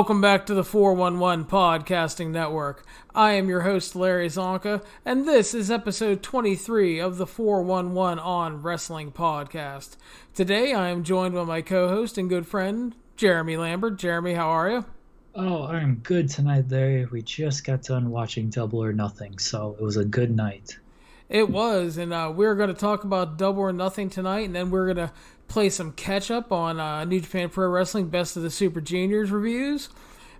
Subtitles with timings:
[0.00, 2.86] Welcome back to the 411 Podcasting Network.
[3.14, 8.62] I am your host, Larry Csonka, and this is episode 23 of the 411 on
[8.62, 9.98] Wrestling Podcast.
[10.32, 13.98] Today I am joined by my co host and good friend, Jeremy Lambert.
[13.98, 14.84] Jeremy, how are you?
[15.34, 17.04] Oh, I'm good tonight, Larry.
[17.04, 20.78] We just got done watching Double or Nothing, so it was a good night.
[21.28, 24.70] It was, and uh, we're going to talk about Double or Nothing tonight, and then
[24.70, 25.12] we're going to
[25.50, 29.32] play some catch up on uh, New Japan Pro Wrestling Best of the Super Juniors
[29.32, 29.88] reviews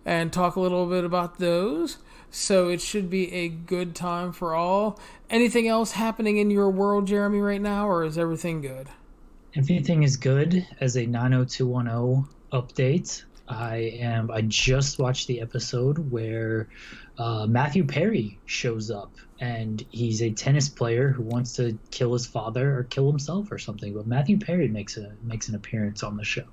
[0.07, 1.99] and talk a little bit about those.
[2.31, 5.01] So it should be a good time for all.
[5.29, 8.89] Anything else happening in your world, Jeremy, right now, or is everything good?
[9.57, 13.25] Everything is good as a 90210 update.
[13.49, 14.31] I am.
[14.31, 16.69] I just watched the episode where
[17.19, 22.27] uh, Matthew Perry shows up, and he's a tennis player who wants to kill his
[22.27, 23.95] father or kill himself or something.
[23.95, 26.45] But Matthew Perry makes a makes an appearance on the show.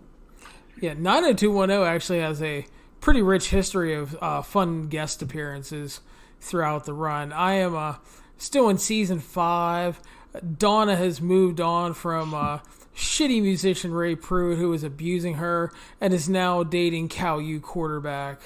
[0.79, 2.65] Yeah, 90210 actually has a
[3.01, 6.01] pretty rich history of uh, fun guest appearances
[6.39, 7.33] throughout the run.
[7.33, 7.95] I am uh,
[8.37, 9.99] still in season five.
[10.57, 12.59] Donna has moved on from uh,
[12.95, 18.39] shitty musician Ray Pruitt, who was abusing her, and is now dating Cal U quarterback.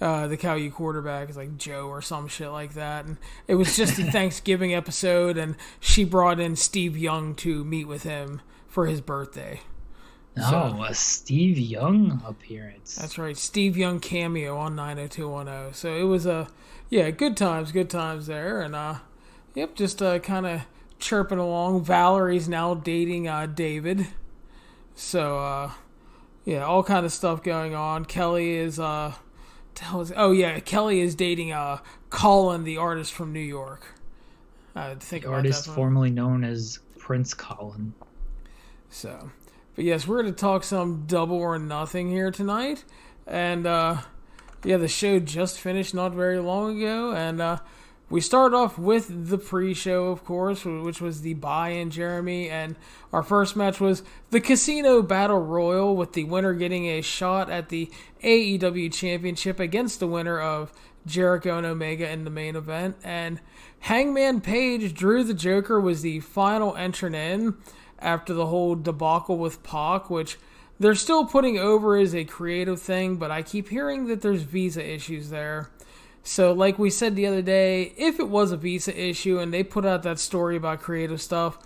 [0.00, 3.04] Uh, the Cal quarterback is like Joe or some shit like that.
[3.04, 7.86] And it was just the Thanksgiving episode, and she brought in Steve Young to meet
[7.86, 9.60] with him for his birthday.
[10.36, 12.94] So, oh, a Steve Young appearance.
[12.94, 15.74] That's right, Steve Young cameo on 90210.
[15.74, 16.48] So it was a
[16.88, 18.96] yeah, good times, good times there, and uh,
[19.54, 20.62] yep, just uh, kind of
[20.98, 21.84] chirping along.
[21.84, 24.06] Valerie's now dating uh, David,
[24.94, 25.72] so uh,
[26.44, 28.04] yeah, all kind of stuff going on.
[28.04, 29.14] Kelly is uh,
[30.16, 31.78] oh yeah, Kelly is dating uh
[32.10, 33.86] Colin, the artist from New York.
[34.74, 37.92] Uh, think the artist formerly known as Prince Colin.
[38.88, 39.30] So,
[39.74, 42.84] but yes, we're going to talk some double or nothing here tonight,
[43.26, 43.98] and uh,
[44.64, 47.58] yeah, the show just finished not very long ago, and uh,
[48.10, 52.74] we start off with the pre-show, of course, which was the buy-in, Jeremy, and
[53.12, 57.68] our first match was the Casino Battle Royal, with the winner getting a shot at
[57.68, 57.88] the
[58.24, 60.72] AEW Championship against the winner of
[61.06, 63.40] Jericho and Omega in the main event, and
[63.78, 67.54] Hangman Page, Drew the Joker, was the final entrant in
[68.00, 70.36] after the whole debacle with Pac, which
[70.80, 74.84] they're still putting over as a creative thing, but I keep hearing that there's visa
[74.84, 75.70] issues there.
[76.22, 79.64] So, like we said the other day, if it was a visa issue and they
[79.64, 81.58] put out that story about creative stuff,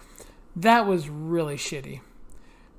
[0.54, 2.00] that was really shitty.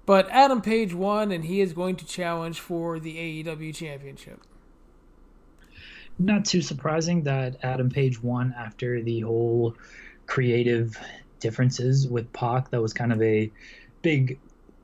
[0.05, 4.41] But Adam Page won, and he is going to challenge for the AEW Championship.
[6.17, 9.75] Not too surprising that Adam Page won after the whole
[10.27, 10.97] creative
[11.39, 12.69] differences with Pac.
[12.69, 13.51] That was kind of a
[14.01, 14.39] big,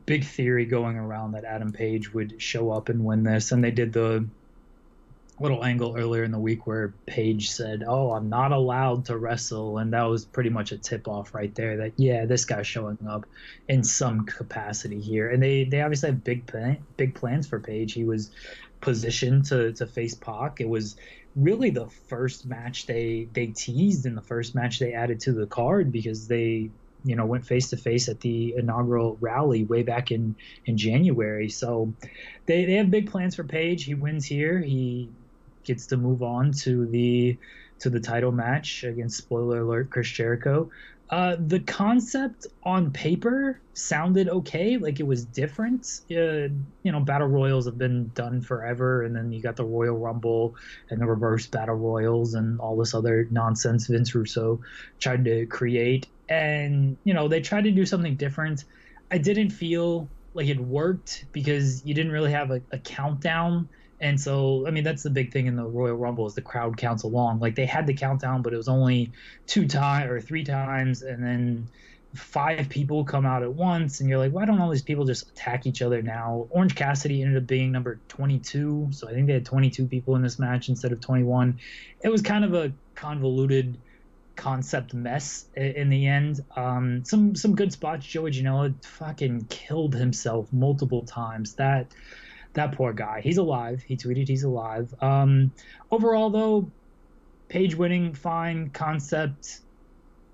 [0.06, 3.72] big theory going around that Adam Page would show up and win this, and they
[3.72, 4.26] did the
[5.42, 9.80] little angle earlier in the week where Page said, "Oh, I'm not allowed to wrestle,"
[9.80, 11.78] and that was pretty much a tip off right there.
[11.78, 13.26] That yeah, this guy's showing up
[13.68, 17.94] in some capacity here, and they they obviously have big plan, big plans for Page.
[17.94, 18.32] He was
[18.82, 20.62] positioned to to face Pac.
[20.62, 20.96] It was
[21.36, 25.48] really the first match they they teased in the first match they added to the
[25.48, 26.70] card because they
[27.04, 30.36] you know went face to face at the inaugural rally way back in
[30.66, 31.50] in January.
[31.50, 31.94] So
[32.46, 33.86] they they have big plans for Page.
[33.86, 34.60] He wins here.
[34.60, 35.10] He
[35.64, 37.38] gets to move on to the
[37.80, 40.70] to the title match against spoiler alert Chris Jericho.
[41.12, 46.00] Uh, the concept on paper sounded okay, like it was different.
[46.10, 46.48] Uh,
[46.84, 50.56] you know, battle royals have been done forever, and then you got the Royal Rumble
[50.90, 54.62] and the reverse battle royals and all this other nonsense Vince Russo
[55.00, 56.08] tried to create.
[56.30, 58.64] And you know, they tried to do something different.
[59.12, 63.68] I didn't feel like it worked because you didn't really have a, a countdown
[64.02, 66.76] and so, I mean, that's the big thing in the Royal Rumble is the crowd
[66.76, 67.40] counts along.
[67.40, 69.12] Like they had the countdown, but it was only
[69.46, 71.68] two times or three times, and then
[72.16, 75.30] five people come out at once, and you're like, why don't all these people just
[75.30, 76.48] attack each other now?
[76.50, 80.24] Orange Cassidy ended up being number 22, so I think they had 22 people in
[80.24, 81.60] this match instead of 21.
[82.04, 83.78] It was kind of a convoluted
[84.36, 86.44] concept mess in the end.
[86.56, 88.06] Um, some some good spots.
[88.06, 91.54] Joey Janela fucking killed himself multiple times.
[91.54, 91.94] That
[92.54, 93.22] that poor guy.
[93.22, 93.84] He's alive.
[93.86, 94.94] He tweeted he's alive.
[95.02, 95.52] Um,
[95.90, 96.70] overall, though,
[97.50, 98.70] page winning, fine.
[98.70, 99.62] Concept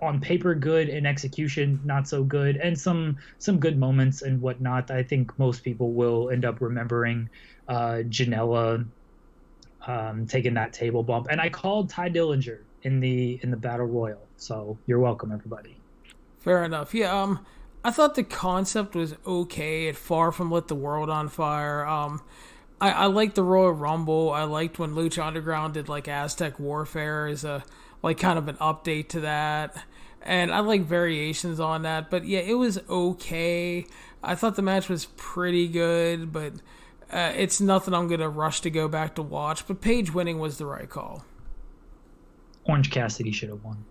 [0.02, 4.92] on paper good in execution not so good and some some good moments and whatnot
[4.92, 7.28] i think most people will end up remembering
[7.68, 8.86] uh janela
[9.88, 13.88] um taking that table bump and i called Tye Dillinger in the in the battle
[13.88, 15.76] royal so you're welcome everybody
[16.40, 17.44] fair enough yeah um
[17.88, 19.88] I thought the concept was okay.
[19.88, 21.86] It far from lit the world on fire.
[21.86, 22.22] Um,
[22.82, 24.30] I, I liked the Royal Rumble.
[24.30, 27.64] I liked when Lucha Underground did like Aztec Warfare as a
[28.04, 29.82] like kind of an update to that.
[30.22, 33.88] And I like variations on that, but yeah, it was okay.
[34.22, 36.56] I thought the match was pretty good, but
[37.10, 39.66] uh, it's nothing I'm gonna rush to go back to watch.
[39.66, 41.24] But Page winning was the right call.
[42.66, 43.86] Orange Cassidy should have won.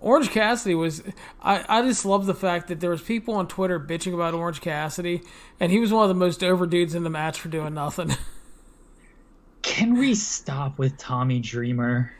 [0.00, 1.02] Orange Cassidy was
[1.42, 4.60] I, I just love the fact that there was people on Twitter bitching about Orange
[4.60, 5.22] Cassidy
[5.58, 8.16] and he was one of the most over dudes in the match for doing nothing.
[9.62, 12.12] Can we stop with Tommy Dreamer?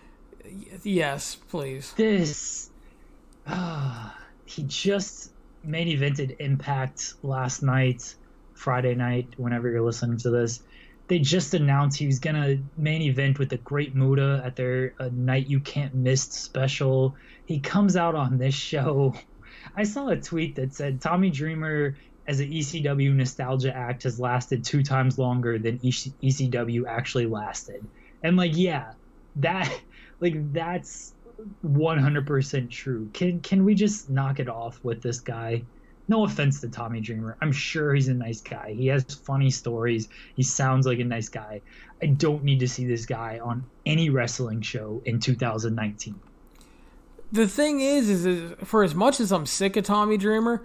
[0.82, 1.92] Yes, please.
[1.94, 2.70] This
[3.46, 4.10] uh,
[4.44, 5.32] he just
[5.64, 8.14] main evented Impact last night,
[8.54, 10.62] Friday night, whenever you're listening to this
[11.10, 15.10] they just announced he was gonna main event with the Great Muta at their uh,
[15.12, 17.16] Night You Can't Miss special.
[17.46, 19.14] He comes out on this show.
[19.76, 21.96] I saw a tweet that said Tommy Dreamer
[22.28, 27.84] as an ECW nostalgia act has lasted two times longer than ECW actually lasted.
[28.22, 28.92] And like, yeah,
[29.36, 29.68] that
[30.20, 31.12] like that's
[31.66, 33.10] 100% true.
[33.12, 35.64] Can can we just knock it off with this guy?
[36.10, 37.36] No offense to Tommy Dreamer.
[37.40, 38.74] I'm sure he's a nice guy.
[38.76, 40.08] He has funny stories.
[40.34, 41.62] He sounds like a nice guy.
[42.02, 46.18] I don't need to see this guy on any wrestling show in 2019.
[47.32, 50.64] The thing is, is, is for as much as I'm sick of Tommy Dreamer,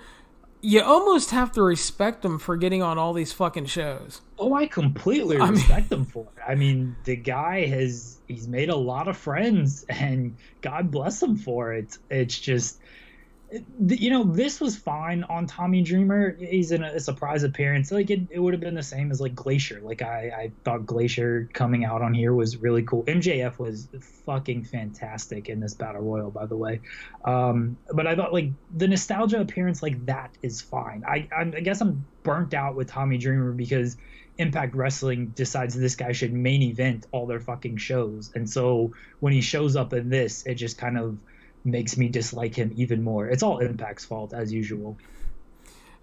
[0.62, 4.22] you almost have to respect him for getting on all these fucking shows.
[4.40, 6.42] Oh, I completely I respect mean, him for it.
[6.46, 11.38] I mean, the guy has he's made a lot of friends, and God bless him
[11.38, 12.00] for it.
[12.10, 12.80] It's just
[13.88, 16.36] you know, this was fine on Tommy Dreamer.
[16.40, 17.92] He's in a, surprise appearance.
[17.92, 19.80] Like it, it would have been the same as like Glacier.
[19.84, 23.04] Like I, I thought Glacier coming out on here was really cool.
[23.04, 23.88] MJF was
[24.26, 26.82] fucking fantastic in this battle royal, by the way.
[27.24, 31.04] Um, but I thought like the nostalgia appearance like that is fine.
[31.08, 33.96] I, I, I guess I'm burnt out with Tommy Dreamer because
[34.38, 38.92] Impact Wrestling decides this guy should main event all their fucking shows, and so
[39.22, 41.18] when he shows up in this, it just kind of
[41.66, 43.28] makes me dislike him even more.
[43.28, 44.98] It's all Impact's fault as usual.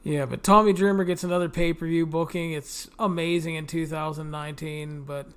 [0.03, 2.53] Yeah, but Tommy Dreamer gets another pay per view booking.
[2.53, 5.29] It's amazing in 2019, but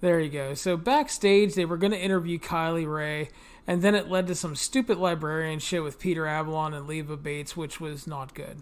[0.00, 0.54] there you go.
[0.54, 3.30] So backstage, they were going to interview Kylie Rae,
[3.66, 7.56] and then it led to some stupid librarian shit with Peter Avalon and Leva Bates,
[7.56, 8.58] which was not good.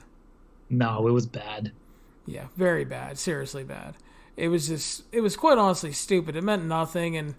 [0.69, 1.73] No, it was bad.
[2.27, 3.19] Yeah, very bad.
[3.19, 3.97] Seriously bad.
[4.37, 6.37] It was just, it was quite honestly stupid.
[6.37, 7.35] It meant nothing, and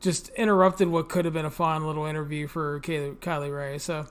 [0.00, 3.78] just interrupted what could have been a fun little interview for Kylie, Rae.
[3.78, 4.06] So,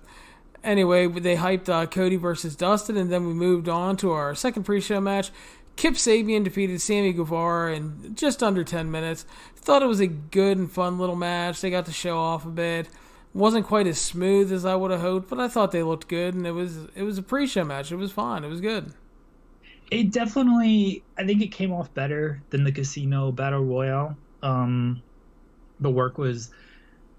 [0.64, 4.64] anyway, they hyped uh, Cody versus Dustin, and then we moved on to our second
[4.64, 5.32] pre-show match.
[5.76, 9.26] Kip Sabian defeated Sammy Guevara in just under 10 minutes.
[9.56, 11.62] Thought it was a good and fun little match.
[11.62, 12.90] They got to show off a bit.
[13.34, 16.34] Wasn't quite as smooth as I would have hoped, but I thought they looked good,
[16.34, 17.92] and it was it was a pre-show match.
[17.92, 18.44] It was fine.
[18.44, 18.92] It was good.
[19.92, 24.18] It definitely, I think it came off better than the Casino Battle Royale.
[24.44, 25.02] Um,
[25.80, 26.52] the work was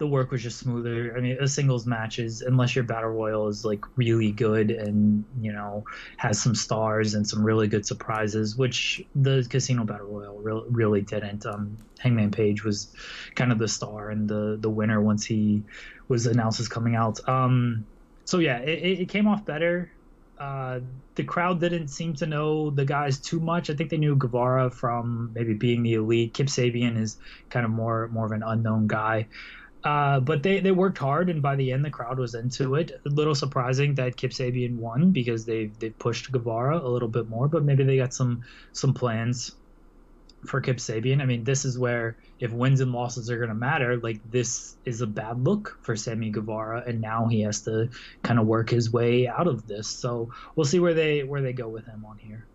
[0.00, 1.14] the work was just smoother.
[1.14, 5.52] I mean, a singles matches, unless your battle royal is like really good and you
[5.52, 5.84] know
[6.16, 11.44] has some stars and some really good surprises, which the casino battle royal really, didn't.
[11.44, 12.94] Um, Hangman Page was
[13.34, 15.62] kind of the star and the the winner once he
[16.08, 17.20] was announced as coming out.
[17.28, 17.84] Um,
[18.24, 19.92] so yeah, it, it came off better.
[20.40, 20.80] Uh,
[21.16, 23.68] the crowd didn't seem to know the guys too much.
[23.68, 26.32] I think they knew Guevara from maybe being the elite.
[26.32, 27.18] Kip Sabian is
[27.50, 29.26] kind of more more of an unknown guy.
[29.84, 33.00] Uh, but they, they worked hard, and by the end, the crowd was into it.
[33.06, 37.28] A little surprising that Kip Sabian won because they they pushed Guevara a little bit
[37.28, 38.42] more, but maybe they got some
[38.72, 39.56] some plans
[40.46, 41.20] for Kip Sabian.
[41.20, 44.76] I mean, this is where if wins and losses are going to matter, like this
[44.84, 47.88] is a bad look for Sammy Guevara, and now he has to
[48.22, 49.88] kind of work his way out of this.
[49.88, 52.46] So we'll see where they where they go with him on here.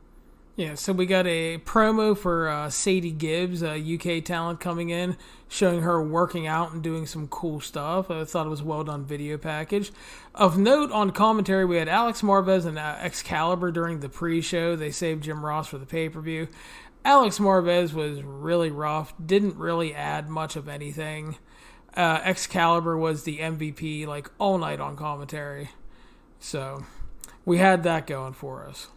[0.58, 5.18] Yeah, so we got a promo for uh, Sadie Gibbs, a UK talent, coming in,
[5.50, 8.10] showing her working out and doing some cool stuff.
[8.10, 9.92] I thought it was well done video package.
[10.34, 14.78] Of note on commentary, we had Alex Marvez and uh, Excalibur during the pre-show.
[14.78, 16.48] They saved Jim Ross for the pay-per-view.
[17.06, 21.38] Alex Marvez was really rough, didn't really add much of anything.
[21.96, 25.70] Uh, Excalibur was the MVP like all night on commentary.
[26.40, 26.84] So
[27.46, 28.88] we had that going for us.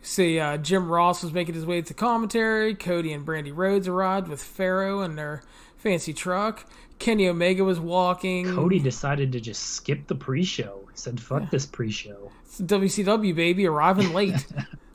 [0.00, 2.74] See, uh, Jim Ross was making his way to commentary.
[2.74, 5.42] Cody and Brandi Rhodes arrived with Pharaoh and their
[5.76, 6.64] fancy truck.
[6.98, 8.54] Kenny Omega was walking.
[8.54, 10.88] Cody decided to just skip the pre-show.
[10.90, 11.48] He said, "Fuck yeah.
[11.50, 14.46] this pre-show." It's WCW baby arriving late.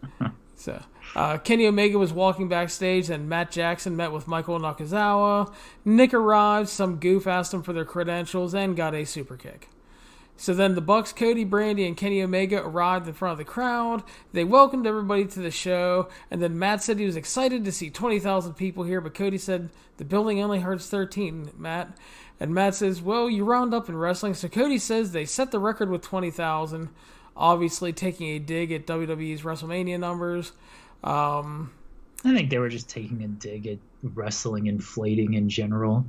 [0.55, 0.81] so
[1.15, 5.53] uh, Kenny Omega was walking backstage, and Matt Jackson met with Michael Nakazawa.
[5.83, 9.69] Nick arrived, some goof asked him for their credentials, and got a super kick.
[10.37, 14.01] So then the Bucks, Cody Brandi, and Kenny Omega arrived in front of the crowd.
[14.33, 17.91] They welcomed everybody to the show, and then Matt said he was excited to see
[17.91, 21.95] 20,000 people here, but Cody said the building only holds 13, Matt.
[22.39, 24.33] And Matt says, well, you round up in wrestling.
[24.33, 26.89] So Cody says they set the record with 20,000,
[27.37, 30.53] obviously taking a dig at WWE's WrestleMania numbers.
[31.03, 31.71] Um,
[32.23, 36.05] I think they were just taking a dig at wrestling inflating in general.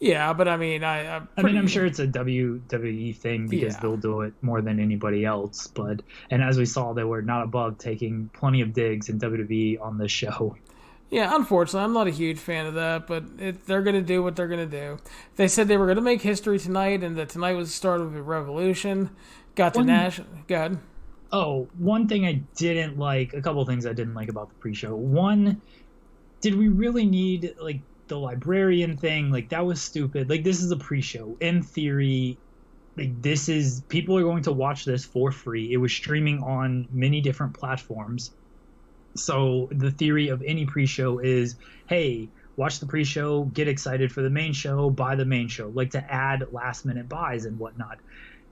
[0.00, 3.74] Yeah, but I mean, I pretty, I mean, I'm sure it's a WWE thing because
[3.74, 3.80] yeah.
[3.80, 5.66] they'll do it more than anybody else.
[5.66, 6.00] But
[6.30, 9.98] and as we saw, they were not above taking plenty of digs in WWE on
[9.98, 10.56] this show.
[11.10, 14.22] Yeah, unfortunately, I'm not a huge fan of that, but it, they're going to do
[14.22, 14.98] what they're going to do.
[15.36, 18.00] They said they were going to make history tonight, and that tonight was the start
[18.00, 19.10] of a revolution.
[19.56, 20.20] Got to Nash.
[20.46, 20.78] Good.
[21.32, 24.94] Oh, one thing I didn't like, a couple things I didn't like about the pre-show.
[24.96, 25.62] One,
[26.40, 29.30] did we really need like the librarian thing?
[29.30, 30.28] Like that was stupid.
[30.28, 31.36] Like this is a pre-show.
[31.40, 32.38] In theory,
[32.96, 35.72] like this is people are going to watch this for free.
[35.72, 38.32] It was streaming on many different platforms
[39.16, 41.56] so the theory of any pre-show is,
[41.88, 45.90] hey, watch the pre-show, get excited for the main show, buy the main show, like
[45.90, 47.98] to add last-minute buys and whatnot.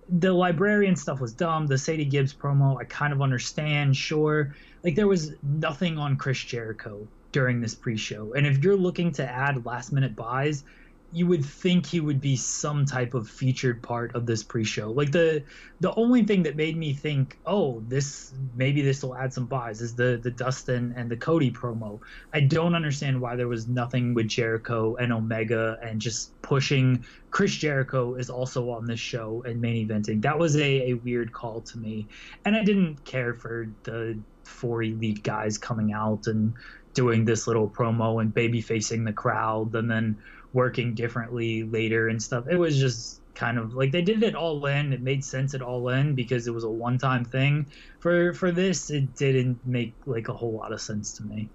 [0.09, 1.67] The librarian stuff was dumb.
[1.67, 4.55] The Sadie Gibbs promo, I kind of understand, sure.
[4.83, 9.29] Like there was nothing on Chris Jericho during this pre-show, and if you're looking to
[9.29, 10.65] add last-minute buys,
[11.11, 14.91] you would think he would be some type of featured part of this pre-show.
[14.91, 15.43] Like the
[15.81, 19.81] the only thing that made me think, oh, this maybe this will add some buys
[19.81, 22.01] is the the Dustin and the Cody promo.
[22.35, 27.55] I don't understand why there was nothing with Jericho and Omega and just pushing Chris
[27.55, 30.21] Jericho is also on this show and main eventing.
[30.23, 32.07] That was a, a weird call to me.
[32.45, 36.55] And I didn't care for the four elite guys coming out and
[36.95, 40.19] doing this little promo and baby facing the crowd and then
[40.53, 42.47] working differently later and stuff.
[42.49, 44.93] It was just kind of like they did it all in.
[44.93, 47.67] It made sense at all in because it was a one time thing.
[48.01, 51.49] For for this, it didn't make like a whole lot of sense to me.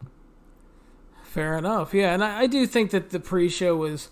[1.24, 1.94] Fair enough.
[1.94, 4.10] Yeah, and I, I do think that the pre show was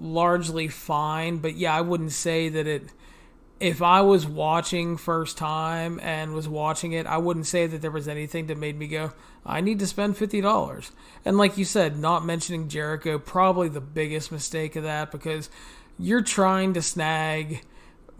[0.00, 2.90] largely fine, but yeah, I wouldn't say that it
[3.64, 7.90] if I was watching first time and was watching it, I wouldn't say that there
[7.90, 9.14] was anything that made me go,
[9.46, 10.90] I need to spend $50.
[11.24, 15.48] And like you said, not mentioning Jericho, probably the biggest mistake of that because
[15.98, 17.62] you're trying to snag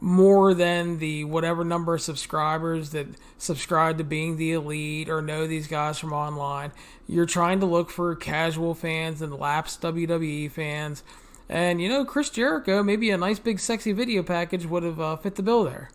[0.01, 5.47] more than the whatever number of subscribers that subscribe to being the elite or know
[5.47, 6.73] these guys from online.
[7.07, 11.03] You're trying to look for casual fans and lapsed WWE fans
[11.49, 15.17] and you know, Chris Jericho, maybe a nice big sexy video package would have uh,
[15.17, 15.91] fit the bill there,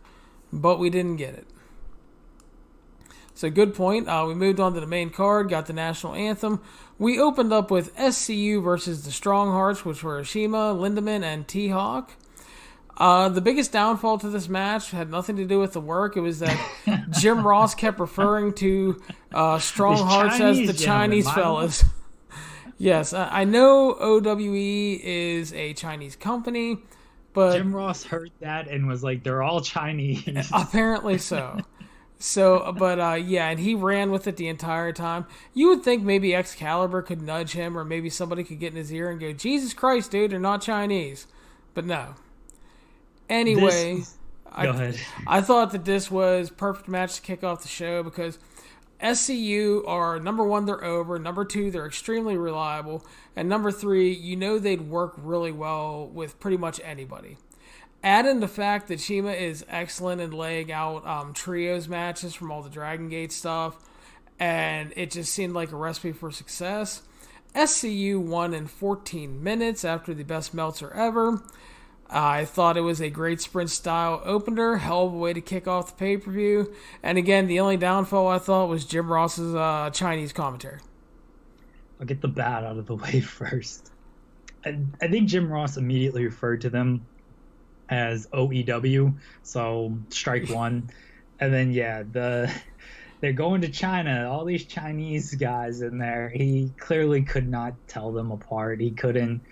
[0.52, 1.46] but we didn't get it.
[3.34, 4.06] So good point.
[4.06, 6.60] Uh, we moved on to the main card, got the national anthem.
[6.98, 11.68] We opened up with SCU versus the Strong Hearts, which were Ashima, Lindaman, and T
[11.68, 12.12] Hawk.
[12.98, 16.18] Uh, the biggest downfall to this match had nothing to do with the work.
[16.18, 19.00] It was that Jim Ross kept referring to
[19.32, 21.82] uh, Strong Hearts as the Chinese fellas.
[22.80, 26.78] Yes, I know OWE is a Chinese company,
[27.34, 31.60] but Jim Ross heard that and was like, "They're all Chinese." Apparently so.
[32.18, 35.26] So, but uh, yeah, and he ran with it the entire time.
[35.52, 38.90] You would think maybe Excalibur could nudge him, or maybe somebody could get in his
[38.90, 41.26] ear and go, "Jesus Christ, dude, they're not Chinese."
[41.74, 42.14] But no.
[43.28, 44.16] Anyway, this...
[44.50, 44.94] I,
[45.26, 48.38] I thought that this was perfect match to kick off the show because
[49.02, 51.18] SCU are number one, they're over.
[51.18, 53.04] Number two, they're extremely reliable.
[53.34, 57.36] And number three, you know they'd work really well with pretty much anybody.
[58.02, 62.50] Add in the fact that Shima is excellent in laying out um, trios matches from
[62.50, 63.76] all the Dragon Gate stuff,
[64.38, 67.02] and it just seemed like a recipe for success.
[67.54, 71.42] SCU won in 14 minutes after the best Meltzer ever.
[72.12, 75.68] I thought it was a great sprint style opener, hell of a way to kick
[75.68, 76.74] off the pay per view.
[77.02, 80.80] And again, the only downfall I thought was Jim Ross's uh, Chinese commentary.
[82.00, 83.92] I'll get the bad out of the way first.
[84.64, 87.06] I, I think Jim Ross immediately referred to them
[87.88, 90.90] as OEW, so strike one.
[91.38, 92.52] and then yeah, the
[93.20, 94.28] they're going to China.
[94.28, 96.28] All these Chinese guys in there.
[96.28, 98.80] He clearly could not tell them apart.
[98.80, 99.42] He couldn't.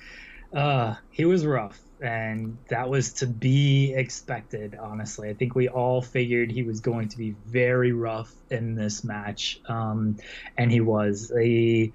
[0.53, 5.29] Uh, he was rough and that was to be expected honestly.
[5.29, 9.61] I think we all figured he was going to be very rough in this match
[9.69, 10.17] um,
[10.57, 11.33] and he was.
[11.39, 11.93] He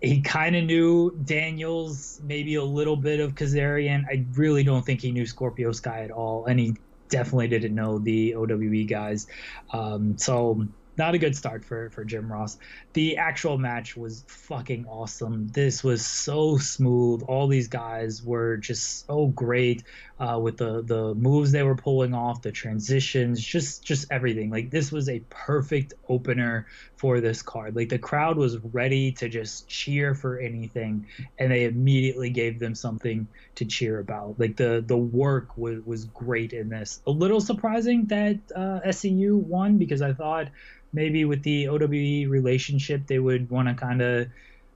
[0.00, 4.04] he kind of knew daniels maybe a little bit of kazarian.
[4.08, 6.76] I really don't think he knew scorpio sky at all and he
[7.08, 9.26] definitely didn't know the owe guys.
[9.72, 10.66] Um, so
[10.98, 12.58] not a good start for for Jim Ross.
[12.92, 15.48] The actual match was fucking awesome.
[15.48, 17.22] This was so smooth.
[17.22, 19.84] All these guys were just so great
[20.20, 24.50] uh, with the the moves they were pulling off, the transitions, just just everything.
[24.50, 27.76] Like this was a perfect opener for this card.
[27.76, 31.06] Like the crowd was ready to just cheer for anything,
[31.38, 34.34] and they immediately gave them something to cheer about.
[34.38, 37.00] Like the the work was was great in this.
[37.06, 40.48] A little surprising that uh, SCU won because I thought
[40.92, 44.28] maybe with the OWE relationship, they would want to kind of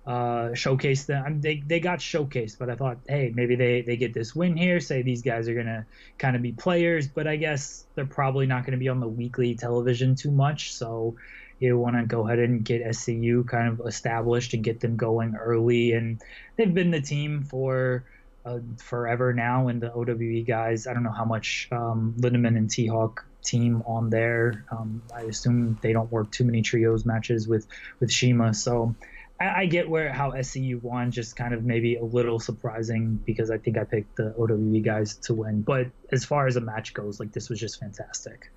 [0.06, 1.22] uh, showcase them.
[1.24, 4.34] I mean, they they got showcased, but I thought, hey, maybe they they get this
[4.34, 4.80] win here.
[4.80, 5.86] Say these guys are gonna
[6.18, 9.54] kind of be players, but I guess they're probably not to be on the weekly
[9.54, 10.74] television too much.
[10.74, 11.16] So
[11.60, 15.36] you want to go ahead and get SCU kind of established and get them going
[15.36, 15.92] early.
[15.92, 16.20] And
[16.56, 18.04] they've been the team for.
[18.44, 20.88] Uh, forever now, and the OWE guys.
[20.88, 24.64] I don't know how much um, Lindaman and T Hawk team on there.
[24.72, 27.68] Um, I assume they don't work too many trios matches with
[28.00, 28.96] with Shima, so
[29.40, 31.10] I, I, get where how SCU won.
[31.10, 35.16] Just kind of maybe a little surprising because I think I picked the OWE guys
[35.16, 35.62] to win.
[35.62, 38.50] But as far as a match goes, like this was just fantastic.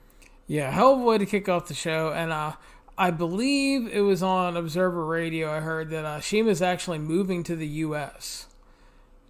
[0.48, 2.54] Yeah, hell of a way to kick off the show, and uh,
[2.98, 5.52] I believe it was on Observer Radio.
[5.52, 8.46] I heard that uh, Shima's actually moving to the U.S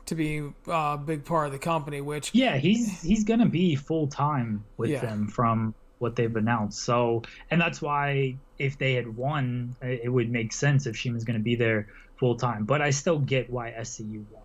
[0.07, 2.01] to be uh, a big part of the company.
[2.01, 5.01] Which yeah, he's he's gonna be full time with yeah.
[5.01, 6.79] them from what they've announced.
[6.83, 11.39] So and that's why if they had won, it would make sense if Shima's gonna
[11.39, 11.87] be there
[12.17, 12.65] full time.
[12.65, 14.43] But I still get why SCU won.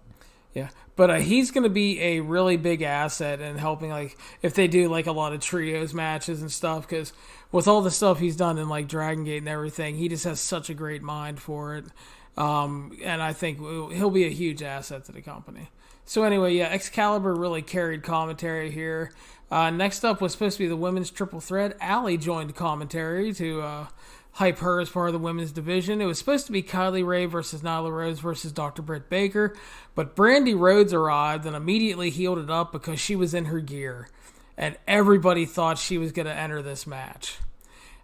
[0.52, 4.54] Yeah, but uh, he's going to be a really big asset in helping, like, if
[4.54, 6.88] they do like a lot of trios matches and stuff.
[6.88, 7.12] Because
[7.52, 10.40] with all the stuff he's done in like Dragon Gate and everything, he just has
[10.40, 11.84] such a great mind for it.
[12.36, 15.68] Um, and I think he'll be a huge asset to the company.
[16.04, 19.12] So anyway, yeah, Excalibur really carried commentary here.
[19.50, 21.76] Uh, next up was supposed to be the women's triple threat.
[21.80, 23.86] Allie joined commentary to uh,
[24.32, 26.00] hype her as part of the women's division.
[26.00, 28.82] It was supposed to be Kylie Rae versus Nyla Rose versus Dr.
[28.82, 29.56] Britt Baker,
[29.94, 34.08] but Brandi Rhodes arrived and immediately heeled it up because she was in her gear,
[34.56, 37.38] and everybody thought she was going to enter this match.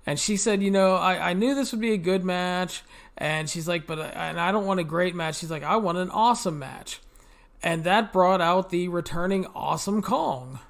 [0.06, 2.82] And she said, you know, I, I knew this would be a good match.
[3.18, 5.36] And she's like, but and I don't want a great match.
[5.36, 7.00] She's like, I want an awesome match.
[7.62, 10.60] And that brought out the returning Awesome Kong.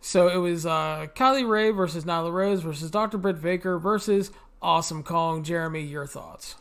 [0.00, 3.18] So it was uh, Kylie Rae versus Nyla Rose versus Dr.
[3.18, 5.42] Britt Baker versus Awesome Kong.
[5.42, 6.56] Jeremy, your thoughts?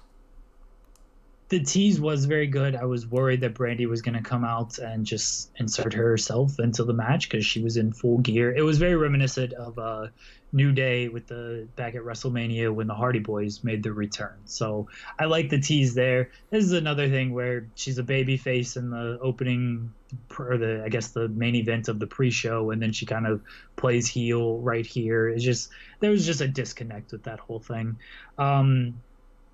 [1.53, 2.75] the tease was very good.
[2.75, 6.83] I was worried that Brandi was going to come out and just insert herself into
[6.83, 8.51] the match because she was in full gear.
[8.51, 10.07] It was very reminiscent of uh,
[10.53, 14.37] New Day with the back at WrestleMania when the Hardy Boys made their return.
[14.45, 14.87] So
[15.19, 16.29] I like the tease there.
[16.51, 19.91] This is another thing where she's a baby face in the opening
[20.37, 23.41] or the I guess the main event of the pre-show, and then she kind of
[23.75, 25.27] plays heel right here.
[25.27, 27.97] It's just there was just a disconnect with that whole thing.
[28.37, 29.01] Um,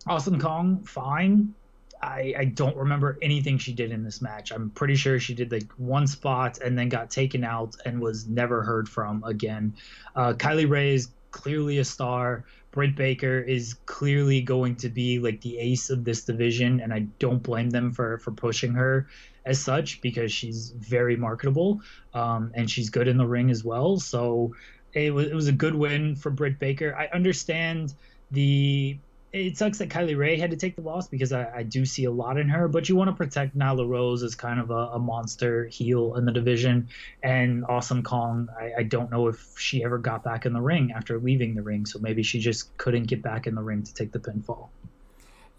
[0.08, 1.54] Awesome Kong, fine.
[2.02, 4.52] I, I don't remember anything she did in this match.
[4.52, 8.28] I'm pretty sure she did like one spot and then got taken out and was
[8.28, 9.76] never heard from again.
[10.16, 12.46] Uh, Kylie Rae is clearly a star.
[12.72, 17.00] Britt Baker is clearly going to be like the ace of this division, and I
[17.18, 19.08] don't blame them for for pushing her
[19.46, 21.82] as such because she's very marketable
[22.14, 23.98] um, and she's good in the ring as well.
[24.00, 24.56] So
[24.94, 26.96] it was it was a good win for Britt Baker.
[26.96, 27.96] I understand
[28.32, 28.98] the
[29.32, 32.06] it sucks that Kylie Rae had to take the loss because I, I do see
[32.06, 34.90] a lot in her, but you want to protect Nyla Rose as kind of a,
[34.94, 36.90] a monster heel in the division.
[37.22, 40.94] And Awesome Kong, I, I, don't know if she ever got back in the ring
[40.96, 43.94] after leaving the ring, so maybe she just couldn't get back in the ring to
[43.94, 44.70] take the pinfall.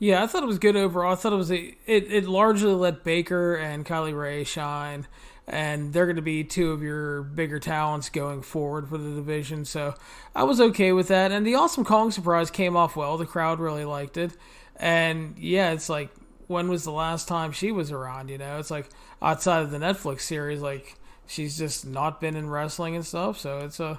[0.00, 1.12] Yeah, I thought it was good overall.
[1.12, 5.06] I thought it was a, it, it largely let Baker and Kylie Rae shine
[5.46, 9.64] and they're going to be two of your bigger talents going forward for the division.
[9.64, 9.94] So
[10.34, 11.32] I was okay with that.
[11.32, 13.18] And the Awesome Kong surprise came off well.
[13.18, 14.32] The crowd really liked it.
[14.76, 16.10] And yeah, it's like,
[16.46, 18.28] when was the last time she was around?
[18.28, 18.88] You know, it's like
[19.20, 23.38] outside of the Netflix series, like she's just not been in wrestling and stuff.
[23.38, 23.98] So it's a,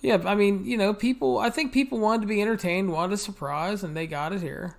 [0.00, 3.18] yeah, I mean, you know, people, I think people wanted to be entertained, wanted a
[3.18, 4.76] surprise, and they got it here.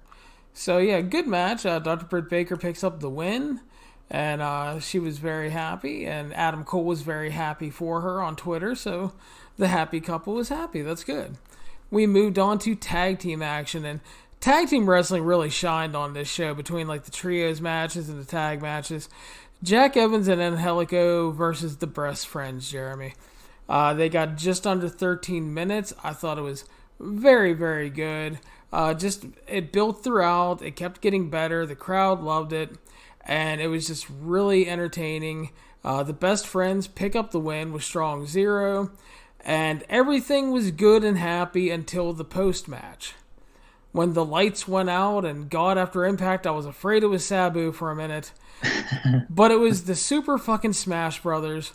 [0.53, 1.65] So yeah, good match.
[1.65, 2.05] Uh, Dr.
[2.05, 3.61] Britt Baker picks up the win
[4.09, 8.35] and uh, she was very happy, and Adam Cole was very happy for her on
[8.35, 8.75] Twitter.
[8.75, 9.13] So
[9.57, 10.83] the happy couple was happy.
[10.83, 11.37] That's good.
[11.89, 14.01] We moved on to tag team action, and
[14.39, 18.25] tag team wrestling really shined on this show between like the trios matches and the
[18.25, 19.09] tag matches.
[19.63, 23.13] Jack Evans and Angelico versus the Best Friends, Jeremy.
[23.69, 25.93] Uh, they got just under 13 minutes.
[26.03, 26.65] I thought it was
[26.99, 28.39] very, very good.
[28.73, 30.61] Uh, just it built throughout.
[30.61, 31.65] It kept getting better.
[31.65, 32.75] The crowd loved it
[33.25, 35.51] and it was just really entertaining.
[35.83, 38.91] Uh, the best friends pick up the win with strong zero,
[39.41, 43.13] and everything was good and happy until the post match.
[43.91, 47.71] when the lights went out and God after Impact, I was afraid it was Sabu
[47.71, 48.31] for a minute.
[49.29, 51.73] but it was the super fucking Smash Brothers,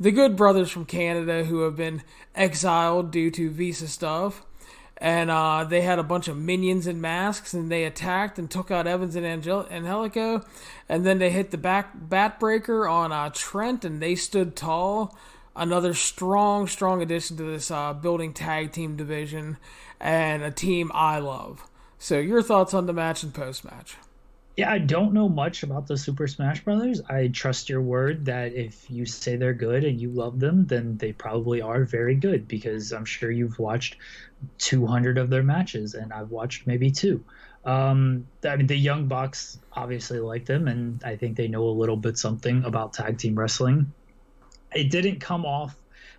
[0.00, 2.02] the good brothers from Canada who have been
[2.34, 4.46] exiled due to visa stuff.
[5.00, 8.70] And uh, they had a bunch of minions in masks, and they attacked and took
[8.70, 10.44] out Evans and Angel- Angelico.
[10.88, 15.16] And then they hit the back bat breaker on uh, Trent, and they stood tall.
[15.54, 19.56] Another strong, strong addition to this uh, building tag team division,
[20.00, 21.64] and a team I love.
[21.98, 23.96] So, your thoughts on the match and post match?
[24.58, 27.00] Yeah, I don't know much about the Super Smash Brothers.
[27.08, 30.96] I trust your word that if you say they're good and you love them, then
[30.96, 33.98] they probably are very good because I'm sure you've watched
[34.58, 37.24] 200 of their matches and I've watched maybe two.
[37.64, 41.70] Um, I mean, the Young Bucks obviously like them, and I think they know a
[41.70, 43.92] little bit something about tag team wrestling.
[44.74, 45.76] It didn't come off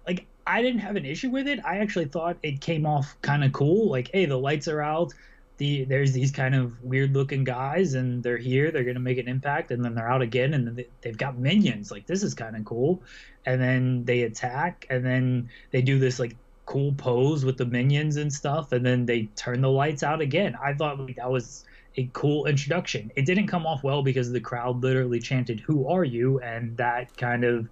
[0.08, 1.60] like I didn't have an issue with it.
[1.66, 3.90] I actually thought it came off kind of cool.
[3.90, 5.14] Like, hey, the lights are out
[5.60, 9.20] the there's these kind of weird looking guys and they're here they're going to make
[9.20, 11.92] an impact and then they're out again and they, they've got minions.
[11.92, 13.04] Like this is kind of cool.
[13.46, 18.16] And then they attack and then they do this like cool pose with the minions
[18.16, 20.58] and stuff and then they turn the lights out again.
[20.62, 21.66] I thought like that was
[21.98, 23.12] a cool introduction.
[23.16, 26.40] It didn't come off well because the crowd literally chanted who are you?
[26.40, 27.68] and that kind of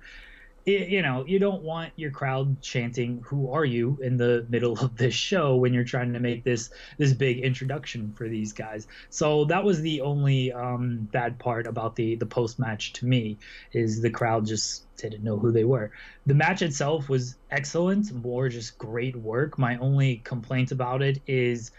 [0.68, 4.98] you know, you don't want your crowd chanting "Who are you?" in the middle of
[4.98, 8.88] this show when you're trying to make this this big introduction for these guys.
[9.10, 13.38] So that was the only um, bad part about the the post match to me
[13.72, 15.92] is the crowd just didn't know who they were.
[16.26, 19.58] The match itself was excellent, more just great work.
[19.58, 21.72] My only complaint about it is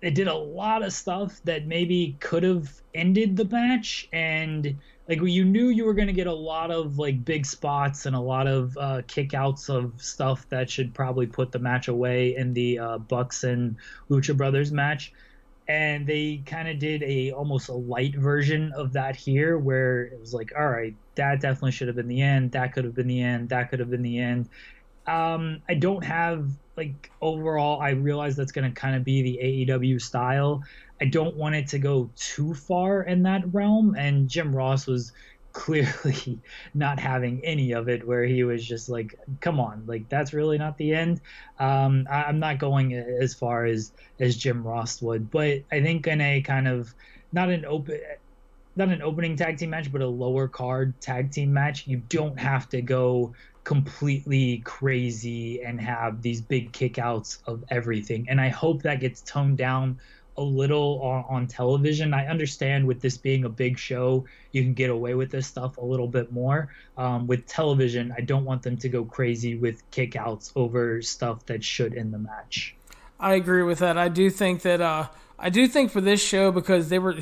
[0.00, 4.76] it did a lot of stuff that maybe could have ended the match and
[5.08, 8.16] like you knew you were going to get a lot of like big spots and
[8.16, 12.54] a lot of uh, kickouts of stuff that should probably put the match away in
[12.54, 13.76] the uh, Bucks and
[14.08, 15.12] Lucha Brothers match,
[15.68, 20.18] and they kind of did a almost a light version of that here, where it
[20.18, 23.08] was like, all right, that definitely should have been the end, that could have been
[23.08, 24.48] the end, that could have been the end.
[25.06, 27.80] Um, I don't have like overall.
[27.80, 30.62] I realize that's going to kind of be the AEW style.
[31.00, 33.94] I don't want it to go too far in that realm.
[33.96, 35.12] And Jim Ross was
[35.54, 36.40] clearly
[36.74, 40.58] not having any of it, where he was just like, "Come on, like that's really
[40.58, 41.20] not the end."
[41.60, 46.08] Um, I, am not going as far as as Jim Ross would, but I think
[46.08, 46.92] in a kind of
[47.32, 48.00] not an open.
[48.76, 51.86] Not an opening tag team match, but a lower card tag team match.
[51.86, 58.26] You don't have to go completely crazy and have these big kickouts of everything.
[58.28, 59.98] And I hope that gets toned down
[60.36, 62.12] a little on, on, television.
[62.12, 65.76] I understand with this being a big show, you can get away with this stuff
[65.76, 66.70] a little bit more.
[66.96, 71.62] Um, with television, I don't want them to go crazy with kickouts over stuff that
[71.62, 72.74] should end the match.
[73.20, 73.96] I agree with that.
[73.96, 77.16] I do think that uh, I do think for this show because they were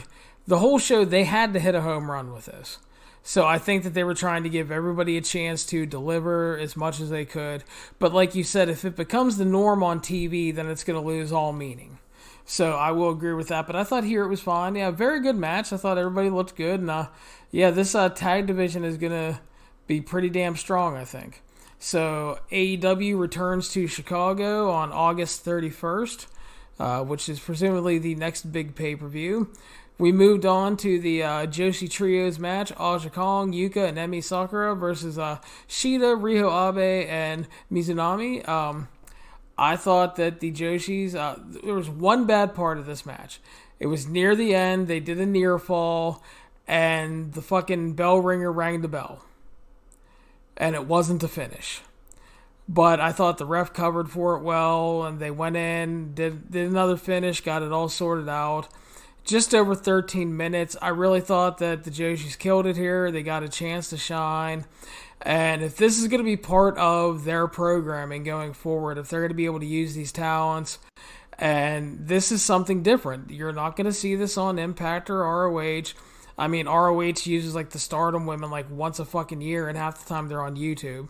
[0.46, 2.79] the whole show they had to hit a home run with this.
[3.22, 6.77] So I think that they were trying to give everybody a chance to deliver as
[6.77, 7.62] much as they could.
[8.01, 11.07] But like you said, if it becomes the norm on TV, then it's going to
[11.07, 11.98] lose all meaning.
[12.44, 13.66] So I will agree with that.
[13.66, 14.74] But I thought here it was fine.
[14.74, 15.72] Yeah, very good match.
[15.72, 16.81] I thought everybody looked good.
[16.81, 17.09] And uh,
[17.50, 19.40] yeah, this uh, tag division is going to
[19.87, 21.42] be pretty damn strong, I think.
[21.78, 26.26] So AEW returns to Chicago on August 31st,
[26.78, 29.52] uh, which is presumably the next big pay per view.
[29.98, 34.74] We moved on to the uh, Joshi Trios match Aja Kong, Yuka, and Emi Sakura
[34.74, 38.48] versus uh, Shida, Riho Abe, and Mizunami.
[38.48, 38.88] Um,
[39.58, 43.40] I thought that the Joshis, uh, there was one bad part of this match.
[43.78, 44.88] It was near the end.
[44.88, 46.22] They did a near fall,
[46.66, 49.24] and the fucking bell ringer rang the bell.
[50.56, 51.82] And it wasn't a finish.
[52.68, 56.70] But I thought the ref covered for it well, and they went in, did, did
[56.70, 58.68] another finish, got it all sorted out.
[59.24, 60.76] Just over 13 minutes.
[60.82, 63.10] I really thought that the Joshis killed it here.
[63.10, 64.64] They got a chance to shine.
[65.22, 69.20] And if this is going to be part of their programming going forward, if they're
[69.20, 70.78] going to be able to use these talents,
[71.38, 75.92] and this is something different, you're not going to see this on Impact or ROH.
[76.37, 80.02] I mean, ROH uses like the stardom women like once a fucking year, and half
[80.02, 81.08] the time they're on YouTube.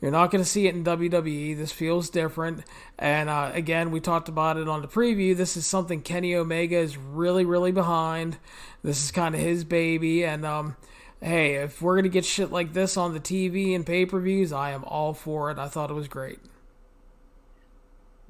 [0.00, 1.56] You're not going to see it in WWE.
[1.56, 2.62] This feels different.
[2.98, 5.36] And uh, again, we talked about it on the preview.
[5.36, 8.38] This is something Kenny Omega is really, really behind.
[8.84, 10.24] This is kind of his baby.
[10.24, 10.76] And um,
[11.20, 14.52] hey, if we're gonna get shit like this on the TV and pay per views,
[14.52, 15.58] I am all for it.
[15.58, 16.38] I thought it was great.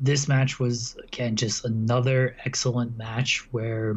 [0.00, 3.96] This match was again just another excellent match where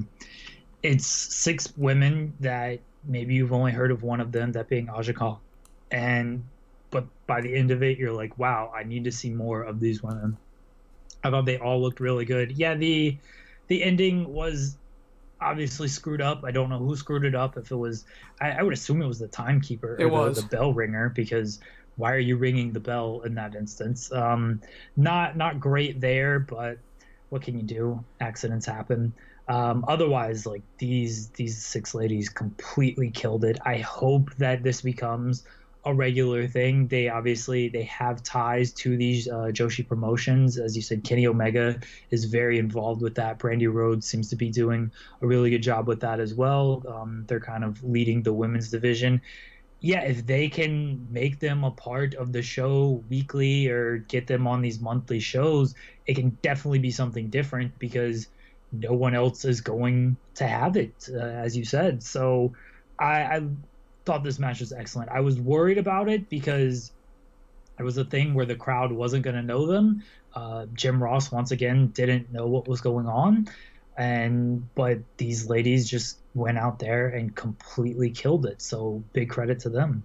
[0.84, 5.14] it's six women that maybe you've only heard of one of them, that being Aja
[5.14, 5.40] Kong.
[5.92, 6.44] And
[6.90, 9.80] but by the end of it, you're like, wow, I need to see more of
[9.80, 10.38] these women.
[11.24, 12.52] I thought they all looked really good.
[12.54, 13.18] Yeah, the
[13.68, 14.78] the ending was
[15.42, 16.44] obviously screwed up.
[16.44, 17.58] I don't know who screwed it up.
[17.58, 18.06] If it was,
[18.40, 20.36] I, I would assume it was the timekeeper it was.
[20.36, 21.60] the, the bell ringer because
[21.98, 24.12] why are you ringing the bell in that instance?
[24.12, 24.62] Um,
[24.96, 26.78] not not great there, but
[27.30, 28.04] what can you do?
[28.20, 29.14] Accidents happen.
[29.48, 33.60] Um, otherwise, like these these six ladies completely killed it.
[33.66, 35.44] I hope that this becomes
[35.84, 36.88] a regular thing.
[36.88, 41.04] They obviously they have ties to these uh, Joshi promotions, as you said.
[41.04, 41.80] Kenny Omega
[42.12, 43.40] is very involved with that.
[43.40, 44.92] Brandi Rhodes seems to be doing
[45.22, 46.84] a really good job with that as well.
[46.88, 49.22] Um, they're kind of leading the women's division.
[49.80, 54.46] Yeah, if they can make them a part of the show weekly or get them
[54.46, 55.74] on these monthly shows,
[56.06, 58.28] it can definitely be something different because
[58.72, 62.04] no one else is going to have it, uh, as you said.
[62.04, 62.54] So
[63.00, 63.42] I, I
[64.06, 65.10] thought this match was excellent.
[65.10, 66.92] I was worried about it because
[67.80, 70.04] it was a thing where the crowd wasn't going to know them.
[70.34, 73.50] Uh, Jim Ross once again didn't know what was going on,
[73.98, 78.62] and but these ladies just went out there and completely killed it.
[78.62, 80.04] So big credit to them.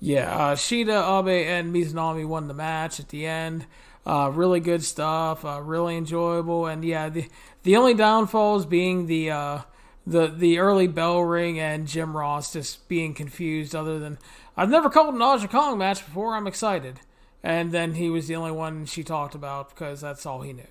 [0.00, 3.66] Yeah, uh, Shida, Abe, and Mizunami won the match at the end.
[4.06, 5.44] Uh, really good stuff.
[5.44, 6.66] Uh, really enjoyable.
[6.66, 7.28] And yeah, the
[7.62, 9.60] the only downfalls being the uh,
[10.08, 13.74] the the early bell ring and Jim Ross just being confused.
[13.74, 14.18] Other than
[14.56, 16.34] I've never called an Aja Kong match before.
[16.34, 17.00] I'm excited.
[17.42, 20.64] And then he was the only one she talked about because that's all he knew.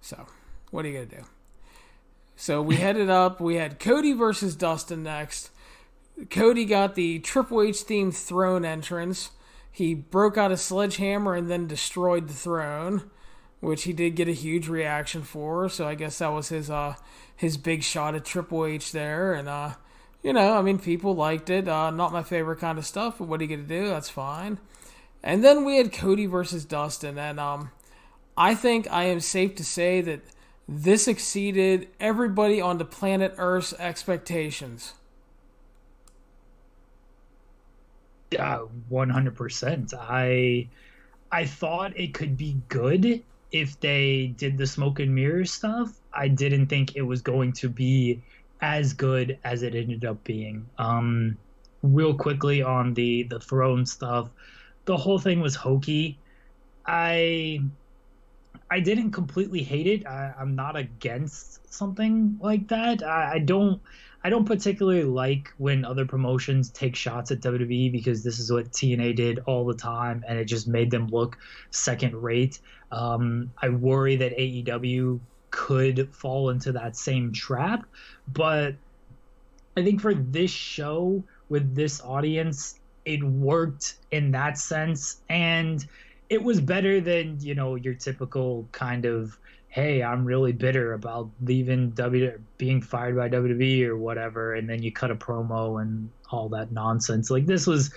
[0.00, 0.26] So
[0.70, 1.26] what are you gonna do?
[2.36, 3.40] So we headed up.
[3.40, 5.50] We had Cody versus Dustin next.
[6.30, 9.30] Cody got the Triple H themed throne entrance.
[9.70, 13.10] He broke out a sledgehammer and then destroyed the throne,
[13.60, 15.68] which he did get a huge reaction for.
[15.68, 16.94] So I guess that was his uh
[17.34, 19.74] his big shot at Triple H there, and uh,
[20.22, 21.68] you know, I mean, people liked it.
[21.68, 23.88] Uh, not my favorite kind of stuff, but what are you gonna do?
[23.88, 24.58] That's fine.
[25.22, 27.70] And then we had Cody versus Dustin, and um,
[28.36, 30.20] I think I am safe to say that
[30.68, 34.94] this exceeded everybody on the planet Earth's expectations.
[38.30, 39.94] Yeah, one hundred percent.
[39.98, 40.68] I
[41.32, 45.92] I thought it could be good if they did the smoke and mirrors stuff.
[46.12, 48.22] I didn't think it was going to be
[48.60, 50.66] as good as it ended up being.
[50.78, 51.38] Um,
[51.82, 54.30] real quickly on the the throne stuff,
[54.84, 56.18] the whole thing was hokey.
[56.86, 57.60] I
[58.70, 60.06] I didn't completely hate it.
[60.06, 63.02] I, am not against something like that.
[63.02, 63.80] I, I don't
[64.24, 68.72] I don't particularly like when other promotions take shots at WWE because this is what
[68.72, 71.38] TNA did all the time, and it just made them look
[71.70, 72.58] second rate.
[72.90, 77.86] Um, I worry that AEW could fall into that same trap,
[78.26, 78.74] but
[79.76, 85.86] I think for this show with this audience, it worked in that sense, and
[86.28, 91.30] it was better than you know your typical kind of hey, I'm really bitter about
[91.42, 96.10] leaving W, being fired by WWE or whatever, and then you cut a promo and
[96.30, 97.30] all that nonsense.
[97.30, 97.92] Like this was,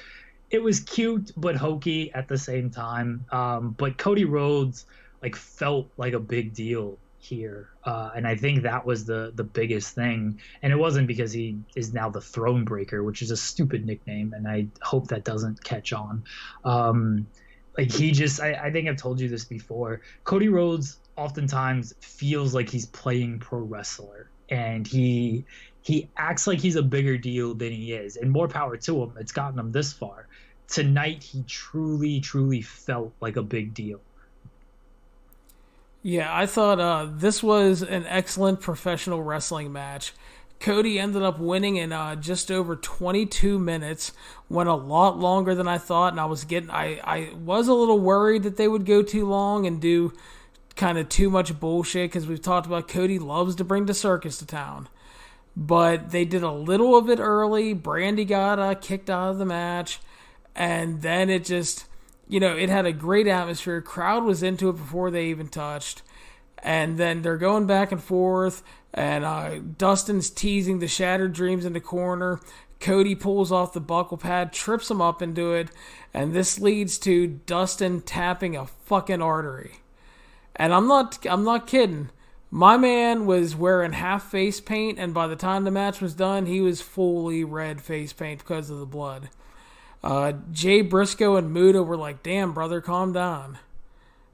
[0.50, 3.26] it was cute but hokey at the same time.
[3.32, 4.86] Um, but Cody Rhodes
[5.22, 9.44] like felt like a big deal here, uh, and I think that was the the
[9.44, 10.40] biggest thing.
[10.62, 14.34] And it wasn't because he is now the Throne Breaker, which is a stupid nickname,
[14.34, 16.24] and I hope that doesn't catch on.
[16.66, 17.28] Um,
[17.78, 20.02] like he just, I, I think I've told you this before.
[20.26, 25.46] Cody Rhodes oftentimes feels like he's playing pro wrestler and he
[25.82, 29.14] he acts like he's a bigger deal than he is and more power to him.
[29.20, 30.28] It's gotten him this far.
[30.68, 34.00] Tonight he truly truly felt like a big deal.
[36.04, 40.14] Yeah i thought uh, this was an excellent professional wrestling match.
[40.60, 44.12] Cody ended up winning in uh, just over 22 minutes
[44.48, 47.74] went a lot longer than i thought and i was getting i, I was a
[47.74, 50.14] little worried that they would go too long and do
[50.76, 54.38] kind of too much bullshit because we've talked about Cody loves to bring the circus
[54.38, 54.88] to town.
[55.56, 57.76] But they did a little of it early.
[57.76, 60.00] Brandi got uh, kicked out of the match.
[60.56, 61.86] And then it just,
[62.28, 63.82] you know, it had a great atmosphere.
[63.82, 66.04] Crowd was into it before they even touched.
[66.60, 68.64] And then they're going back and forth.
[68.94, 72.40] And uh, Dustin's teasing the shattered dreams in the corner.
[72.80, 75.70] Cody pulls off the buckle pad, trips him up into it.
[76.14, 79.81] And this leads to Dustin tapping a fucking artery.
[80.56, 82.10] And I'm not I'm not kidding.
[82.54, 86.46] My man was wearing half face paint, and by the time the match was done,
[86.46, 89.30] he was fully red face paint because of the blood.
[90.04, 93.58] Uh, Jay Briscoe and Muta were like, "Damn, brother, calm down."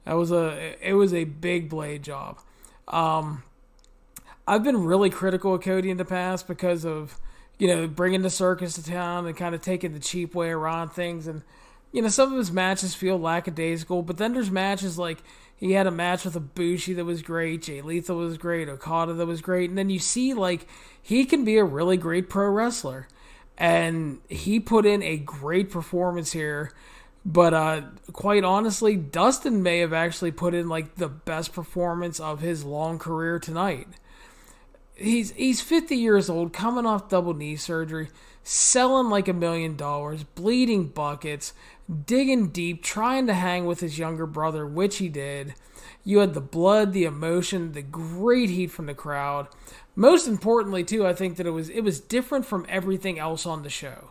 [0.04, 2.40] That was a it was a big blade job.
[2.88, 3.42] Um,
[4.46, 7.20] I've been really critical of Cody in the past because of
[7.58, 10.88] you know bringing the circus to town and kind of taking the cheap way around
[10.88, 11.42] things, and
[11.92, 14.02] you know some of his matches feel lackadaisical.
[14.02, 15.18] But then there's matches like
[15.58, 17.62] He had a match with Ibushi that was great.
[17.62, 18.68] Jay Lethal was great.
[18.68, 19.68] Okada that was great.
[19.68, 20.66] And then you see like
[21.02, 23.08] he can be a really great pro wrestler,
[23.56, 26.72] and he put in a great performance here.
[27.24, 32.40] But uh, quite honestly, Dustin may have actually put in like the best performance of
[32.40, 33.88] his long career tonight.
[34.94, 38.10] He's he's 50 years old, coming off double knee surgery,
[38.44, 41.52] selling like a million dollars, bleeding buckets,
[42.06, 45.54] digging deep, trying to hang with his younger brother, which he did.
[46.04, 49.48] You had the blood, the emotion, the great heat from the crowd.
[49.96, 53.62] Most importantly, too, I think that it was it was different from everything else on
[53.62, 54.10] the show.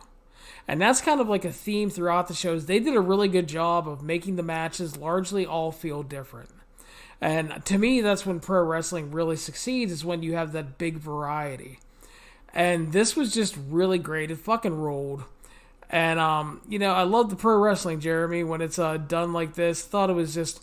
[0.66, 2.66] And that's kind of like a theme throughout the shows.
[2.66, 6.50] They did a really good job of making the matches largely all feel different.
[7.20, 10.98] And to me, that's when pro wrestling really succeeds, is when you have that big
[10.98, 11.80] variety.
[12.52, 14.30] And this was just really great.
[14.30, 15.24] It fucking rolled.
[15.90, 19.54] And um, you know, I love the pro wrestling, Jeremy, when it's uh, done like
[19.54, 19.82] this.
[19.82, 20.62] Thought it was just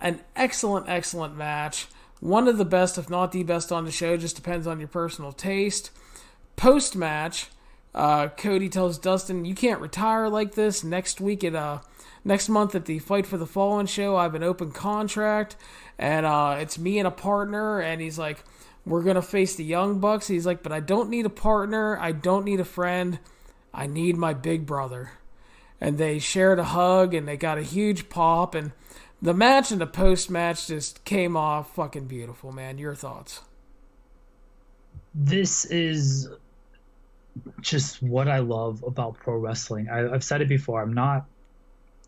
[0.00, 1.86] an excellent, excellent match.
[2.20, 4.16] One of the best, if not the best, on the show.
[4.16, 5.90] Just depends on your personal taste.
[6.56, 7.48] Post match,
[7.94, 10.84] uh, Cody tells Dustin, "You can't retire like this.
[10.84, 11.78] Next week at uh,
[12.24, 15.56] next month at the Fight for the Fallen show, I have an open contract,
[15.98, 18.44] and uh, it's me and a partner." And he's like,
[18.84, 21.98] "We're gonna face the Young Bucks." He's like, "But I don't need a partner.
[21.98, 23.18] I don't need a friend.
[23.76, 25.12] I need my big brother."
[25.80, 28.72] And they shared a hug, and they got a huge pop, and
[29.22, 32.78] the match and the post match just came off fucking beautiful, man.
[32.78, 33.42] Your thoughts?
[35.14, 36.28] This is
[37.60, 39.88] just what I love about pro wrestling.
[39.88, 40.82] I, have said it before.
[40.82, 41.26] I'm not.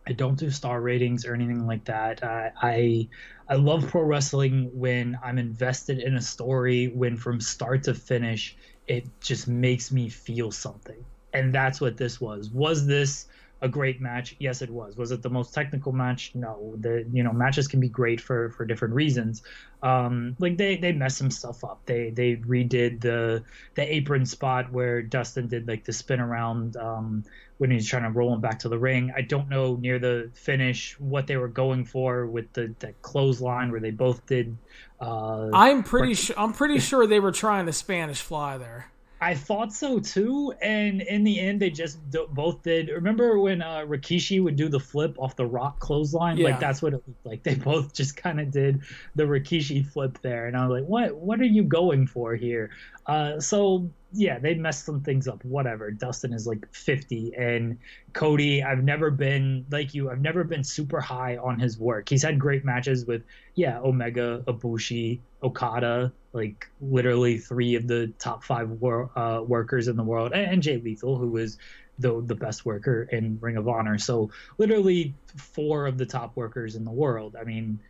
[0.06, 2.24] I don't do star ratings or anything like that.
[2.24, 3.08] I, I
[3.48, 6.88] I love pro wrestling when I'm invested in a story.
[6.88, 12.20] When from start to finish, it just makes me feel something, and that's what this
[12.20, 12.50] was.
[12.50, 13.26] Was this
[13.60, 14.36] a great match?
[14.38, 14.96] Yes, it was.
[14.96, 16.32] Was it the most technical match?
[16.34, 16.74] No.
[16.78, 19.42] The you know matches can be great for for different reasons.
[19.82, 21.80] Um, like they they messed some stuff up.
[21.86, 23.42] They they redid the
[23.74, 27.24] the apron spot where Dustin did like the spin around um,
[27.58, 29.12] when he's trying to roll him back to the ring.
[29.16, 33.72] I don't know near the finish what they were going for with the the clothesline
[33.72, 34.56] where they both did.
[35.00, 36.38] Uh, I'm pretty sure.
[36.38, 38.92] I'm pretty sure they were trying to Spanish fly there.
[39.20, 41.98] I thought so too, and in the end, they just
[42.30, 42.88] both did.
[42.88, 46.36] Remember when uh, Rikishi would do the flip off the Rock clothesline?
[46.36, 46.50] Yeah.
[46.50, 47.42] Like that's what it looked like.
[47.48, 48.82] They both just kind of did
[49.14, 51.16] the Rikishi flip there, and I was like, "What?
[51.16, 52.70] What are you going for here?"
[53.08, 55.44] Uh, so yeah, they messed some things up.
[55.44, 55.90] Whatever.
[55.90, 57.78] Dustin is like 50, and
[58.12, 60.10] Cody, I've never been like you.
[60.10, 62.08] I've never been super high on his work.
[62.08, 63.22] He's had great matches with
[63.54, 69.96] yeah, Omega, Ibushi, Okada, like literally three of the top five wor- uh, workers in
[69.96, 71.58] the world, and, and Jay Lethal, who is
[71.98, 73.98] the the best worker in Ring of Honor.
[73.98, 77.36] So literally four of the top workers in the world.
[77.38, 77.80] I mean,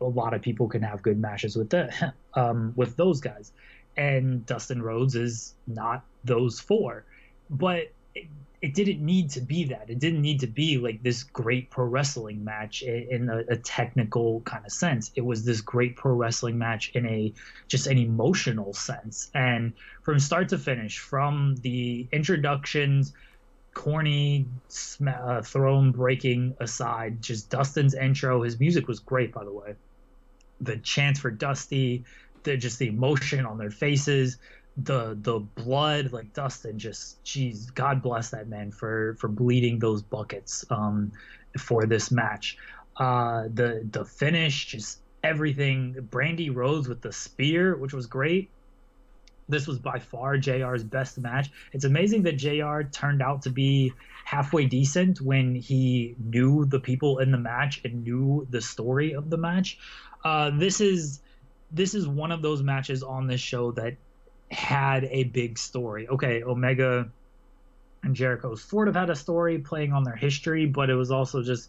[0.00, 3.52] a lot of people can have good matches with the um, with those guys,
[3.96, 7.04] and Dustin Rhodes is not those four,
[7.50, 7.88] but
[8.62, 9.90] it didn't need to be that.
[9.90, 14.40] It didn't need to be like this great pro wrestling match in a, a, technical
[14.40, 15.12] kind of sense.
[15.14, 17.32] It was this great pro wrestling match in a
[17.68, 19.30] just an emotional sense.
[19.34, 23.12] And from start to finish, from the introductions,
[23.74, 24.46] corny,
[25.06, 28.42] uh, throne breaking aside, just Dustin's intro.
[28.42, 29.74] His music was great, by the way.
[30.62, 32.04] The chance for Dusty,
[32.54, 34.38] just the emotion on their faces,
[34.76, 40.02] the the blood like Dustin just jeez God bless that man for for bleeding those
[40.02, 41.12] buckets um
[41.58, 42.58] for this match.
[42.98, 45.94] Uh the the finish just everything.
[46.10, 48.50] Brandi Rhodes with the spear which was great.
[49.48, 51.50] This was by far JR's best match.
[51.72, 53.92] It's amazing that JR turned out to be
[54.24, 59.30] halfway decent when he knew the people in the match and knew the story of
[59.30, 59.78] the match.
[60.22, 61.20] Uh this is
[61.70, 63.96] this is one of those matches on this show that
[64.50, 66.08] had a big story.
[66.08, 67.08] Okay, Omega
[68.02, 71.42] and Jericho sort of had a story playing on their history, but it was also
[71.42, 71.68] just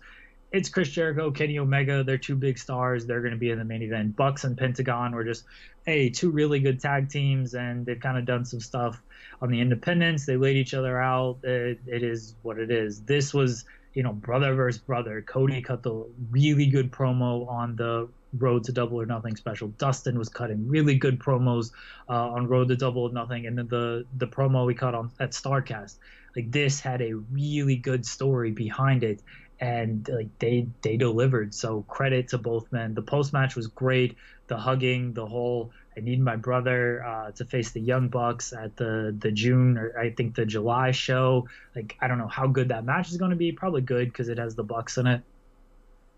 [0.52, 3.06] it's Chris Jericho, Kenny Omega, they're two big stars.
[3.06, 4.16] They're going to be in the main event.
[4.16, 5.44] Bucks and Pentagon were just,
[5.86, 9.02] hey, two really good tag teams, and they've kind of done some stuff
[9.42, 10.26] on the independents.
[10.26, 11.40] They laid each other out.
[11.44, 13.02] it, it is what it is.
[13.02, 13.66] This was,
[13.98, 15.24] you know, brother versus brother.
[15.24, 19.70] Cody cut the really good promo on the Road to Double or Nothing special.
[19.70, 21.72] Dustin was cutting really good promos
[22.08, 25.10] uh, on Road to Double or Nothing, and then the the promo we cut on
[25.20, 25.96] at Starcast.
[26.36, 29.24] Like this had a really good story behind it,
[29.60, 31.56] and like they they delivered.
[31.56, 32.94] So credit to both men.
[32.94, 34.16] The post match was great.
[34.46, 35.72] The hugging, the whole.
[35.98, 39.98] I need my brother uh, to face the Young Bucks at the the June or
[39.98, 41.48] I think the July show.
[41.76, 43.52] Like I don't know how good that match is going to be.
[43.52, 45.22] Probably good because it has the Bucks in it.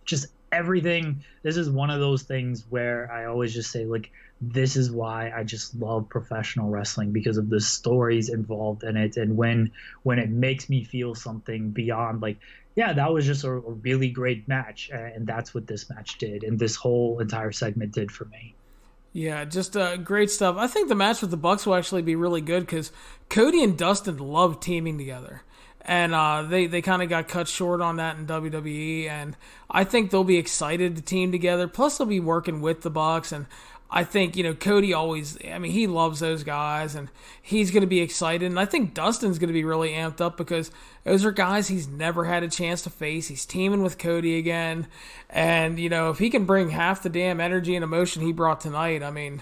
[0.03, 1.23] Just everything.
[1.43, 4.11] This is one of those things where I always just say like
[4.41, 9.17] this is why I just love professional wrestling because of the stories involved in it
[9.17, 9.71] and when
[10.03, 12.37] when it makes me feel something beyond like
[12.75, 16.43] yeah that was just a, a really great match and that's what this match did
[16.43, 18.55] and this whole entire segment did for me.
[19.11, 20.55] Yeah, just uh, great stuff.
[20.57, 22.91] I think the match with the Bucks will actually be really good because
[23.29, 25.43] Cody and Dustin love teaming together
[25.81, 29.35] and uh, they they kind of got cut short on that in WWE, and
[29.71, 31.67] I think they'll be excited to team together.
[31.67, 33.47] Plus, they'll be working with the Bucks, and
[33.91, 35.37] I think you know Cody always.
[35.45, 37.09] I mean, he loves those guys, and
[37.41, 38.45] he's going to be excited.
[38.45, 40.69] And I think Dustin's going to be really amped up because
[41.03, 43.27] those are guys he's never had a chance to face.
[43.27, 44.87] He's teaming with Cody again,
[45.29, 48.61] and you know if he can bring half the damn energy and emotion he brought
[48.61, 49.41] tonight, I mean,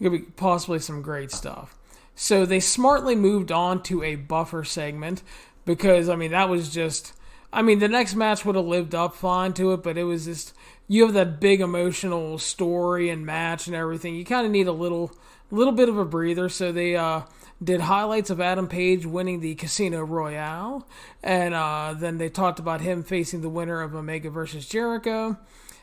[0.00, 1.76] it could be possibly some great stuff.
[2.14, 5.22] So they smartly moved on to a buffer segment
[5.66, 7.12] because I mean that was just.
[7.50, 10.26] I mean, the next match would have lived up fine to it, but it was
[10.26, 10.52] just
[10.88, 14.14] you have that big emotional story and match and everything.
[14.14, 15.12] You kind of need a little
[15.50, 16.48] little bit of a breather.
[16.48, 17.22] So they uh,
[17.62, 20.86] did highlights of Adam Page winning the Casino Royale,
[21.22, 25.36] and uh, then they talked about him facing the winner of Omega versus Jericho.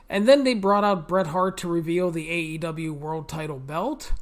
[0.08, 4.14] And then they brought out Bret Hart to reveal the AEW World Title belt.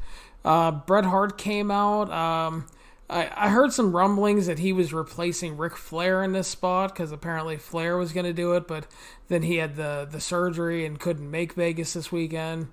[0.45, 2.09] Uh, Bret Hart came out.
[2.09, 2.67] Um,
[3.14, 7.11] I, I heard some rumblings that he was replacing Ric Flair in this spot because
[7.11, 8.88] apparently Flair was going to do it, but
[9.28, 12.70] then he had the, the surgery and couldn't make Vegas this weekend.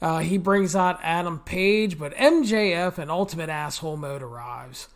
[0.00, 4.88] Uh, he brings out Adam Page, but MJF and Ultimate Asshole Mode arrives.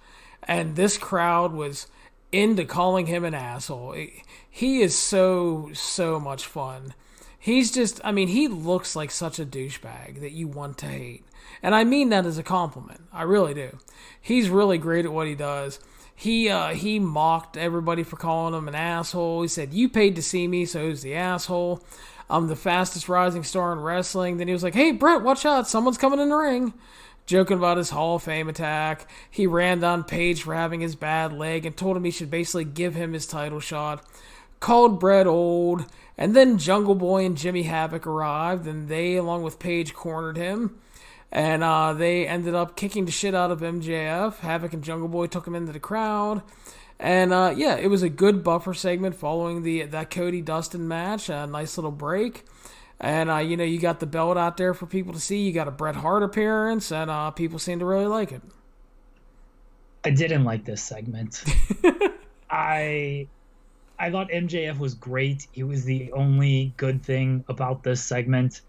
[0.42, 1.86] And this crowd was
[2.32, 3.94] into calling him an asshole.
[4.48, 6.94] He is so, so much fun.
[7.38, 11.24] He's just, I mean, he looks like such a douchebag that you want to hate.
[11.62, 13.02] And I mean that as a compliment.
[13.12, 13.78] I really do.
[14.20, 15.80] He's really great at what he does.
[16.14, 19.42] He uh, he mocked everybody for calling him an asshole.
[19.42, 21.84] He said, "You paid to see me, so who's the asshole?"
[22.30, 24.36] I'm the fastest rising star in wrestling.
[24.36, 25.68] Then he was like, "Hey Bret, watch out!
[25.68, 26.74] Someone's coming in the ring."
[27.26, 29.08] Joking about his Hall of Fame attack.
[29.30, 32.64] He ran down Page for having his bad leg and told him he should basically
[32.64, 34.04] give him his title shot.
[34.60, 35.84] Called Bret old,
[36.16, 40.80] and then Jungle Boy and Jimmy Havoc arrived, and they, along with Page, cornered him
[41.30, 44.38] and uh, they ended up kicking the shit out of MJF.
[44.38, 46.42] Havoc and Jungle Boy took him into the crowd,
[46.98, 51.28] and uh, yeah, it was a good buffer segment following the that Cody Dustin match.
[51.28, 52.44] A nice little break,
[52.98, 55.38] and uh, you know you got the belt out there for people to see.
[55.42, 58.42] You got a Bret Hart appearance, and uh, people seem to really like it.
[60.04, 61.44] I didn't like this segment.
[62.50, 63.26] I
[63.98, 65.46] I thought MJF was great.
[65.52, 68.60] He was the only good thing about this segment.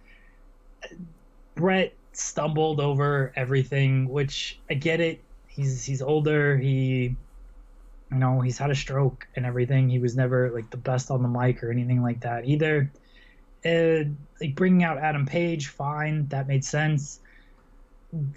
[1.55, 5.21] Bret stumbled over everything, which I get it.
[5.47, 6.57] He's he's older.
[6.57, 7.15] He
[8.11, 9.89] you know, he's had a stroke and everything.
[9.89, 12.91] He was never like the best on the mic or anything like that either.
[13.65, 14.09] Uh,
[14.41, 17.19] like bringing out Adam Page, fine, that made sense.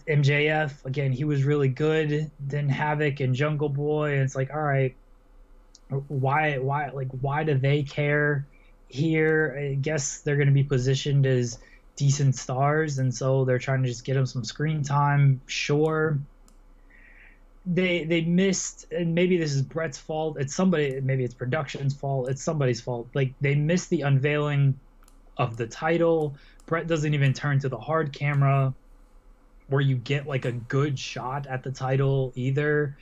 [0.07, 2.31] MJF again, he was really good.
[2.41, 4.95] Then Havoc and Jungle Boy, and it's like, all right,
[6.09, 8.47] why, why, like, why do they care
[8.89, 9.57] here?
[9.59, 11.59] I guess they're going to be positioned as
[11.97, 15.41] decent stars, and so they're trying to just get them some screen time.
[15.47, 16.19] Sure.
[17.65, 20.37] They they missed, and maybe this is Bret's fault.
[20.39, 22.29] It's somebody, maybe it's production's fault.
[22.29, 23.09] It's somebody's fault.
[23.15, 24.79] Like they missed the unveiling
[25.37, 26.35] of the title.
[26.67, 28.75] Bret doesn't even turn to the hard camera,
[29.69, 32.97] where you get like a good shot at the title either.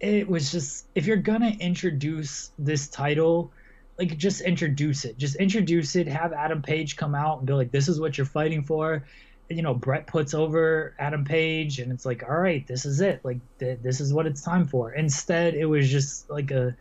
[0.00, 3.52] It was just if you're gonna introduce this title
[3.98, 5.16] like just introduce it.
[5.18, 6.08] Just introduce it.
[6.08, 9.04] Have Adam Page come out and be like, "This is what you're fighting for."
[9.48, 13.00] And, you know, Bret puts over Adam Page, and it's like, "All right, this is
[13.00, 13.20] it.
[13.24, 16.76] Like, th- this is what it's time for." Instead, it was just like a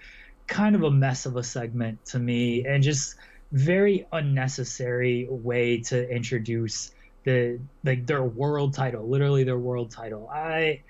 [0.47, 3.15] kind of a mess of a segment to me, and just
[3.51, 6.91] very unnecessary way to introduce
[7.23, 10.27] the like their world title, literally their world title.
[10.29, 10.81] I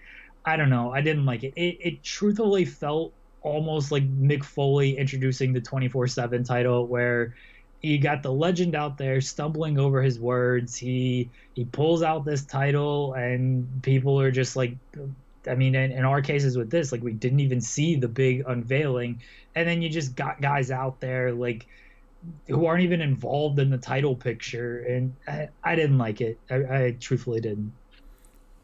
[0.46, 0.92] I don't know.
[0.92, 1.54] I didn't like it.
[1.56, 3.14] It, it truthfully felt
[3.44, 7.36] almost like Mick Foley introducing the 24 7 title, where
[7.82, 10.76] you got the legend out there stumbling over his words.
[10.76, 14.76] He he pulls out this title, and people are just like,
[15.48, 18.44] I mean, in, in our cases with this, like we didn't even see the big
[18.48, 19.22] unveiling,
[19.54, 21.68] and then you just got guys out there like
[22.48, 26.40] who aren't even involved in the title picture, and I, I didn't like it.
[26.50, 27.74] I, I truthfully didn't.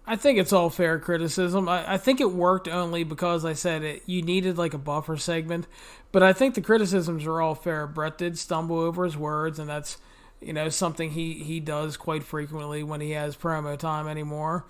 [0.10, 1.70] I think it's all fair criticism.
[1.70, 4.02] I, I, think it worked only because I said it.
[4.08, 5.68] You needed like a buffer segment,
[6.12, 7.86] but I think the criticisms are all fair.
[7.86, 10.00] Bret did stumble over his words, and that's
[10.42, 14.66] you know something he he does quite frequently when he has promo time anymore.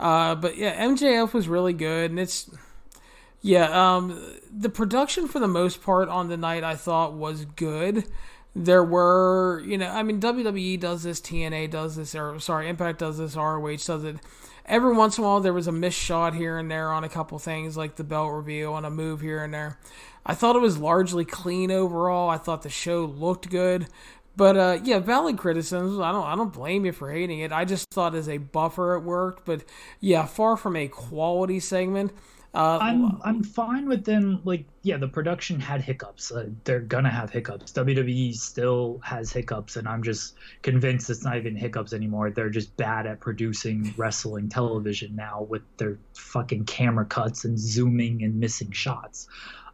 [0.00, 2.50] Uh, but yeah, MJF was really good, and it's
[3.42, 3.94] yeah.
[3.94, 4.20] Um,
[4.50, 8.06] the production for the most part on the night I thought was good.
[8.56, 12.98] there were, you know, I mean, WWE does this, TNA does this, or sorry, Impact
[12.98, 14.16] does this, ROH does it.
[14.66, 17.08] Every once in a while, there was a missed shot here and there on a
[17.08, 19.78] couple things, like the belt reveal and a move here and there.
[20.24, 22.28] I thought it was largely clean overall.
[22.28, 23.86] I thought the show looked good.
[24.36, 25.98] But uh, yeah, valid criticisms.
[25.98, 27.52] I don't I don't blame you for hating it.
[27.52, 29.44] I just thought as a buffer it worked.
[29.44, 29.64] But
[30.00, 32.12] yeah, far from a quality segment.
[32.52, 34.40] Uh, I'm I'm fine with them.
[34.44, 36.32] Like, yeah, the production had hiccups.
[36.32, 37.72] Uh, they're gonna have hiccups.
[37.72, 42.30] WWE still has hiccups, and I'm just convinced it's not even hiccups anymore.
[42.30, 48.24] They're just bad at producing wrestling television now with their fucking camera cuts and zooming
[48.24, 49.28] and missing shots.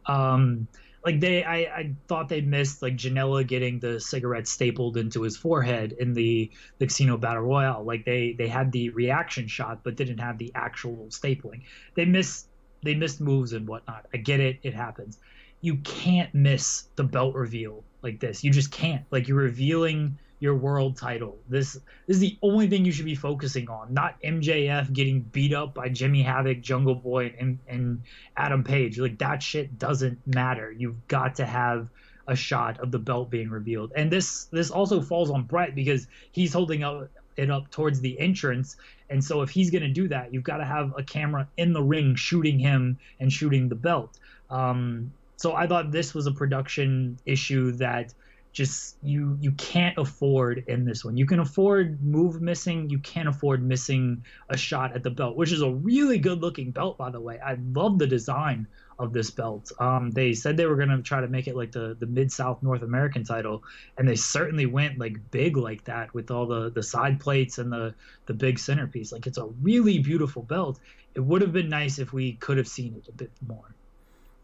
[0.05, 0.67] Um,
[1.03, 5.37] like they, I, I thought they missed like Janela getting the cigarette stapled into his
[5.37, 7.83] forehead in the, the Casino Battle Royale.
[7.83, 11.61] Like they, they had the reaction shot, but didn't have the actual stapling.
[11.95, 12.47] They missed
[12.83, 14.05] they missed moves and whatnot.
[14.13, 15.19] I get it, it happens.
[15.61, 18.43] You can't miss the belt reveal like this.
[18.43, 19.03] You just can't.
[19.11, 21.37] Like you're revealing your world title.
[21.49, 21.73] This,
[22.05, 25.73] this is the only thing you should be focusing on, not MJF getting beat up
[25.73, 28.03] by Jimmy Havoc, Jungle Boy, and, and
[28.35, 28.99] Adam Page.
[28.99, 30.71] Like that shit doesn't matter.
[30.71, 31.89] You've got to have
[32.27, 33.93] a shot of the belt being revealed.
[33.95, 38.19] And this this also falls on Bret because he's holding up it up towards the
[38.19, 38.75] entrance.
[39.09, 41.73] And so if he's going to do that, you've got to have a camera in
[41.73, 44.17] the ring shooting him and shooting the belt.
[44.49, 48.13] Um, so I thought this was a production issue that
[48.53, 51.15] just you you can't afford in this one.
[51.15, 55.51] You can afford move missing, you can't afford missing a shot at the belt, which
[55.51, 57.39] is a really good looking belt by the way.
[57.39, 58.67] I love the design
[58.99, 59.71] of this belt.
[59.79, 62.31] Um, they said they were going to try to make it like the the mid
[62.31, 63.63] South North American title,
[63.97, 67.71] and they certainly went like big like that with all the the side plates and
[67.71, 67.93] the
[68.25, 69.11] the big centerpiece.
[69.11, 70.79] Like it's a really beautiful belt.
[71.15, 73.75] It would have been nice if we could have seen it a bit more.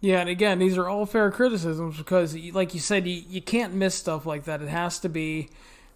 [0.01, 3.73] Yeah, and again, these are all fair criticisms because, like you said, you, you can't
[3.73, 4.61] miss stuff like that.
[4.61, 5.49] It has to be,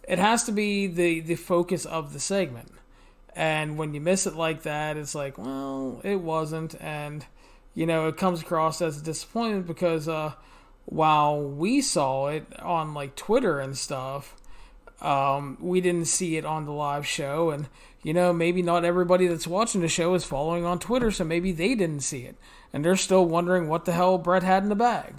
[0.08, 2.72] it has to be the the focus of the segment.
[3.36, 7.26] And when you miss it like that, it's like, well, it wasn't, and
[7.78, 10.34] you know, it comes across as a disappointment because uh,
[10.86, 14.36] while we saw it on like Twitter and stuff,
[14.99, 17.67] um, we didn't see it on the live show, and
[18.01, 21.51] you know, maybe not everybody that's watching the show is following on Twitter, so maybe
[21.51, 22.36] they didn't see it,
[22.73, 25.13] and they're still wondering what the hell Bret had in the bag.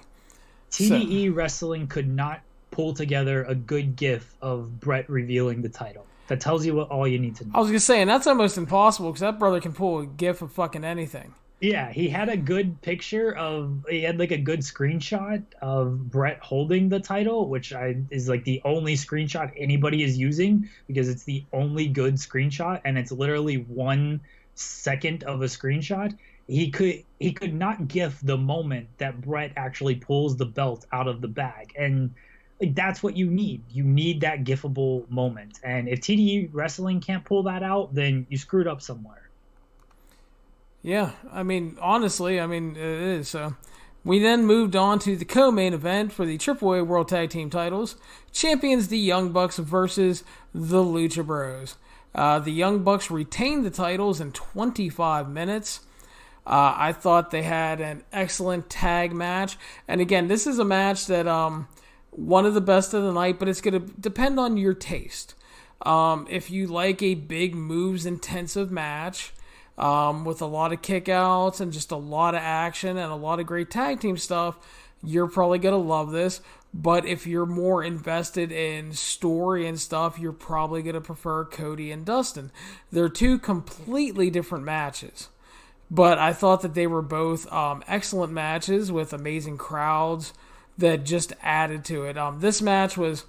[0.73, 1.35] TDE so.
[1.35, 2.41] Wrestling could not
[2.73, 6.07] pull together a good GIF of Bret revealing the title.
[6.27, 7.53] That tells you what all you need to know.
[7.55, 10.43] I was gonna say, and that's almost impossible because that brother can pull a GIF
[10.43, 11.35] of fucking anything.
[11.61, 16.39] Yeah, he had a good picture of he had like a good screenshot of Bret
[16.41, 21.25] holding the title, which I is like the only screenshot anybody is using because it's
[21.25, 24.21] the only good screenshot and it's literally one
[24.55, 26.17] second of a screenshot.
[26.47, 31.09] He could he could not gif the moment that Bret actually pulls the belt out
[31.09, 31.73] of the bag.
[31.77, 32.15] And
[32.61, 33.65] like that's what you need.
[33.69, 35.59] You need that gifable moment.
[35.65, 39.28] And if TDE wrestling can't pull that out, then you screwed up somewhere.
[40.83, 43.29] Yeah, I mean, honestly, I mean, it is.
[43.29, 43.57] So
[44.05, 47.97] we then moved on to the co-main event for the AAA World Tag Team titles.
[48.33, 50.23] Champions the Young Bucks versus
[50.55, 51.77] the Lucha Bros.
[52.15, 55.81] Uh, the Young Bucks retained the titles in 25 minutes.
[56.47, 61.07] Uh, I thought they had an excellent tag match, and again, this is a match
[61.07, 61.69] that um,
[62.11, 65.35] one of the best of the night, but it's going to depend on your taste.
[65.83, 69.35] Um, if you like a big moves intensive match,
[69.79, 73.41] um, with a lot of kickouts and just a lot of action and a lot
[73.41, 74.57] of great tag team stuff,
[75.03, 76.41] you're probably going to love this.
[76.75, 81.91] But if you're more invested in story and stuff, you're probably going to prefer Cody
[81.91, 82.51] and Dustin.
[82.91, 85.29] They're two completely different matches.
[85.91, 90.35] But I thought that they were both um, excellent matches with amazing crowds
[90.77, 92.19] that just added to it.
[92.19, 93.25] Um, this match was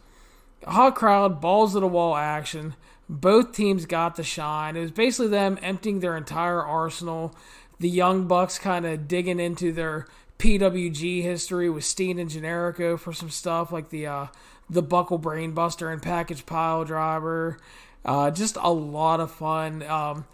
[0.64, 2.76] a hot crowd, balls to the wall action.
[3.10, 4.76] Both teams got the shine.
[4.76, 7.36] It was basically them emptying their entire arsenal.
[7.80, 10.06] The Young Bucks kind of digging into their
[10.38, 14.28] PWG history with Steen and Generico for some stuff like the uh,
[14.70, 17.58] the Buckle Brainbuster and Package Pile Driver.
[18.06, 19.84] Uh, just a lot of fun.
[19.84, 20.26] Um,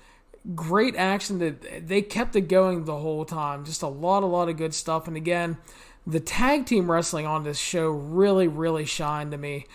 [0.54, 3.66] great action that they kept it going the whole time.
[3.66, 5.08] Just a lot, a lot of good stuff.
[5.08, 5.58] And again,
[6.06, 9.66] the tag team wrestling on this show really, really shined to me.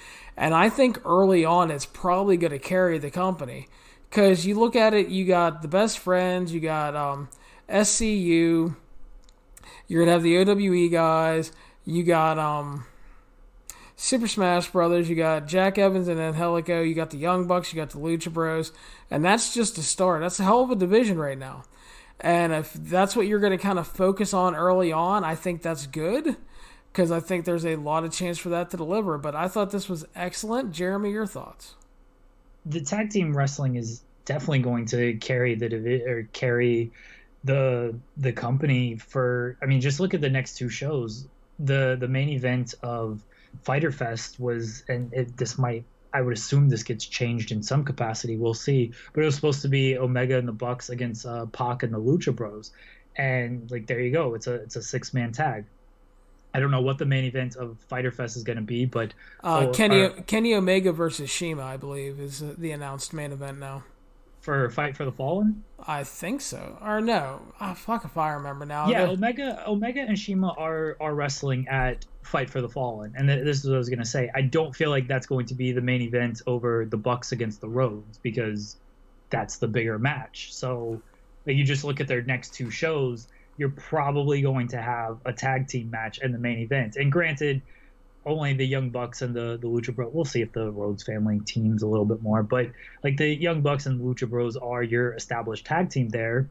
[0.41, 3.68] And I think early on it's probably going to carry the company.
[4.09, 7.28] Because you look at it, you got the best friends, you got um,
[7.68, 8.74] SCU,
[9.86, 11.53] you're going to have the OWE guys,
[11.84, 12.86] you got um,
[13.97, 17.76] Super Smash Brothers, you got Jack Evans and Angelico, you got the Young Bucks, you
[17.76, 18.72] got the Lucha Bros,
[19.11, 20.22] and that's just a start.
[20.22, 21.64] That's a hell of a division right now.
[22.18, 25.61] And if that's what you're going to kind of focus on early on, I think
[25.61, 26.36] that's good.
[26.93, 29.18] Because I think there's a lot of chance for that to deliver.
[29.18, 30.72] But I thought this was excellent.
[30.72, 31.74] Jeremy, your thoughts?
[32.66, 36.93] The tag team wrestling is definitely going to carry the or carry
[37.45, 39.57] the the company for.
[39.62, 41.26] I mean, just look at the next two shows.
[41.59, 43.22] The the main event of
[43.62, 47.84] Fyter Fest was, and it, this might I would assume this gets changed in some
[47.84, 48.36] capacity.
[48.36, 48.93] We'll see.
[49.12, 52.01] But it was supposed to be Omega and the Bucks against uh, Pac and the
[52.01, 52.72] Lucha Bros,
[53.16, 54.34] and like there you go.
[54.34, 55.64] It's a it's a six man tag.
[56.53, 59.14] I don't know what the main event of Fyter Fest is going to be, but
[59.44, 63.59] uh, oh, Kenny our, Kenny Omega versus CIMA, I believe, is the announced main event
[63.59, 63.84] now.
[64.40, 66.78] For Fight for the Fallen, I think so.
[66.82, 68.88] Or no, oh, fuck if I remember now.
[68.88, 69.12] Yeah, the...
[69.12, 73.66] Omega, Omega and CIMA are are wrestling at Fight for the Fallen, and this is
[73.66, 74.30] what I was going to say.
[74.34, 77.61] I don't feel like that's going to be the main event over the Bucks against
[77.61, 78.76] the Rhodes because
[79.28, 80.55] that's the bigger match.
[80.55, 81.03] So,
[81.44, 83.28] you just look at their next two shows
[83.61, 86.96] you're probably going to have a tag team match in the main event.
[86.96, 87.61] And granted,
[88.24, 90.11] only the Young Bucks and the the Lucha Bros.
[90.14, 92.70] We'll see if the Rhodes family teams a little bit more, but
[93.04, 96.48] like the Young Bucks and Lucha Bros are your established tag team there.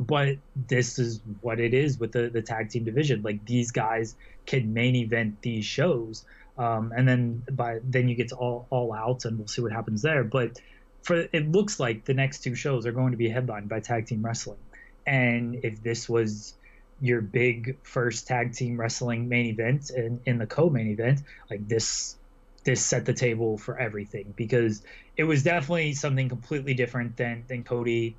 [0.00, 3.22] But this is what it is with the the tag team division.
[3.22, 4.16] Like these guys
[4.46, 6.24] can main event these shows,
[6.58, 9.70] um, and then by then you get to all all out, and we'll see what
[9.70, 10.24] happens there.
[10.24, 10.60] But
[11.02, 14.06] for it looks like the next two shows are going to be headlined by tag
[14.06, 14.58] team wrestling.
[15.06, 16.54] And if this was
[17.00, 22.16] your big first tag team wrestling main event and in the co-main event, like this
[22.64, 24.82] this set the table for everything because
[25.16, 28.16] it was definitely something completely different than than Cody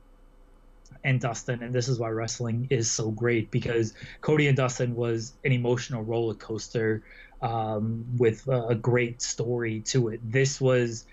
[1.04, 5.34] and Dustin, and this is why wrestling is so great because Cody and Dustin was
[5.44, 7.04] an emotional roller coaster
[7.42, 10.20] um, with a, a great story to it.
[10.24, 11.06] This was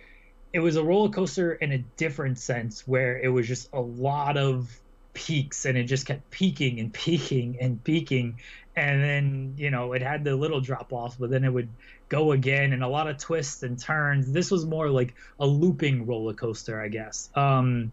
[0.53, 4.37] it was a roller coaster in a different sense where it was just a lot
[4.37, 4.81] of
[5.15, 8.39] peaks and it just kept peaking and peaking and peaking.
[8.77, 11.69] And then you know it had the little drop off but then it would
[12.09, 14.31] go again and a lot of twists and turns.
[14.31, 17.31] This was more like a looping roller coaster i guess.
[17.35, 17.93] Um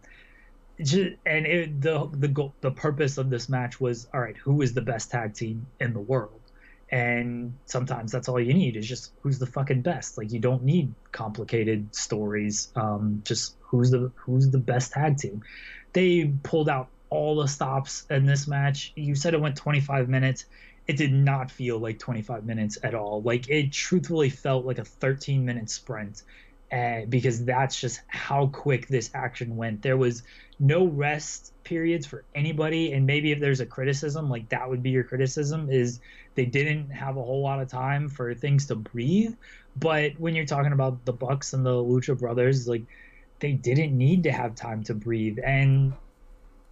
[0.80, 4.74] and it, the the goal, the purpose of this match was all right who is
[4.74, 6.40] the best tag team in the world?
[6.90, 10.18] And sometimes that's all you need is just who's the fucking best.
[10.18, 12.70] Like you don't need complicated stories.
[12.76, 15.44] Um just who's the who's the best tag team?
[15.94, 18.93] They pulled out all the stops in this match.
[18.95, 20.45] You said it went 25 minutes.
[20.88, 23.22] It did not feel like 25 minutes at all.
[23.22, 26.24] Like it truthfully felt like a 13 minute sprint.
[26.72, 29.82] Uh, because that's just how quick this action went.
[29.82, 30.24] There was
[30.57, 34.91] no rest periods for anybody, and maybe if there's a criticism, like that would be
[34.91, 35.99] your criticism, is
[36.36, 39.34] they didn't have a whole lot of time for things to breathe.
[39.76, 42.84] But when you're talking about the Bucks and the Lucha Brothers, like
[43.39, 45.91] they didn't need to have time to breathe, and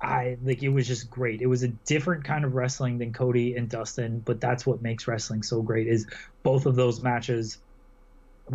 [0.01, 1.41] I like it was just great.
[1.41, 5.07] It was a different kind of wrestling than Cody and Dustin, but that's what makes
[5.07, 6.07] wrestling so great is
[6.43, 7.57] both of those matches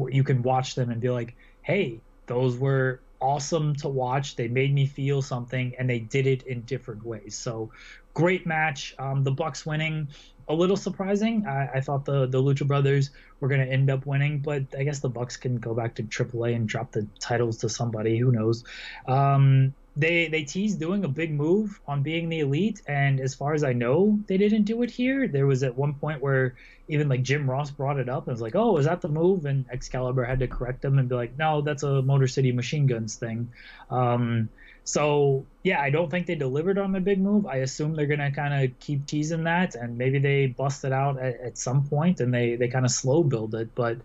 [0.09, 4.37] you can watch them and be like, "Hey, those were awesome to watch.
[4.37, 7.71] They made me feel something and they did it in different ways." So,
[8.15, 8.95] great match.
[8.99, 10.09] Um, the Bucks winning
[10.49, 11.47] a little surprising.
[11.47, 14.83] I, I thought the the Lucha Brothers were going to end up winning, but I
[14.83, 18.19] guess the Bucks can go back to AAA and drop the titles to somebody.
[18.19, 18.65] Who knows?
[19.07, 23.55] Um, they they teased doing a big move on being the elite and as far
[23.55, 25.29] as i know they didn't do it here.
[25.29, 26.57] There was at one point where
[26.89, 29.47] even like jim ross brought it up and was like oh is that the move?
[29.47, 32.87] And excalibur had to correct him and be like no that's a motor city machine
[32.87, 33.53] guns thing.
[33.91, 34.49] Um,
[34.87, 37.47] so yeah i don't think they delivered on the big move.
[37.47, 41.19] I assume they're gonna kind of keep teasing that and maybe they bust it out
[41.21, 43.75] at, at some point and they they kind of slow build it.
[43.77, 43.99] But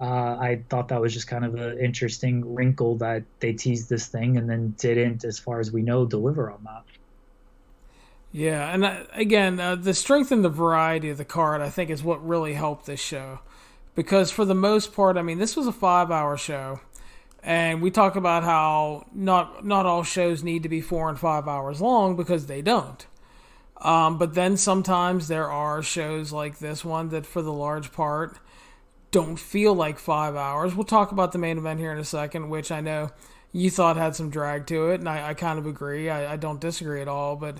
[0.00, 4.06] uh, I thought that was just kind of an interesting wrinkle that they teased this
[4.08, 6.82] thing and then didn't, as far as we know, deliver on that.
[8.32, 11.88] Yeah, and uh, again, uh, the strength and the variety of the card, I think,
[11.90, 13.38] is what really helped this show.
[13.94, 16.80] Because for the most part, I mean, this was a five-hour show,
[17.44, 21.46] and we talk about how not not all shows need to be four and five
[21.46, 23.06] hours long because they don't.
[23.80, 28.38] Um, but then sometimes there are shows like this one that, for the large part,
[29.14, 30.74] don't feel like five hours.
[30.74, 33.12] We'll talk about the main event here in a second, which I know
[33.52, 36.10] you thought had some drag to it, and I, I kind of agree.
[36.10, 37.36] I, I, don't disagree at all.
[37.36, 37.58] But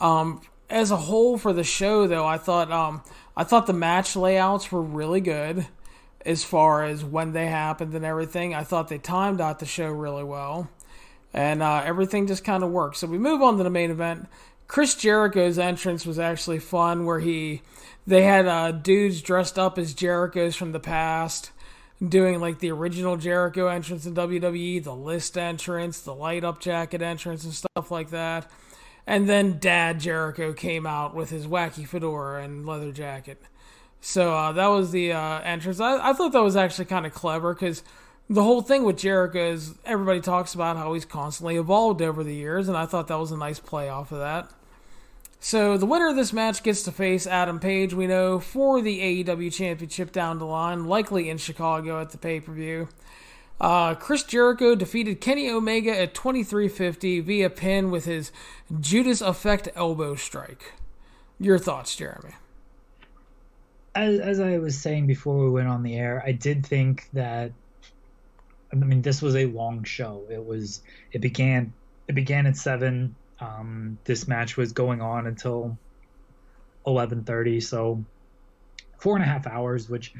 [0.00, 0.40] um,
[0.70, 3.02] as a whole for the show, though, I thought um,
[3.36, 5.66] I thought the match layouts were really good
[6.24, 8.54] as far as when they happened and everything.
[8.54, 10.70] I thought they timed out the show really well,
[11.34, 12.96] and uh, everything just kind of worked.
[12.96, 14.26] So we move on to the main event.
[14.66, 17.62] Chris Jericho's entrance was actually fun, where he
[18.06, 21.50] they had uh, dudes dressed up as Jericho's from the past,
[22.06, 27.02] doing like the original Jericho entrance in WWE, the list entrance, the light up jacket
[27.02, 28.50] entrance, and stuff like that.
[29.06, 33.40] And then Dad Jericho came out with his wacky fedora and leather jacket.
[34.00, 35.80] So uh, that was the uh, entrance.
[35.80, 37.82] I, I thought that was actually kind of clever because
[38.28, 42.34] the whole thing with Jericho is everybody talks about how he's constantly evolved over the
[42.34, 44.50] years, and I thought that was a nice play off of that.
[45.40, 49.24] So the winner of this match gets to face Adam Page, we know, for the
[49.24, 52.88] AEW Championship down the line, likely in Chicago at the pay per view.
[53.60, 58.32] Uh, Chris Jericho defeated Kenny Omega at 2350 via pin with his
[58.80, 60.72] Judas Effect elbow strike.
[61.38, 62.34] Your thoughts, Jeremy?
[63.94, 67.52] As, as I was saying before we went on the air, I did think that.
[68.82, 70.24] I mean, this was a long show.
[70.30, 70.82] It was.
[71.12, 71.72] It began.
[72.08, 73.14] It began at seven.
[73.40, 75.76] Um, this match was going on until
[76.86, 77.60] eleven thirty.
[77.60, 78.04] So
[78.98, 80.14] four and a half hours, which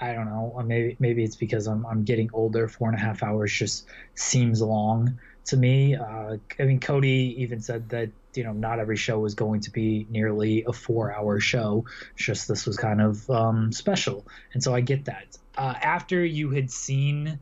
[0.00, 0.62] I don't know.
[0.64, 2.68] Maybe maybe it's because I'm I'm getting older.
[2.68, 5.96] Four and a half hours just seems long to me.
[5.96, 9.70] Uh, I mean, Cody even said that you know not every show was going to
[9.70, 11.84] be nearly a four-hour show.
[12.14, 15.38] It's just this was kind of um, special, and so I get that.
[15.56, 17.38] Uh, after you had seen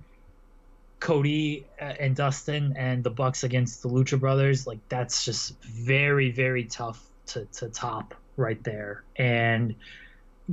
[1.04, 6.30] Cody uh, and Dustin and the Bucks against the Lucha Brothers, like that's just very
[6.30, 9.74] very tough to to top right there, and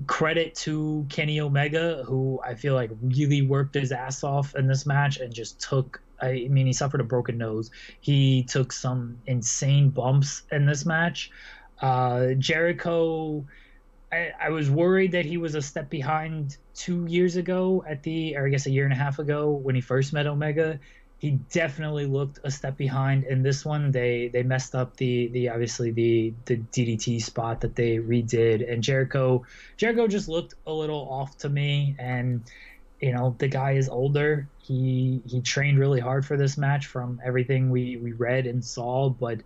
[0.07, 4.85] credit to Kenny Omega, who I feel like really worked his ass off in this
[4.85, 6.01] match and just took.
[6.21, 7.71] I mean, he suffered a broken nose.
[8.01, 11.31] He took some insane bumps in this match.
[11.81, 13.45] Uh, Jericho,
[14.11, 18.35] I, I was worried that he was a step behind two years ago at the,
[18.35, 20.79] or I guess a year and a half ago when he first met Omega
[21.21, 23.91] he definitely looked a step behind in this one.
[23.91, 28.81] They they messed up the the obviously the the DDT spot that they redid, and
[28.81, 29.45] Jericho
[29.77, 31.95] Jericho just looked a little off to me.
[31.99, 32.41] And
[32.99, 34.47] you know the guy is older.
[34.63, 39.11] He he trained really hard for this match from everything we we read and saw,
[39.11, 39.41] but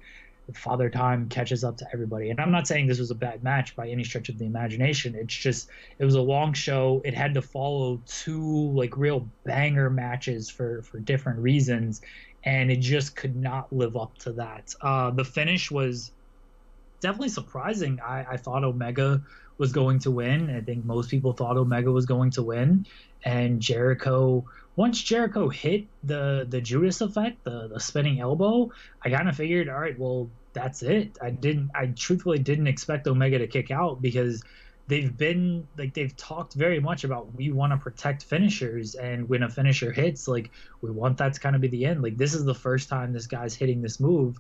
[0.54, 2.30] Father Time catches up to everybody.
[2.30, 5.16] And I'm not saying this was a bad match by any stretch of the imagination.
[5.16, 7.02] It's just it was a long show.
[7.04, 12.02] It had to follow two like real banger matches for for different reasons,
[12.44, 14.74] and it just could not live up to that.
[14.82, 16.12] Uh, the finish was
[17.00, 18.00] definitely surprising.
[18.06, 19.22] I, I thought Omega
[19.58, 20.50] was going to win.
[20.50, 22.86] I think most people thought Omega was going to win,
[23.24, 24.46] and Jericho
[24.76, 28.72] once Jericho hit the the Judas effect, the the spinning elbow,
[29.04, 31.18] I kind of figured, all right, well, that's it.
[31.22, 34.44] I didn't, I truthfully didn't expect Omega to kick out because
[34.88, 39.44] they've been like they've talked very much about we want to protect finishers, and when
[39.44, 40.52] a finisher hits, like
[40.82, 42.04] we want that to kind of be the end.
[42.04, 44.38] Like this is the first time this guy's hitting this move.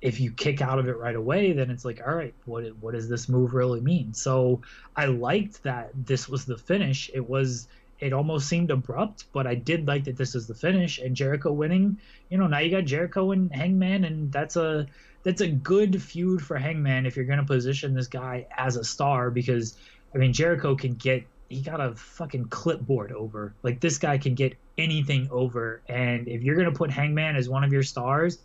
[0.00, 2.94] If you kick out of it right away, then it's like, all right, what what
[2.94, 4.14] does this move really mean?
[4.14, 4.60] So
[4.96, 7.10] I liked that this was the finish.
[7.14, 7.68] It was
[8.00, 11.52] it almost seemed abrupt, but I did like that this is the finish and Jericho
[11.52, 11.98] winning.
[12.30, 14.86] You know, now you got Jericho and Hangman, and that's a
[15.24, 18.84] that's a good feud for Hangman if you're going to position this guy as a
[18.84, 19.76] star because
[20.14, 23.54] I mean Jericho can get he got a fucking clipboard over.
[23.62, 27.48] Like this guy can get anything over, and if you're going to put Hangman as
[27.48, 28.38] one of your stars,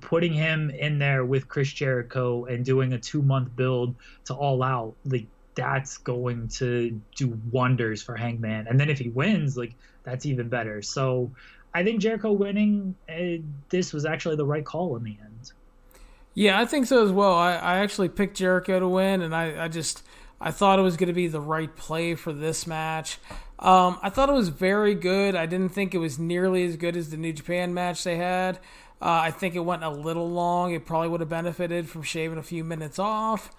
[0.00, 3.94] putting him in there with Chris Jericho and doing a two month build
[4.26, 8.66] to all out, like that's going to do wonders for Hangman.
[8.66, 10.82] And then if he wins, like that's even better.
[10.82, 11.30] So
[11.72, 15.52] I think Jericho winning uh, this was actually the right call in the end.
[16.34, 17.34] Yeah, I think so as well.
[17.34, 20.02] I, I actually picked Jericho to win, and I, I just
[20.40, 23.18] I thought it was going to be the right play for this match.
[23.60, 25.36] Um, I thought it was very good.
[25.36, 28.56] I didn't think it was nearly as good as the New Japan match they had.
[29.00, 30.72] Uh, I think it went a little long.
[30.72, 33.50] It probably would have benefited from shaving a few minutes off.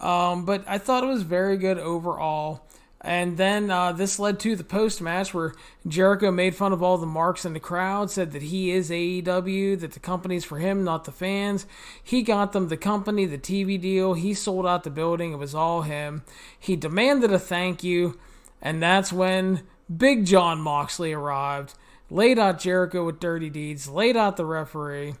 [0.00, 2.66] Um, but I thought it was very good overall.
[3.02, 5.54] And then uh, this led to the post match where
[5.88, 9.80] Jericho made fun of all the marks in the crowd, said that he is AEW,
[9.80, 11.66] that the company's for him, not the fans.
[12.02, 14.14] He got them the company, the TV deal.
[14.14, 15.32] He sold out the building.
[15.32, 16.24] It was all him.
[16.58, 18.18] He demanded a thank you.
[18.60, 19.62] And that's when
[19.94, 21.72] Big Jon Moxley arrived,
[22.10, 25.14] laid out Jericho with dirty deeds, laid out the referee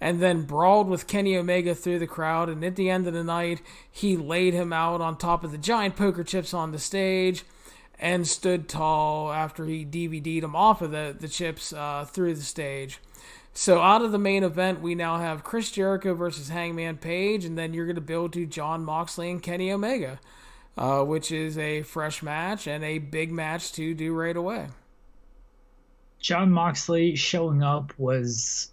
[0.00, 2.48] and then brawled with Kenny Omega through the crowd.
[2.48, 5.58] And at the end of the night, he laid him out on top of the
[5.58, 7.44] giant poker chips on the stage
[7.98, 12.42] and stood tall after he DVD'd him off of the, the chips uh, through the
[12.42, 13.00] stage.
[13.54, 17.56] So out of the main event, we now have Chris Jericho versus Hangman Page, and
[17.56, 20.20] then you're going to build to Jon Moxley and Kenny Omega,
[20.76, 24.68] uh, which is a fresh match and a big match to do right away.
[26.20, 28.72] Jon Moxley showing up was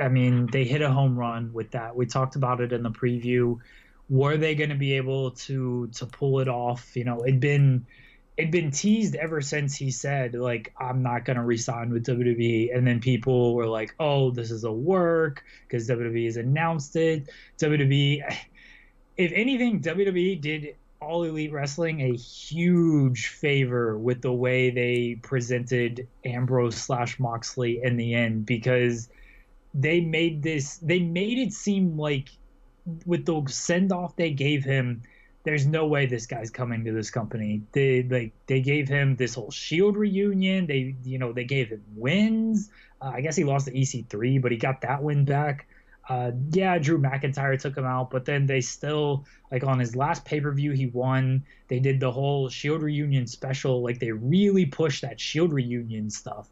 [0.00, 1.96] I mean, they hit a home run with that.
[1.96, 3.58] We talked about it in the preview.
[4.08, 6.96] Were they going to be able to to pull it off?
[6.96, 7.86] You know, it'd been
[8.36, 12.76] it'd been teased ever since he said like I'm not going to resign with WWE,
[12.76, 17.28] and then people were like, "Oh, this is a work because WWE has announced it."
[17.58, 18.22] WWE,
[19.16, 26.06] if anything, WWE did All Elite Wrestling a huge favor with the way they presented
[26.24, 29.08] Ambrose slash Moxley in the end because
[29.78, 32.30] they made this they made it seem like
[33.04, 35.02] with the send off they gave him
[35.46, 37.62] there's no way this guy's coming to this company.
[37.70, 40.66] They like they gave him this whole Shield reunion.
[40.66, 42.68] They you know they gave him wins.
[43.00, 45.68] Uh, I guess he lost the EC3, but he got that win back.
[46.08, 50.24] Uh, yeah, Drew McIntyre took him out, but then they still like on his last
[50.24, 51.44] pay per view he won.
[51.68, 53.82] They did the whole Shield reunion special.
[53.84, 56.48] Like they really pushed that Shield reunion stuff,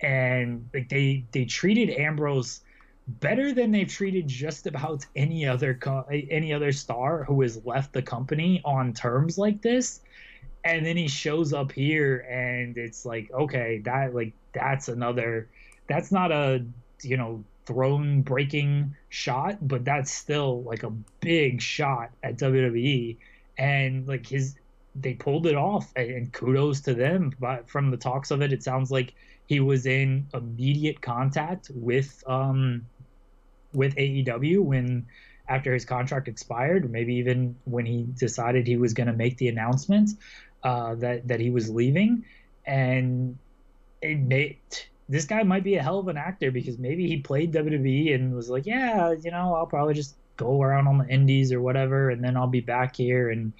[0.00, 2.60] and like they they treated Ambrose
[3.06, 7.92] better than they've treated just about any other co- any other star who has left
[7.92, 10.00] the company on terms like this.
[10.64, 15.48] And then he shows up here and it's like okay that like that's another
[15.86, 16.64] that's not a
[17.02, 20.90] you know throne breaking shot but that's still like a
[21.20, 23.16] big shot at WWE
[23.58, 24.56] and like his
[24.96, 28.62] they pulled it off and kudos to them but from the talks of it it
[28.62, 29.14] sounds like
[29.46, 32.84] he was in immediate contact with um
[33.72, 35.06] with AEW when
[35.48, 39.48] after his contract expired, maybe even when he decided he was going to make the
[39.48, 40.10] announcement
[40.64, 42.24] uh, that that he was leaving,
[42.66, 43.38] and
[44.02, 44.58] it made
[45.08, 48.34] this guy might be a hell of an actor because maybe he played WWE and
[48.34, 52.10] was like, yeah, you know, I'll probably just go around on the indies or whatever,
[52.10, 53.52] and then I'll be back here and.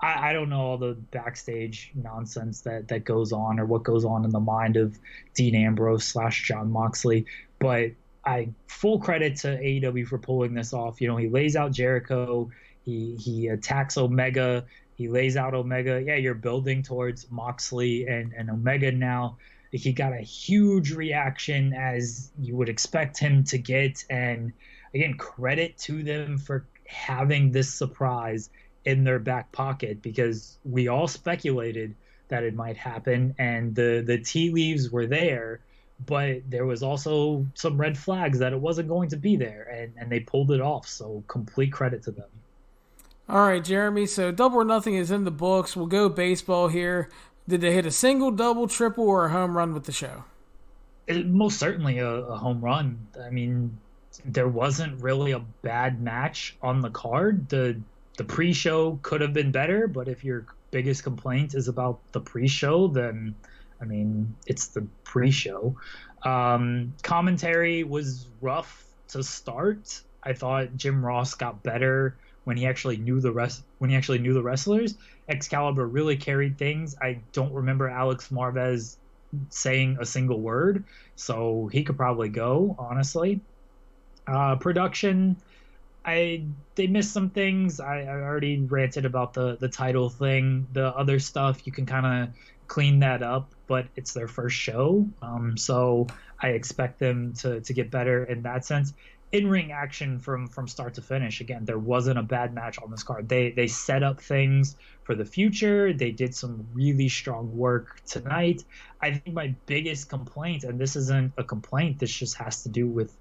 [0.00, 4.04] I, I don't know all the backstage nonsense that, that goes on or what goes
[4.04, 4.96] on in the mind of
[5.34, 7.26] Dean Ambrose slash Jon Moxley,
[7.58, 7.90] but
[8.28, 11.00] I full credit to AEW for pulling this off.
[11.00, 12.50] You know, he lays out Jericho,
[12.84, 16.02] he he attacks Omega, he lays out Omega.
[16.04, 19.38] Yeah, you're building towards Moxley and and Omega now.
[19.72, 24.52] He got a huge reaction as you would expect him to get, and
[24.94, 28.50] again, credit to them for having this surprise
[28.84, 31.94] in their back pocket because we all speculated
[32.28, 35.60] that it might happen, and the the tea leaves were there
[36.06, 39.92] but there was also some red flags that it wasn't going to be there, and,
[39.98, 40.88] and they pulled it off.
[40.88, 42.28] So complete credit to them.
[43.28, 44.06] All right, Jeremy.
[44.06, 45.76] So double or nothing is in the books.
[45.76, 47.10] We'll go baseball here.
[47.46, 50.24] Did they hit a single, double, triple, or a home run with the show?
[51.06, 53.06] It, most certainly a, a home run.
[53.22, 53.76] I mean,
[54.24, 57.48] there wasn't really a bad match on the card.
[57.48, 57.80] The
[58.16, 62.88] the pre-show could have been better, but if your biggest complaint is about the pre-show,
[62.88, 63.34] then
[63.80, 65.76] I mean, it's the pre-show.
[66.24, 70.00] Um, commentary was rough to start.
[70.22, 74.18] I thought Jim Ross got better when he actually knew the rest when he actually
[74.18, 74.94] knew the wrestlers.
[75.28, 76.96] Excalibur really carried things.
[77.00, 78.96] I don't remember Alex Marvez
[79.50, 82.74] saying a single word, so he could probably go.
[82.78, 83.40] Honestly,
[84.26, 85.36] uh, production.
[86.04, 87.80] I they missed some things.
[87.80, 90.66] I, I already ranted about the the title thing.
[90.72, 92.34] The other stuff you can kind of
[92.66, 95.06] clean that up, but it's their first show.
[95.22, 96.08] Um, so
[96.42, 98.92] I expect them to, to get better in that sense.
[99.30, 101.42] In ring action from from start to finish.
[101.42, 103.28] Again, there wasn't a bad match on this card.
[103.28, 105.92] They they set up things for the future.
[105.92, 108.64] They did some really strong work tonight.
[109.02, 112.86] I think my biggest complaint, and this isn't a complaint, this just has to do
[112.88, 113.14] with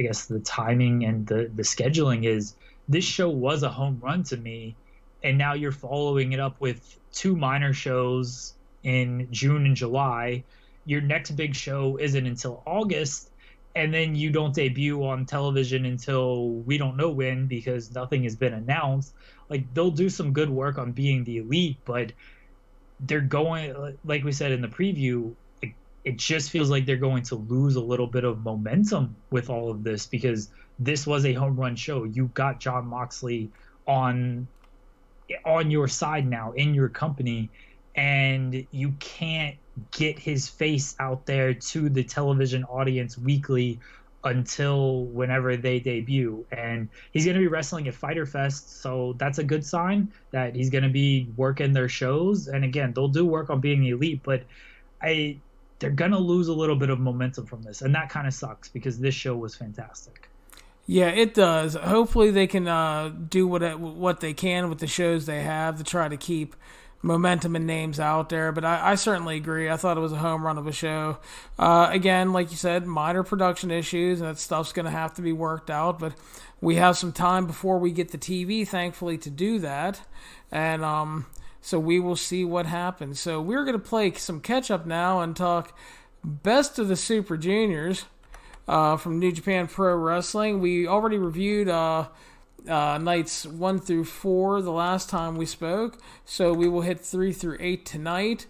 [0.00, 2.56] I guess the timing and the the scheduling is
[2.88, 4.74] this show was a home run to me,
[5.22, 10.44] and now you're following it up with two minor shows in June and July.
[10.84, 13.30] Your next big show isn't until August,
[13.74, 18.36] and then you don't debut on television until we don't know when because nothing has
[18.36, 19.14] been announced.
[19.48, 22.12] Like they'll do some good work on being the elite, but
[23.00, 25.34] they're going like we said in the preview.
[26.04, 29.70] It, just feels like they're going to lose a little bit of momentum with all
[29.70, 32.02] of this because this was a home run show.
[32.02, 33.52] You got Jon Moxley
[33.86, 34.48] on
[35.44, 37.50] on your side now in your company
[37.94, 39.56] and you can't
[39.90, 43.80] get his face out there to the television audience weekly
[44.24, 46.44] until whenever they debut.
[46.52, 50.54] And he's going to be wrestling at Fyter Fest, so that's a good sign that
[50.54, 52.48] he's going to be working their shows.
[52.48, 54.42] And again, they'll do work on being elite, but
[55.00, 55.38] I
[55.78, 58.32] they're going to lose a little bit of momentum from this, and that kind of
[58.32, 60.28] sucks because this show was fantastic.
[60.86, 61.74] Yeah, it does.
[61.74, 65.84] Hopefully, they can uh, do what what they can with the shows they have to
[65.84, 66.54] try to keep
[67.02, 69.68] momentum and names out there, but I, I, certainly agree.
[69.68, 71.18] I thought it was a home run of a show.
[71.58, 75.22] Uh, again, like you said, minor production issues, and that stuff's going to have to
[75.22, 76.14] be worked out, but
[76.60, 80.00] we have some time before we get the TV, thankfully, to do that.
[80.52, 81.26] And um,
[81.60, 83.18] so we will see what happens.
[83.18, 85.76] So we're going to play some catch up now and talk
[86.22, 88.04] best of the Super Juniors
[88.68, 90.60] uh, from New Japan Pro Wrestling.
[90.60, 91.68] We already reviewed.
[91.68, 92.06] Uh,
[92.68, 97.32] uh, nights one through four the last time we spoke, so we will hit three
[97.32, 98.46] through eight tonight.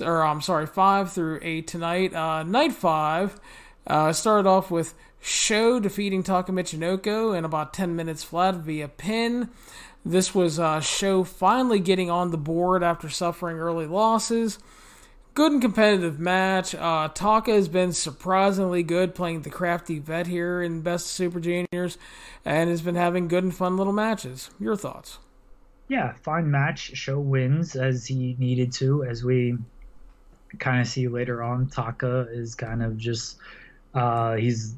[0.00, 2.14] Or I'm sorry, five through eight tonight.
[2.14, 3.38] Uh, night five
[3.86, 9.48] uh, started off with Sho defeating Taka Michinoku in about 10 minutes flat via pin.
[10.04, 14.58] This was uh, Sho finally getting on the board after suffering early losses.
[15.34, 16.76] Good and competitive match.
[16.76, 21.98] Uh, Taka has been surprisingly good playing the crafty vet here in Best Super Juniors
[22.44, 24.50] and has been having good and fun little matches.
[24.60, 25.18] Your thoughts?
[25.88, 26.96] Yeah, fine match.
[26.96, 29.58] Sho wins as he needed to, as we
[30.60, 31.66] kind of see later on.
[31.66, 33.36] Taka is kind of just
[33.92, 34.76] uh, he's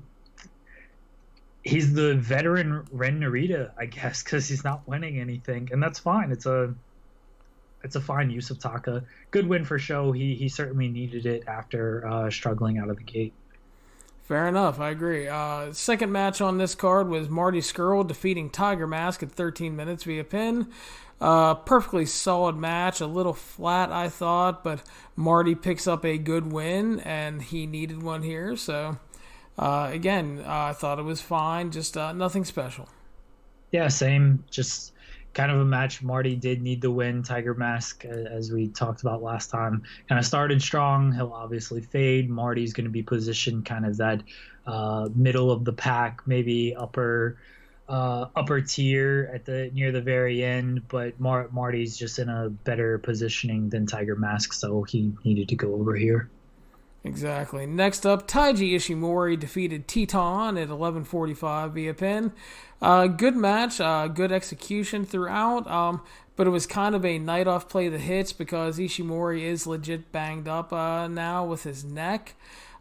[1.65, 6.33] he's the veteran Ren Narita, I guess, because he's not winning anything, and that's fine.
[6.33, 6.75] It's a
[7.87, 9.05] it's a fine use of Taka.
[9.31, 10.11] Good win for Sho.
[10.11, 13.33] He he certainly needed it after uh, struggling out of the gate.
[14.25, 15.29] Fair enough, I agree.
[15.29, 20.03] Uh, second match on this card was Marty Scurll defeating Tiger Mask at 13 minutes
[20.03, 20.67] via pin.
[21.21, 24.83] Uh, perfectly solid match, a little flat, I thought, but
[25.15, 28.57] Marty picks up a good win, and he needed one here.
[28.57, 28.99] So,
[29.57, 32.89] uh, again, uh, I thought it was fine, just uh, nothing special.
[33.71, 34.43] Yeah, same.
[34.51, 34.93] Just
[35.37, 37.23] kind of a match Marty did need the win.
[37.23, 41.13] Tiger Mask, as we talked about last time, kind of started strong.
[41.13, 42.31] He'll obviously fade.
[42.31, 44.23] Marty's going to be positioned kind of that
[44.67, 47.37] uh, middle of the pack, maybe upper
[47.87, 50.89] uh, upper tier at the near the very end.
[50.89, 55.55] But Mar- Marty's just in a better positioning than Tiger Mask, so he needed to
[55.55, 56.31] go over here.
[57.07, 57.67] Exactly.
[57.67, 62.33] Next up, Taiji Ishimori defeated Titán at 11:45 via pin.
[62.83, 65.71] Uh, good match, uh, good execution throughout.
[65.71, 66.03] Um,
[66.35, 70.11] but it was kind of a night off play the hits because Ishimori is legit
[70.11, 72.35] banged up uh, now with his neck.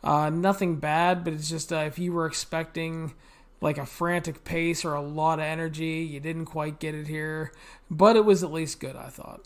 [0.03, 3.13] Uh, nothing bad, but it's just uh, if you were expecting
[3.61, 7.53] like a frantic pace or a lot of energy, you didn't quite get it here.
[7.91, 9.45] But it was at least good, I thought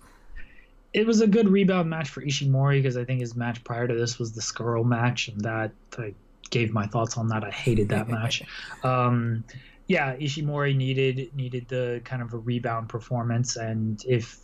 [0.93, 3.93] it was a good rebound match for Ishimori because I think his match prior to
[3.93, 6.13] this was the Scurll match, and that I
[6.49, 7.43] gave my thoughts on that.
[7.43, 8.43] I hated that match.
[8.83, 9.43] Um,
[9.87, 14.39] yeah, Ishimori needed needed the kind of a rebound performance, and if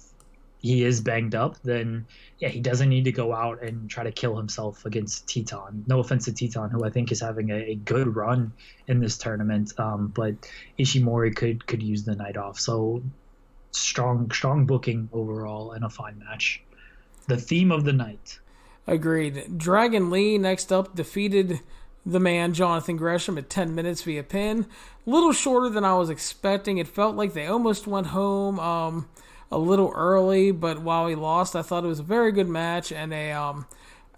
[0.60, 2.08] he is banged up, then
[2.40, 5.88] yeah, he doesn't need to go out and try to kill himself against Titán.
[5.88, 8.54] No offense to Titán, who I think is having a, a good run
[8.88, 10.34] in this tournament, um, but
[10.80, 12.60] Ishimori could could use the night off.
[12.60, 13.04] So
[13.76, 16.62] strong strong booking overall and a fine match.
[17.28, 18.40] The theme of the night.
[18.88, 19.58] Agreed.
[19.58, 21.60] Dragon Lee next up defeated
[22.06, 24.68] the man Jonathan Gresham at 10 minutes via pin.
[25.06, 26.78] A little shorter than I was expecting.
[26.78, 29.10] It felt like they almost went home um,
[29.52, 32.92] a little early, but while he lost, I thought it was a very good match
[32.92, 33.66] and a um,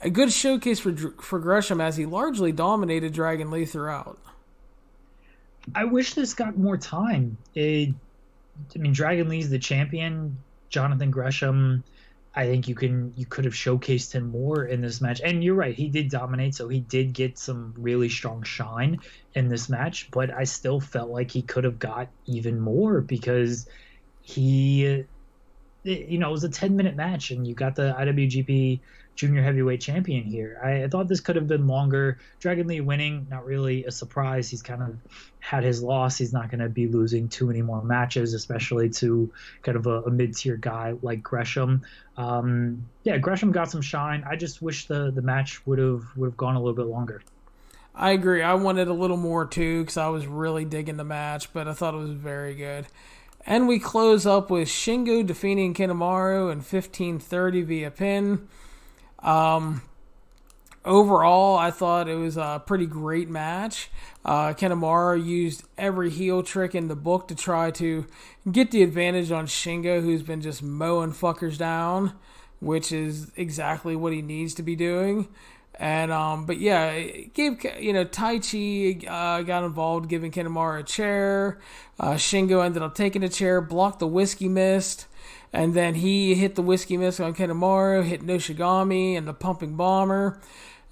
[0.02, 4.20] a good showcase for for Gresham as he largely dominated Dragon Lee throughout.
[5.76, 7.38] I wish this got more time.
[7.56, 7.94] It
[8.76, 10.38] I mean, Dragon Lee's the champion.
[10.70, 11.84] Jonathan Gresham,
[12.36, 15.22] I think you can you could have showcased him more in this match.
[15.24, 19.00] And you're right, he did dominate, so he did get some really strong shine
[19.34, 20.12] in this match.
[20.12, 23.68] But I still felt like he could have got even more because
[24.22, 25.06] he,
[25.84, 28.82] you know, it was a 10 minute match, and you got the IWGP
[29.18, 30.62] junior heavyweight champion here.
[30.64, 32.20] I, I, thought this could have been longer.
[32.40, 34.48] Dragon Lee winning, not really a surprise.
[34.48, 34.96] He's kind of
[35.40, 36.18] had his loss.
[36.18, 40.04] He's not going to be losing too many more matches, especially to kind of a,
[40.04, 41.82] a mid tier guy like Gresham.
[42.16, 44.24] Um, yeah, Gresham got some shine.
[44.30, 47.22] I just wish the the match would have would have gone a little bit longer.
[47.96, 48.44] I agree.
[48.44, 51.74] I wanted a little more too because I was really digging the match, but I
[51.74, 52.86] thought it was very good.
[53.48, 58.48] And we close up with Shingo defeating Kanemaru in 1530 via pin.
[59.20, 59.82] Um,
[60.86, 63.90] overall, I thought it was a pretty great match.
[64.24, 68.06] Uh, Kanemaru used every heel trick in the book to try to
[68.52, 72.14] get the advantage on Shingo, who's been just mowing fuckers down,
[72.60, 75.28] which is exactly what he needs to be doing.
[75.80, 80.84] And um, but yeah, it gave you know Taichi uh, got involved, giving Kanemaru a
[80.84, 81.60] chair.
[82.00, 85.07] Uh, Shingo ended up taking a chair, blocked the whiskey mist.
[85.54, 90.40] And then he hit the Whiskey Mist on Kanemaru, hit Noshigami and the Pumping Bomber.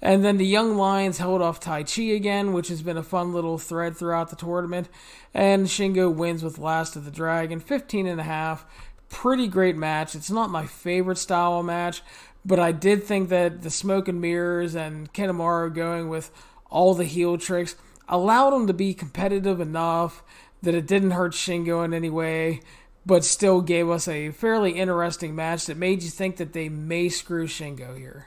[0.02, 3.58] And then the Young Lions held off Taichi again, which has been a fun little
[3.58, 4.88] thread throughout the tournament.
[5.32, 8.66] And Shingo wins with Last of the Dragon, 15 and a half.
[9.08, 10.14] Pretty great match.
[10.14, 12.02] It's not my favorite style of match,
[12.44, 16.30] but I did think that the smoke and mirrors and Kanemaru going with
[16.70, 17.76] all the heel tricks
[18.08, 20.22] allowed him to be competitive enough
[20.62, 22.60] that it didn't hurt Shingo in any way
[23.06, 27.08] but still gave us a fairly interesting match that made you think that they may
[27.08, 28.26] screw Shingo here.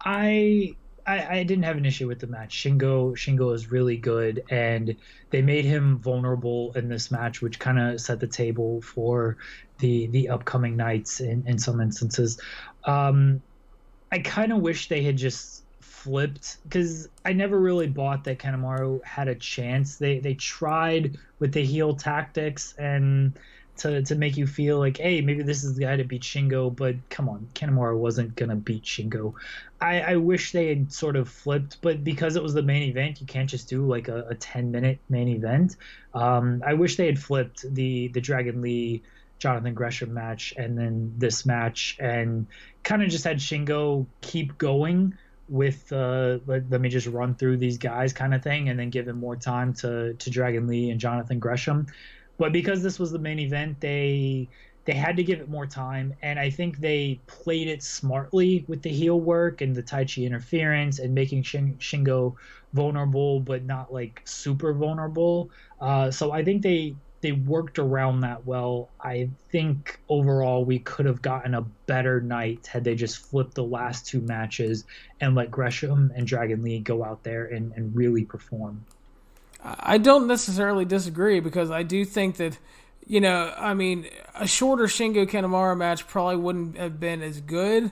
[0.00, 0.74] I
[1.06, 2.54] I, I didn't have an issue with the match.
[2.56, 4.96] Shingo Shingo is really good, and
[5.30, 9.36] they made him vulnerable in this match, which kind of set the table for
[9.78, 12.40] the the upcoming nights in, in some instances.
[12.84, 13.40] Um,
[14.10, 15.55] I kind of wish they had just
[16.06, 19.96] flipped because I never really bought that Kanemaru had a chance.
[19.96, 23.36] They they tried with the heel tactics and
[23.78, 26.74] to, to make you feel like, hey, maybe this is the guy to beat Shingo,
[26.74, 29.34] but come on, Kanemaru wasn't gonna beat Shingo.
[29.80, 33.20] I, I wish they had sort of flipped, but because it was the main event,
[33.20, 35.76] you can't just do like a, a ten minute main event.
[36.14, 39.02] Um, I wish they had flipped the the Dragon Lee
[39.38, 42.46] Jonathan Gresham match and then this match and
[42.84, 45.18] kind of just had Shingo keep going
[45.48, 48.90] with uh, let, let me just run through these guys kind of thing and then
[48.90, 51.86] give him more time to to Dragon Lee and Jonathan Gresham.
[52.38, 54.48] But because this was the main event, they
[54.84, 58.82] they had to give it more time, and I think they played it smartly with
[58.82, 62.36] the heel work and the Taichi interference and making Shin, Shingo
[62.72, 65.50] vulnerable, but not like super vulnerable.
[65.80, 68.88] Uh, so I think they they worked around that well.
[69.00, 73.64] I think overall we could have gotten a better night had they just flipped the
[73.64, 74.84] last two matches
[75.20, 78.84] and let Gresham and Dragon Lee go out there and, and really perform.
[79.64, 82.58] I don't necessarily disagree because I do think that,
[83.06, 87.90] you know, I mean, a shorter Shingo Kanemaru match probably wouldn't have been as good,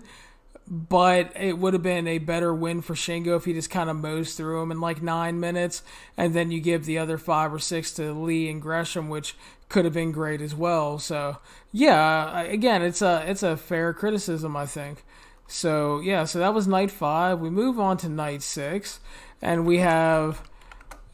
[0.67, 3.97] but it would have been a better win for Shingo if he just kind of
[3.97, 5.83] mows through him in like nine minutes,
[6.17, 9.37] and then you give the other five or six to Lee and Gresham, which
[9.69, 10.99] could have been great as well.
[10.99, 11.39] So
[11.73, 15.05] yeah, again, it's a it's a fair criticism, I think.
[15.47, 17.41] So yeah, so that was night five.
[17.41, 19.01] We move on to night six,
[19.43, 20.43] and we have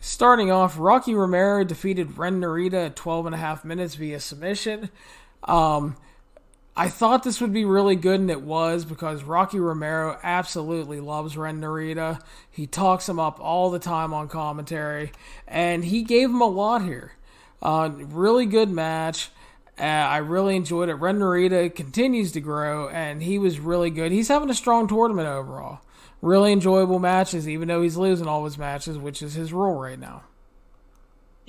[0.02, 4.88] Starting off, Rocky Romero defeated Ren Narita at 12 and a half minutes via submission.
[5.44, 5.96] Um,
[6.76, 11.36] I thought this would be really good, and it was because Rocky Romero absolutely loves
[11.36, 12.20] Ren Narita.
[12.50, 15.12] He talks him up all the time on commentary,
[15.46, 17.12] and he gave him a lot here.
[17.60, 19.30] Uh, really good match.
[19.78, 20.94] Uh, I really enjoyed it.
[20.94, 24.12] Ren Narita continues to grow, and he was really good.
[24.12, 25.80] He's having a strong tournament overall
[26.22, 29.98] really enjoyable matches, even though he's losing all his matches, which is his role right
[29.98, 30.22] now.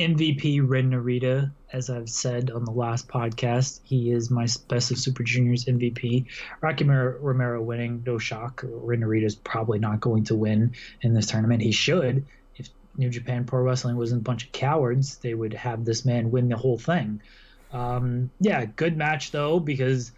[0.01, 4.97] MVP Ren Narita, as I've said on the last podcast, he is my best of
[4.97, 6.25] Super Juniors MVP.
[6.59, 8.63] Rocky Romero winning, no shock.
[8.65, 11.61] Ren Narita is probably not going to win in this tournament.
[11.61, 12.25] He should.
[12.55, 16.31] If New Japan Pro Wrestling wasn't a bunch of cowards, they would have this man
[16.31, 17.21] win the whole thing.
[17.71, 20.11] Um, yeah, good match though because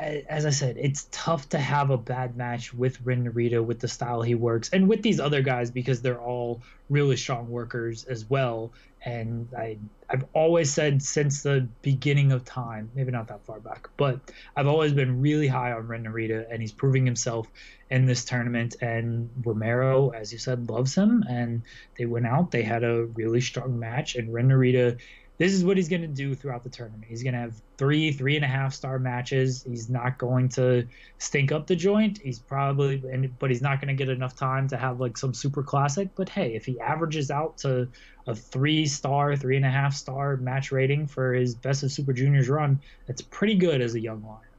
[0.00, 3.88] as I said, it's tough to have a bad match with Ren Narita with the
[3.88, 8.28] style he works and with these other guys because they're all really strong workers as
[8.28, 8.72] well.
[9.04, 9.78] And I
[10.08, 14.18] I've always said since the beginning of time, maybe not that far back, but
[14.56, 17.46] I've always been really high on Ren Narita and he's proving himself
[17.90, 18.76] in this tournament.
[18.80, 21.24] And Romero, as you said, loves him.
[21.28, 21.62] And
[21.98, 24.98] they went out, they had a really strong match, and Ren Narita
[25.40, 27.06] this is what he's going to do throughout the tournament.
[27.08, 29.64] He's going to have three, three and a half star matches.
[29.66, 30.86] He's not going to
[31.16, 32.18] stink up the joint.
[32.18, 32.98] He's probably,
[33.38, 36.10] but he's not going to get enough time to have like some super classic.
[36.14, 37.88] But hey, if he averages out to
[38.26, 42.12] a three star, three and a half star match rating for his best of Super
[42.12, 44.49] Juniors run, that's pretty good as a young lion.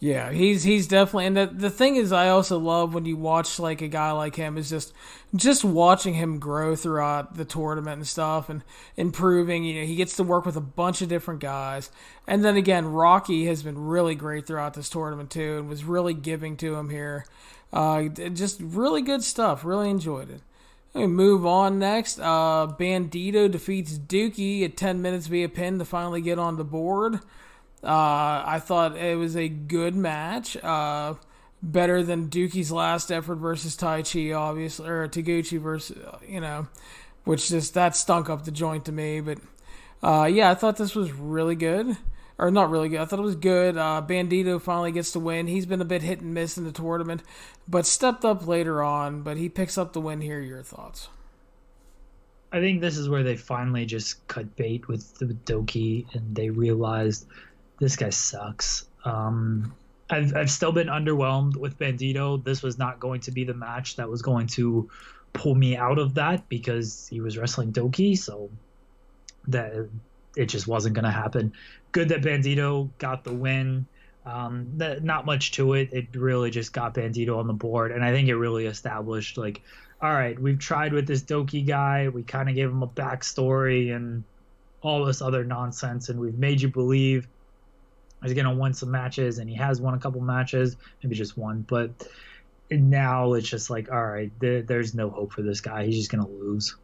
[0.00, 3.58] Yeah, he's he's definitely and the the thing is I also love when you watch
[3.58, 4.92] like a guy like him is just
[5.34, 8.62] just watching him grow throughout the tournament and stuff and
[8.96, 11.90] improving, you know, he gets to work with a bunch of different guys.
[12.28, 16.14] And then again, Rocky has been really great throughout this tournament too and was really
[16.14, 17.26] giving to him here.
[17.72, 19.64] Uh, just really good stuff.
[19.64, 20.42] Really enjoyed it.
[20.94, 22.18] We move on next.
[22.18, 27.20] Uh, Bandito defeats Douki at 10 minutes via pin to finally get on the board.
[27.82, 30.56] Uh, I thought it was a good match.
[30.56, 31.14] Uh,
[31.62, 35.96] better than Douki's last effort versus Taichi, obviously, or Taguchi versus,
[36.26, 36.68] you know,
[37.24, 39.20] which just that stunk up the joint to me.
[39.20, 39.38] But
[40.02, 41.96] uh, yeah, I thought this was really good.
[42.40, 43.00] Or not really good.
[43.00, 43.76] I thought it was good.
[43.76, 45.48] Uh, Bandito finally gets to win.
[45.48, 47.24] He's been a bit hit and miss in the tournament,
[47.66, 49.22] but stepped up later on.
[49.22, 50.38] But he picks up the win here.
[50.38, 51.08] Your thoughts?
[52.52, 56.48] I think this is where they finally just cut bait with the Douki, and they
[56.48, 57.26] realized
[57.78, 58.86] this guy sucks.
[59.04, 59.74] Um,
[60.10, 62.42] I've I've still been underwhelmed with Bandito.
[62.42, 64.90] This was not going to be the match that was going to
[65.32, 68.50] pull me out of that because he was wrestling Douki, so
[69.48, 69.88] that
[70.36, 71.52] it just wasn't going to happen.
[71.92, 73.86] Good that Bandito got the win.
[74.26, 75.90] Um, that, not much to it.
[75.92, 79.62] It really just got Bandito on the board, and I think it really established like,
[80.02, 82.08] all right, we've tried with this Douki guy.
[82.08, 84.24] We kind of gave him a backstory and
[84.82, 87.26] all this other nonsense, and we've made you believe
[88.22, 91.36] he's going to win some matches, and he has won a couple matches, maybe just
[91.36, 91.64] one.
[91.68, 91.90] But
[92.70, 95.86] now it's just like, all right, there, there's no hope for this guy.
[95.86, 96.76] He's just gonna lose.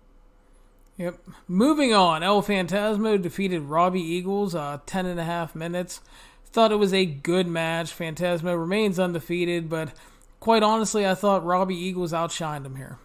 [0.97, 1.19] Yep.
[1.49, 6.01] Moving on, El Phantasmo defeated Robbie Eagles, uh, 10 and a half minutes.
[6.47, 7.97] Thought it was a good match.
[7.97, 9.93] Phantasmo remains undefeated, but
[10.39, 12.99] quite honestly, I thought Robbie Eagles outshined him here.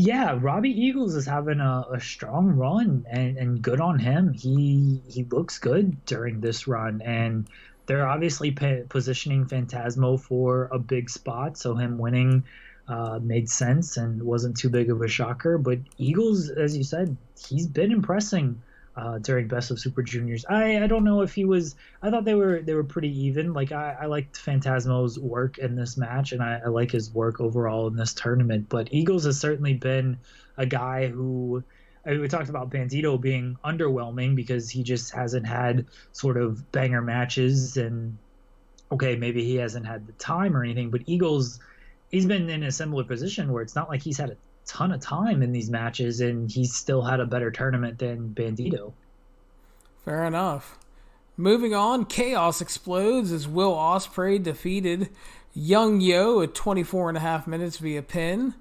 [0.00, 4.32] Yeah, Robbie Eagles is having a, a strong run, and, and good on him.
[4.32, 7.48] He he looks good during this run, and
[7.86, 11.58] they're obviously positioning Phantasmo for a big spot.
[11.58, 12.44] So him winning
[12.86, 15.58] uh, made sense and wasn't too big of a shocker.
[15.58, 17.16] But Eagles, as you said,
[17.48, 18.62] he's been impressing
[18.98, 20.44] uh, during Best of Super Juniors.
[20.48, 21.76] I, I don't know if he was.
[22.02, 23.52] I thought they were they were pretty even.
[23.52, 27.40] Like I, I liked Phantasmo's work in this match, and I, I like his work
[27.40, 28.68] overall in this tournament.
[28.68, 30.18] But Eagles has certainly been
[30.56, 31.62] a guy who.
[32.04, 36.72] I mean, we talked about Bandito being underwhelming because he just hasn't had sort of
[36.72, 38.16] banger matches and
[38.90, 41.60] okay, maybe he hasn't had the time or anything, but Eagles
[42.10, 44.36] he's been in a similar position where it's not like he's had a
[44.68, 48.92] ton of time in these matches, and he's still had a better tournament than Bandito.
[50.04, 50.78] Fair enough.
[51.36, 55.08] Moving on, chaos explodes as Will Ospreay defeated
[55.54, 58.54] Young Yo at 24 and a half minutes via pin.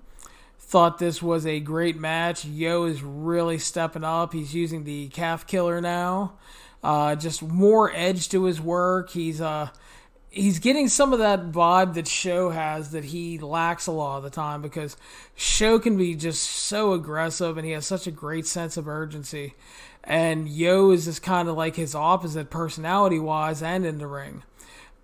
[0.59, 2.45] Thought this was a great match.
[2.45, 4.33] Yo is really stepping up.
[4.33, 6.33] He's using the calf killer now.
[6.83, 9.09] Uh, just more edge to his work.
[9.09, 9.69] He's uh,
[10.37, 14.23] he's getting some of that vibe that Sho has that he lacks a lot of
[14.23, 14.95] the time because
[15.35, 19.55] Sho can be just so aggressive and he has such a great sense of urgency.
[20.03, 24.43] And Yo is just kind of like his opposite personality wise and in the ring.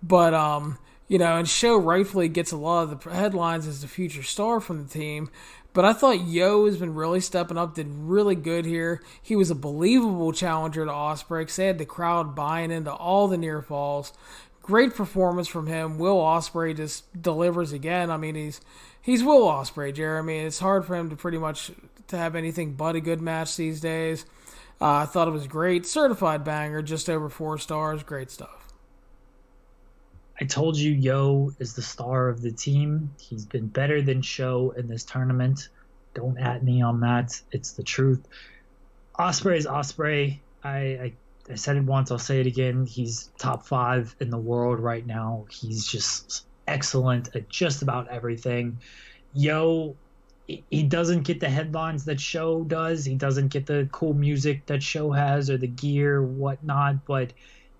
[0.02, 0.78] But um,
[1.08, 4.60] you know, and Sho rightfully gets a lot of the headlines as the future star
[4.60, 5.30] from the team.
[5.74, 9.02] But I thought Yo has been really stepping up, did really good here.
[9.20, 11.52] He was a believable challenger to Ospreay.
[11.54, 14.12] They had the crowd buying into all the near falls
[14.64, 15.98] great performance from him.
[15.98, 18.10] Will Ospreay just delivers again.
[18.10, 18.62] I mean, he's
[19.02, 20.38] he's Will Ospreay, Jeremy.
[20.38, 21.70] It's hard for him to pretty much
[22.08, 24.24] to have anything but a good match these days.
[24.80, 28.02] Uh, I thought it was great, certified banger, just over four stars.
[28.02, 28.72] Great stuff.
[30.40, 33.10] I told you, Yo is the star of the team.
[33.20, 35.68] He's been better than Sho in this tournament.
[36.14, 37.40] Don't at me on that.
[37.52, 38.26] It's the truth.
[39.18, 40.38] Ospreay is Ospreay.
[40.64, 41.12] I, I
[41.50, 42.86] I said it once, I'll say it again.
[42.86, 45.46] He's top five in the world right now.
[45.50, 48.78] He's just excellent at just about everything.
[49.34, 49.96] Yo,
[50.46, 53.04] he doesn't get the headlines that Sho does.
[53.04, 57.32] He doesn't get the cool music that Sho has or the gear, whatnot, but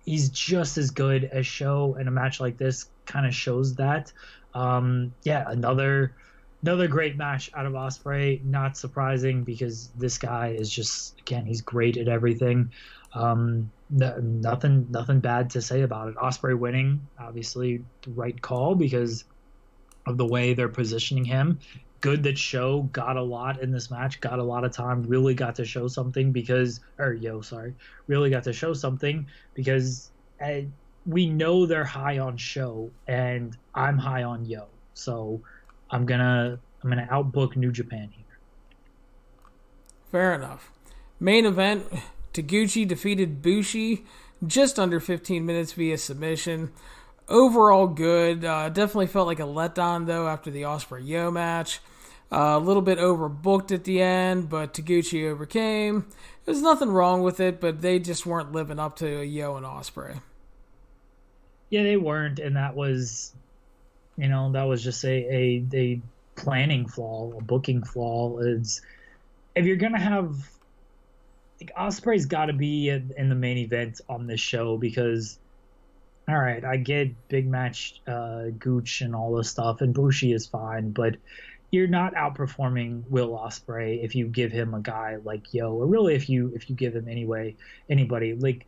[0.05, 1.95] he's just as good as Sho.
[1.99, 4.11] And a match like this kind of shows that.
[4.53, 6.15] Um, yeah, another
[6.63, 8.43] another great match out of Ospreay.
[8.43, 12.71] Not surprising because this guy is just again he's great at everything.
[13.15, 16.15] Um, nothing, nothing bad to say about it.
[16.15, 19.23] Ospreay winning, obviously, the right call because
[20.05, 21.59] of the way they're positioning him.
[22.01, 25.33] Good that Sho got a lot in this match, got a lot of time, really
[25.33, 27.73] got to show something because, or yo, sorry,
[28.07, 29.25] really got to show something
[29.55, 30.11] because
[30.43, 30.61] uh,
[31.05, 35.41] we know they're high on Sho and I'm high on Yo, so
[35.89, 38.25] I'm gonna I'm gonna outbook New Japan here.
[40.11, 40.71] Fair enough.
[41.19, 41.85] Main event
[42.35, 44.05] Taguchi defeated Bushi
[44.45, 46.71] just under 15 minutes via submission.
[47.27, 48.43] Overall, good.
[48.43, 51.79] Uh, definitely felt like a letdown though after the Ospreay Yo match.
[52.31, 56.05] Uh, a little bit overbooked at the end, but Taguchi overcame.
[56.43, 60.21] There's nothing wrong with it, but they just weren't living up to Yo and Ospreay.
[61.69, 63.33] Yeah, they weren't, and that was,
[64.17, 66.01] you know, that was just a a, a
[66.35, 68.39] planning flaw, a booking flaw.
[68.39, 68.81] Is
[69.55, 70.35] if you're gonna have
[71.59, 75.39] like Ospreay's got to be in, in, the main event on this show because,
[76.27, 80.45] all right, I get big match uh, Gooch and all this stuff, and Bushi is
[80.45, 81.15] fine, but
[81.71, 86.15] you're not outperforming Will Ospreay if you give him a guy like Yo, or really
[86.15, 87.55] if you if you give him anyway
[87.89, 88.33] anybody.
[88.33, 88.67] Like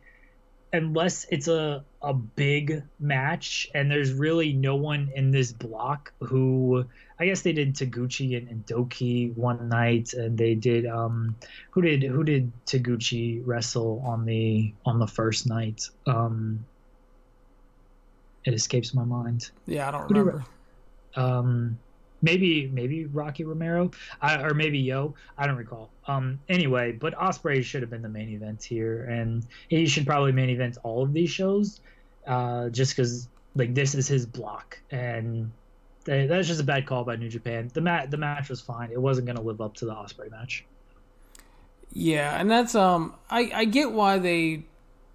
[0.72, 6.84] unless it's a a big match and there's really no one in this block who
[7.18, 11.36] I guess they did Taguchi and, and Douki one night and they did um
[11.70, 15.88] who did who did Taguchi wrestle on the on the first night?
[16.06, 16.64] Um
[18.44, 19.50] it escapes my mind.
[19.66, 20.44] Yeah I don't remember.
[21.16, 21.78] Um
[22.22, 23.90] maybe maybe Rocky Romero
[24.20, 25.14] I, or maybe Yo.
[25.36, 25.90] I don't recall.
[26.06, 30.32] Um, anyway, but Ospreay should have been the main event here, and he should probably
[30.32, 31.80] main event all of these shows,
[32.26, 35.50] uh, just because like this is his block, and
[36.04, 37.70] that's just a bad call by New Japan.
[37.72, 38.90] The mat the match was fine.
[38.90, 40.64] It wasn't going to live up to the Ospreay match.
[41.92, 44.64] Yeah, and that's um I I get why they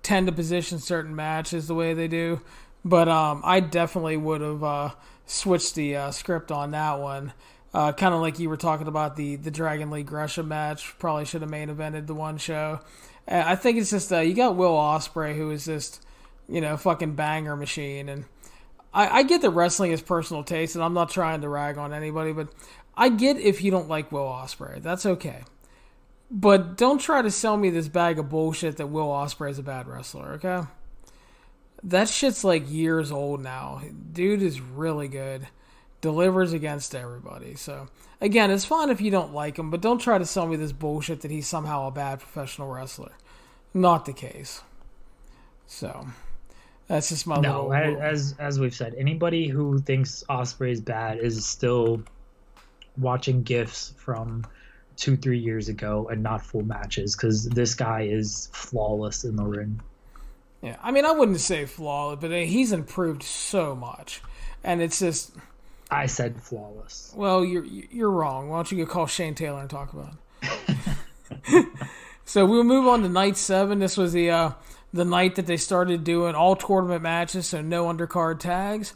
[0.01, 2.41] tend to position certain matches the way they do,
[2.83, 4.89] but um I definitely would have uh
[5.25, 7.33] switched the uh, script on that one.
[7.73, 10.97] Uh, kind of like you were talking about the the Dragon Lee Gresham match.
[10.99, 12.79] Probably should have main evented the one show.
[13.27, 16.05] Uh, I think it's just uh, you got Will Ospreay who is just
[16.47, 18.25] you know fucking banger machine, and
[18.93, 21.93] I, I get that wrestling is personal taste, and I'm not trying to rag on
[21.93, 22.49] anybody, but
[22.95, 25.43] I get if you don't like Will Ospreay, That's okay.
[26.29, 29.63] But don't try to sell me this bag of bullshit that Will Ospreay is a
[29.63, 30.63] bad wrestler, okay?
[31.83, 33.81] That shit's like years old now.
[34.11, 35.47] Dude is really good.
[36.01, 37.55] Delivers against everybody.
[37.55, 37.87] So,
[38.21, 40.71] again, it's fine if you don't like him, but don't try to sell me this
[40.71, 43.13] bullshit that he's somehow a bad professional wrestler.
[43.73, 44.61] Not the case.
[45.65, 46.07] So,
[46.87, 48.01] that's just my no, little.
[48.01, 52.03] as as we've said, anybody who thinks Ospreay is bad is still
[52.97, 54.45] watching gifs from
[54.95, 59.43] two three years ago and not full matches because this guy is flawless in the
[59.43, 59.81] ring.
[60.63, 64.21] Yeah, I mean, I wouldn't say flawless, but he's improved so much,
[64.63, 65.31] and it's just.
[65.91, 67.11] I said flawless.
[67.17, 68.47] Well, you're you're wrong.
[68.47, 71.67] Why don't you go call Shane Taylor and talk about it?
[72.25, 73.79] so we'll move on to night seven.
[73.79, 74.51] This was the uh,
[74.93, 78.93] the night that they started doing all tournament matches, so no undercard tags.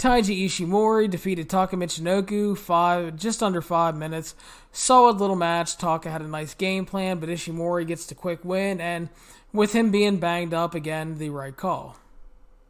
[0.00, 4.34] Taiji Ishimori defeated Taka Michinoku five just under five minutes.
[4.72, 5.78] Solid little match.
[5.78, 9.08] Taka had a nice game plan, but Ishimori gets the quick win, and
[9.54, 11.96] with him being banged up again, the right call.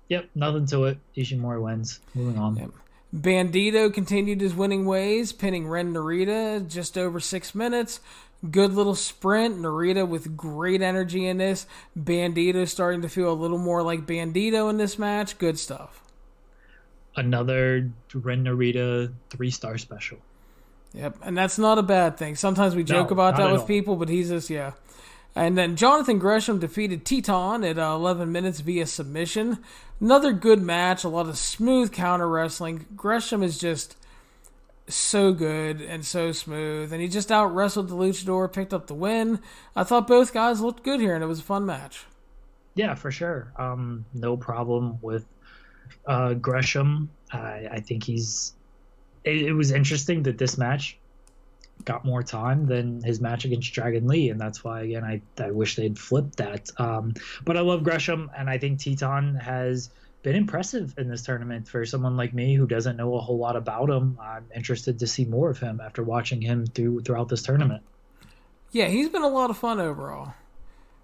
[0.09, 0.98] Yep, nothing to it.
[1.16, 1.98] Ishimori wins.
[2.15, 2.56] Moving on.
[2.56, 2.70] Yep.
[3.12, 7.98] Bandito continued his winning ways, pinning Ren Narita just over six minutes.
[8.48, 9.56] Good little sprint.
[9.56, 11.66] Narita with great energy in this.
[11.98, 15.39] Bandito starting to feel a little more like Bandito in this match.
[15.39, 16.05] Good stuff
[17.16, 20.19] another Ren Narita three star special.
[20.93, 22.36] Yep, and that's not a bad thing.
[22.36, 23.66] Sometimes we joke no, about that with all.
[23.66, 24.73] people, but he's just yeah.
[25.36, 29.59] And then Jonathan Gresham defeated Titán at uh, 11 minutes via submission.
[30.01, 32.86] Another good match, a lot of smooth counter wrestling.
[32.94, 33.97] Gresham is just
[34.86, 38.94] so good and so smooth, and he just out wrestled the luchador, picked up the
[38.94, 39.40] win.
[39.74, 42.05] I thought both guys looked good here, and it was a fun match.
[42.74, 43.52] Yeah, for sure.
[43.56, 45.27] Um, no problem with
[46.06, 47.11] uh, Gresham.
[47.32, 48.55] I, I think he's.
[49.24, 50.98] It, it, was interesting that this match
[51.84, 55.51] got more time than his match against Dragon Lee, and that's why again I I
[55.51, 56.70] wish they'd flipped that.
[56.78, 57.14] Um,
[57.44, 59.90] but I love Gresham, and I think Titán has
[60.22, 63.56] been impressive in this tournament for someone like me who doesn't know a whole lot
[63.56, 64.18] about him.
[64.20, 67.82] I'm interested to see more of him after watching him through throughout this tournament.
[68.72, 70.34] Yeah, he's been a lot of fun overall.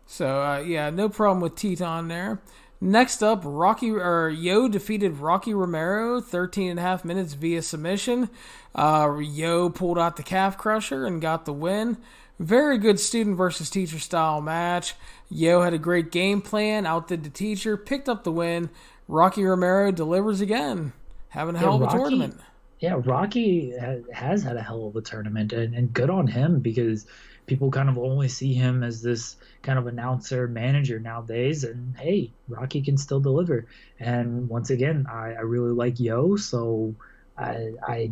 [0.06, 2.40] So uh, yeah, no problem with Titán there.
[2.80, 8.30] Next up, Rocky or Yo defeated Rocky Romero 13 and a half minutes via submission.
[8.74, 11.98] Uh, Yo pulled out the calf crusher and got the win.
[12.38, 14.94] Very good student versus teacher style match.
[15.28, 18.70] Yo had a great game plan, outdid the teacher, picked up the win.
[19.08, 20.94] Rocky Romero delivers again,
[21.28, 22.40] having a hell of a Rocky, tournament.
[22.78, 23.74] Yeah, Rocky
[24.14, 27.04] has had a hell of a tournament, and, and good on him because
[27.46, 32.30] people kind of only see him as this kind of announcer manager nowadays and hey
[32.48, 33.66] rocky can still deliver
[33.98, 36.94] and once again i, I really like yo so
[37.36, 38.10] I, I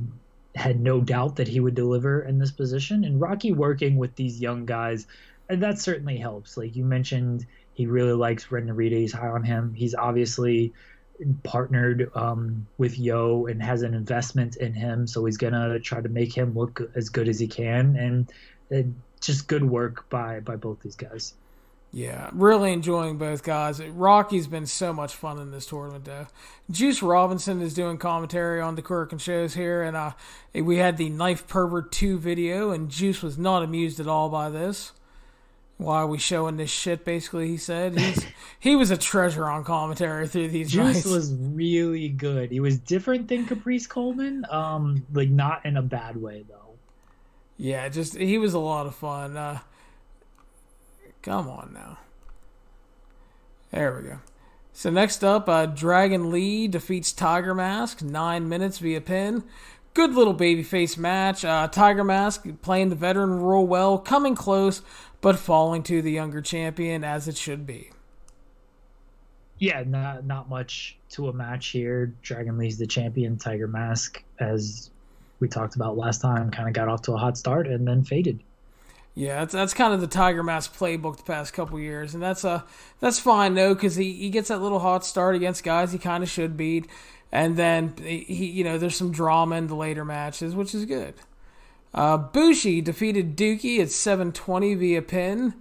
[0.55, 4.41] had no doubt that he would deliver in this position and rocky working with these
[4.41, 5.07] young guys
[5.49, 7.47] that certainly helps like you mentioned
[7.79, 8.97] he really likes Ren Narita.
[8.97, 9.73] He's high on him.
[9.73, 10.73] He's obviously
[11.45, 16.09] partnered um, with Yo and has an investment in him, so he's gonna try to
[16.09, 17.95] make him look as good as he can.
[17.95, 21.35] And just good work by by both these guys.
[21.91, 23.81] Yeah, really enjoying both guys.
[23.83, 26.27] Rocky's been so much fun in this tournament, though.
[26.71, 30.13] Juice Robinson is doing commentary on the Korakuen shows here, and uh,
[30.55, 34.51] we had the Knife Pervert 2 video, and Juice was not amused at all by
[34.51, 34.93] this.
[35.79, 37.05] Why are we showing this shit?
[37.05, 38.27] Basically, he said He's,
[38.61, 40.73] he was a treasure on commentary through these.
[40.73, 41.07] Juice nights.
[41.07, 42.51] was really good.
[42.51, 46.68] He was different than Caprice Coleman, um, like not in a bad way though
[47.59, 49.37] yeah, just he was a lot of fun.
[49.37, 49.59] Uh,
[51.23, 51.99] come on now.
[53.73, 54.19] There we go.
[54.73, 59.43] So next up, uh, Dragon Lee defeats Tiger Mask nine minutes via pin.
[59.93, 61.45] Good little babyface match.
[61.45, 64.81] Uh, Tiger Mask playing the veteran role well, coming close,
[65.21, 67.91] but falling to the younger champion as it should be.
[69.59, 72.15] Yeah, not not much to a match here.
[72.23, 73.37] Dragon Lee's the champion.
[73.37, 74.91] Tiger Mask, as
[75.41, 78.05] we talked about last time kind of got off to a hot start and then
[78.05, 78.41] faded.
[79.15, 82.45] Yeah, that's, that's kind of the Tiger Mask playbook the past couple years, and that's
[82.45, 82.63] uh
[83.01, 86.23] that's fine though because he, he gets that little hot start against guys he kind
[86.23, 86.87] of should beat,
[87.33, 91.15] and then he you know there's some drama in the later matches, which is good.
[91.93, 95.55] Uh, Bushi defeated Douki at 720 via pin.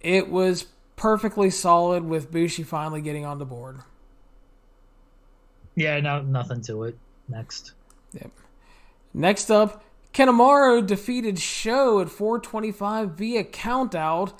[0.00, 3.78] It was perfectly solid with Bushi finally getting on the board.
[5.76, 6.98] Yeah, no, nothing to it
[7.28, 7.72] next.
[8.12, 8.32] Yep.
[9.18, 9.82] Next up,
[10.14, 14.32] Kanemaru defeated Sho at 425 via countout.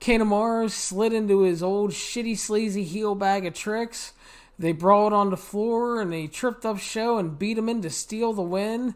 [0.00, 4.14] Kanemaru slid into his old shitty sleazy heel bag of tricks.
[4.58, 7.90] They brawled on the floor and they tripped up Sho and beat him in to
[7.90, 8.94] steal the win.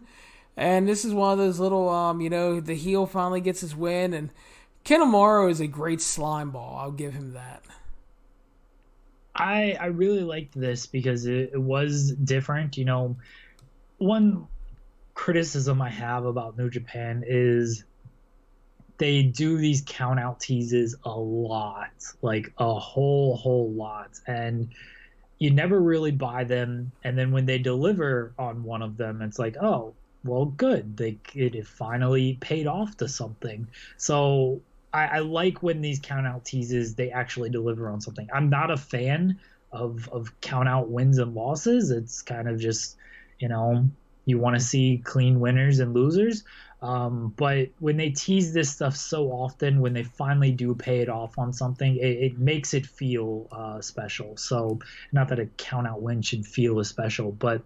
[0.57, 3.77] And this is one of those little, um, you know, the heel finally gets his
[3.77, 4.15] win.
[4.15, 4.31] And
[4.87, 6.79] Kanemaru is a great slime ball.
[6.81, 7.63] I'll give him that.
[9.35, 12.79] I I really liked this because it, it was different.
[12.79, 13.17] You know,
[13.99, 14.47] one
[15.17, 17.85] criticism I have about New Japan is
[18.99, 21.91] they do these count out teases a lot,
[22.23, 24.69] like a whole whole lot, and
[25.39, 26.93] you never really buy them.
[27.03, 30.97] And then when they deliver on one of them, it's like, oh, well, good.
[30.97, 33.67] They it finally paid off to something.
[33.97, 34.61] So
[34.93, 38.29] I, I like when these count out teases they actually deliver on something.
[38.33, 39.41] I'm not a fan
[39.73, 41.91] of of count out wins and losses.
[41.91, 42.97] It's kind of just
[43.39, 43.89] you know
[44.27, 46.45] you want to see clean winners and losers.
[46.83, 51.09] Um, but when they tease this stuff so often, when they finally do pay it
[51.09, 54.37] off on something, it, it makes it feel uh, special.
[54.37, 54.79] So,
[55.11, 57.63] not that a count out win should feel as special, but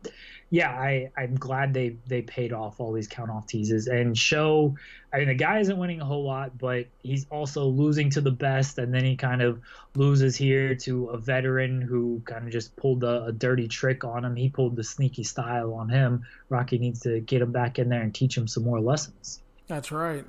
[0.52, 4.74] yeah, I, I'm glad they they paid off all these count off teases and Sho.
[5.12, 8.32] I mean, the guy isn't winning a whole lot, but he's also losing to the
[8.32, 9.60] best, and then he kind of
[9.94, 14.24] loses here to a veteran who kind of just pulled a, a dirty trick on
[14.24, 14.34] him.
[14.34, 16.24] He pulled the sneaky style on him.
[16.48, 19.40] Rocky needs to get him back in there and teach him some more lessons.
[19.68, 20.24] That's right.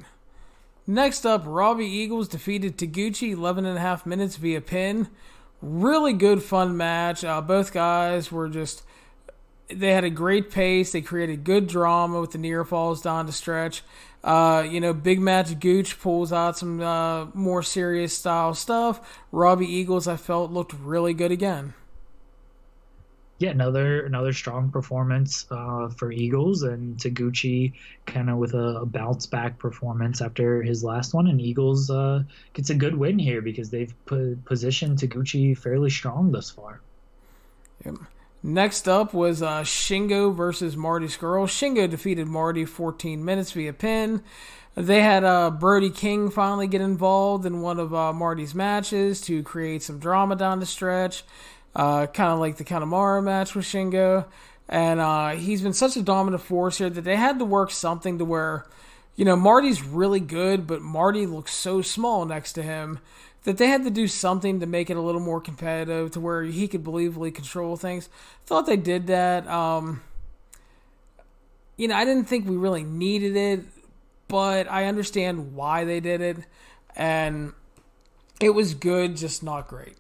[0.86, 5.08] Next up, Robbie Eagles defeated Taguchi 11 and a half minutes via pin.
[5.62, 7.24] Really good, fun match.
[7.24, 8.84] Uh, both guys were just
[9.74, 10.92] they had a great pace.
[10.92, 13.84] They created good drama with the near falls down the stretch.
[14.24, 19.24] Uh, you know, big match Gooch pulls out some uh, more serious style stuff.
[19.32, 21.74] Robbie Eagles, I felt looked really good again.
[23.40, 27.74] Yeah, another another strong performance uh, for Eagles and Taguchi,
[28.06, 32.22] kind of with a, a, bounce back performance after his last one, and Eagles uh,
[32.54, 36.82] gets a good win here because they've put, positioned Taguchi fairly strong thus far.
[37.84, 37.96] Yep.
[38.44, 41.46] Next up was uh, Shingo versus Marty Scurll.
[41.46, 44.24] Shingo defeated Marty 14 minutes via pin.
[44.76, 49.44] They had uh, Brody King finally get involved in one of uh, Marty's matches to
[49.44, 51.24] create some drama down the stretch,
[51.76, 54.26] uh, kind of like the Kanemaru match with Shingo.
[54.68, 58.18] And uh, he's been such a dominant force here that they had to work something
[58.18, 58.66] to where,
[59.16, 63.00] you know, Marty's really good, but Marty looks so small next to him
[63.44, 66.44] that they had to do something to make it a little more competitive to where
[66.44, 68.10] he could believably control things.
[68.46, 69.48] Thought they did that.
[69.48, 70.02] Um,
[71.78, 73.62] you know, I didn't think we really needed it,
[74.28, 76.38] but I understand why they did it,
[76.96, 77.54] and
[78.40, 79.98] it was good, just not great.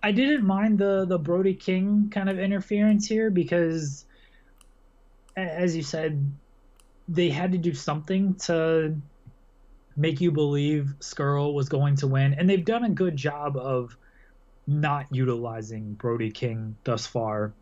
[0.00, 4.04] I didn't mind the the Brody King kind of interference here because,
[5.36, 6.32] as you said,
[7.08, 8.94] they had to do something to
[9.98, 13.96] make you believe Scurll was going to win, and they've done a good job of
[14.66, 17.52] not utilizing Brody King thus far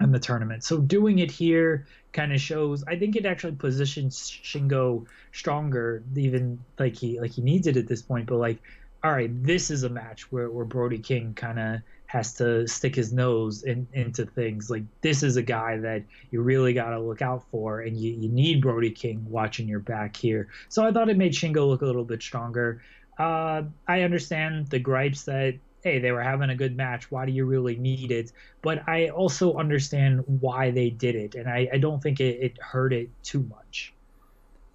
[0.00, 0.62] in the tournament.
[0.62, 2.84] So doing it here kind of shows.
[2.84, 7.88] I think it actually positions Shingo stronger, even like he like he needs it at
[7.88, 8.26] this point.
[8.26, 8.58] But like,
[9.02, 12.94] all right, this is a match where where Brody King kind of has to stick
[12.94, 14.70] his nose in, into things.
[14.70, 18.12] Like this is a guy that you really got to look out for, and you,
[18.12, 20.48] you need Brody King watching your back here.
[20.70, 22.82] So I thought it made Shingo look a little bit stronger.
[23.18, 27.10] Uh, I understand the gripes that hey they were having a good match.
[27.10, 28.32] Why do you really need it?
[28.62, 32.58] But I also understand why they did it, and I, I don't think it, it
[32.58, 33.92] hurt it too much.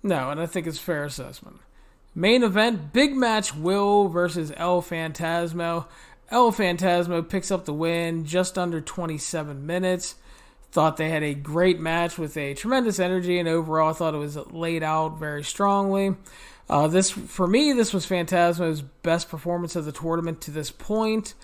[0.04, 1.58] No, and I think it's fair assessment.
[2.14, 5.88] Main event, big match Will versus El Phantasmo.
[6.30, 10.16] El Phantasmo picks up the win just under 27 minutes.
[10.72, 14.18] Thought they had a great match with a tremendous energy, and overall, I thought it
[14.18, 16.16] was laid out very strongly.
[16.70, 21.36] Uh, this, for me, this was Phantasmo's best performance of the tournament to this point.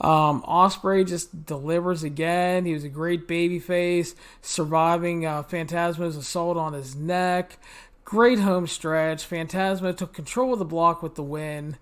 [0.00, 2.66] Um, Ospreay just delivers again.
[2.66, 7.58] He was a great babyface, surviving uh, Phantasmo's assault on his neck.
[8.04, 9.28] Great home stretch.
[9.28, 11.76] Phantasmo took control of the block with the win.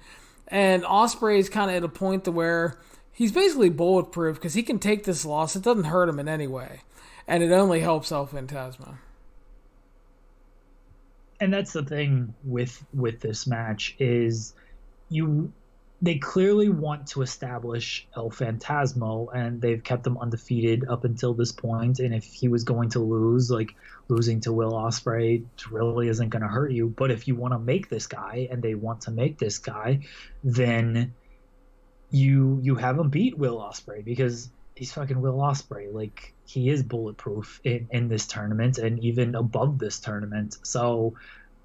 [0.48, 2.78] And Ospreay is kind of at a point to where
[3.12, 5.56] he's basically bulletproof because he can take this loss.
[5.56, 6.80] It doesn't hurt him in any way,
[7.26, 8.96] and it only helps El Phantasmo.
[11.40, 14.54] And that's the thing with with this match is
[15.08, 15.52] you
[16.04, 21.52] they clearly want to establish El Phantasmo, and they've kept him undefeated up until this
[21.52, 21.98] point.
[21.98, 23.74] And if he was going to lose, like
[24.08, 26.88] losing to Will Ospreay, really isn't going to hurt you.
[26.88, 30.00] But if you want to make this guy, and they want to make this guy,
[30.42, 31.14] then
[32.10, 35.92] you you have him beat Will Ospreay because he's fucking Will Ospreay.
[35.92, 40.58] Like he is bulletproof in in this tournament and even above this tournament.
[40.62, 41.14] So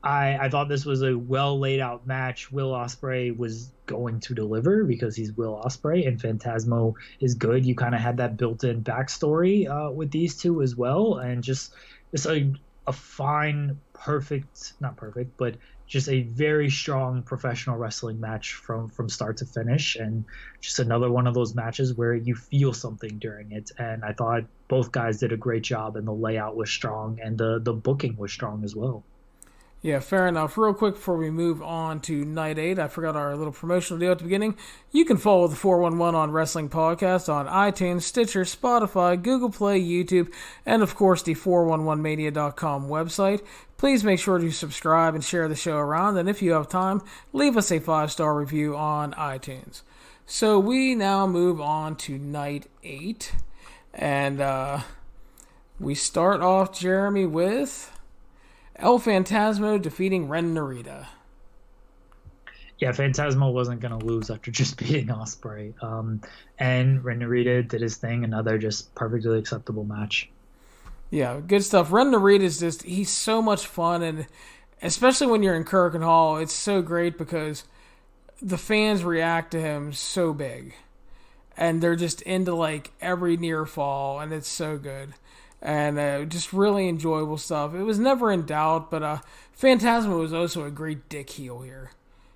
[0.01, 2.51] I, I thought this was a well laid out match.
[2.51, 7.65] Will Ospreay was going to deliver because he's Will Ospreay, and Phantasmo is good.
[7.65, 11.43] You kind of had that built in backstory uh, with these two as well, and
[11.43, 11.73] just
[12.13, 12.53] it's a
[12.87, 15.55] a fine, perfect, not perfect, but
[15.85, 20.23] just a very strong professional wrestling match from from start to finish, and
[20.61, 23.69] just another one of those matches where you feel something during it.
[23.77, 27.37] And I thought both guys did a great job, and the layout was strong, and
[27.37, 29.08] the the booking was strong as well.
[29.81, 30.57] Yeah, fair enough.
[30.57, 34.11] Real quick before we move on to night eight, I forgot our little promotional deal
[34.11, 34.57] at the beginning.
[34.91, 40.33] You can follow the 411 on Wrestling Podcast on iTunes, Stitcher, Spotify, Google Play, YouTube,
[40.65, 43.41] and of course the 411mania.com website.
[43.77, 47.01] Please make sure to subscribe and share the show around, and if you have time,
[47.31, 49.83] leave us a five star review on iTunes.
[50.25, 53.31] So we now move on to night eight,
[53.93, 54.81] and uh,
[55.79, 57.97] we start off, Jeremy, with.
[58.81, 61.05] El Phantasmo defeating Ren Narita.
[62.77, 66.21] Yeah, Phantasmo wasn't going to lose after just beating Ospreay, Um,
[66.57, 70.29] and Ren Narita did his thing, another just perfectly acceptable match.
[71.09, 71.91] Yeah, good stuff.
[71.91, 74.01] Ren Narita is just, he's so much fun.
[74.01, 74.27] And
[74.81, 77.65] especially when you're in Korakuen Hall, it's so great because
[78.41, 80.73] the fans react to him so big.
[81.57, 85.15] And they're just into like every near fall, and it's so good
[85.61, 87.73] and uh, just really enjoyable stuff.
[87.73, 89.19] It was never in doubt, but uh,
[89.57, 91.91] Phantasmo was also a great dick heel here.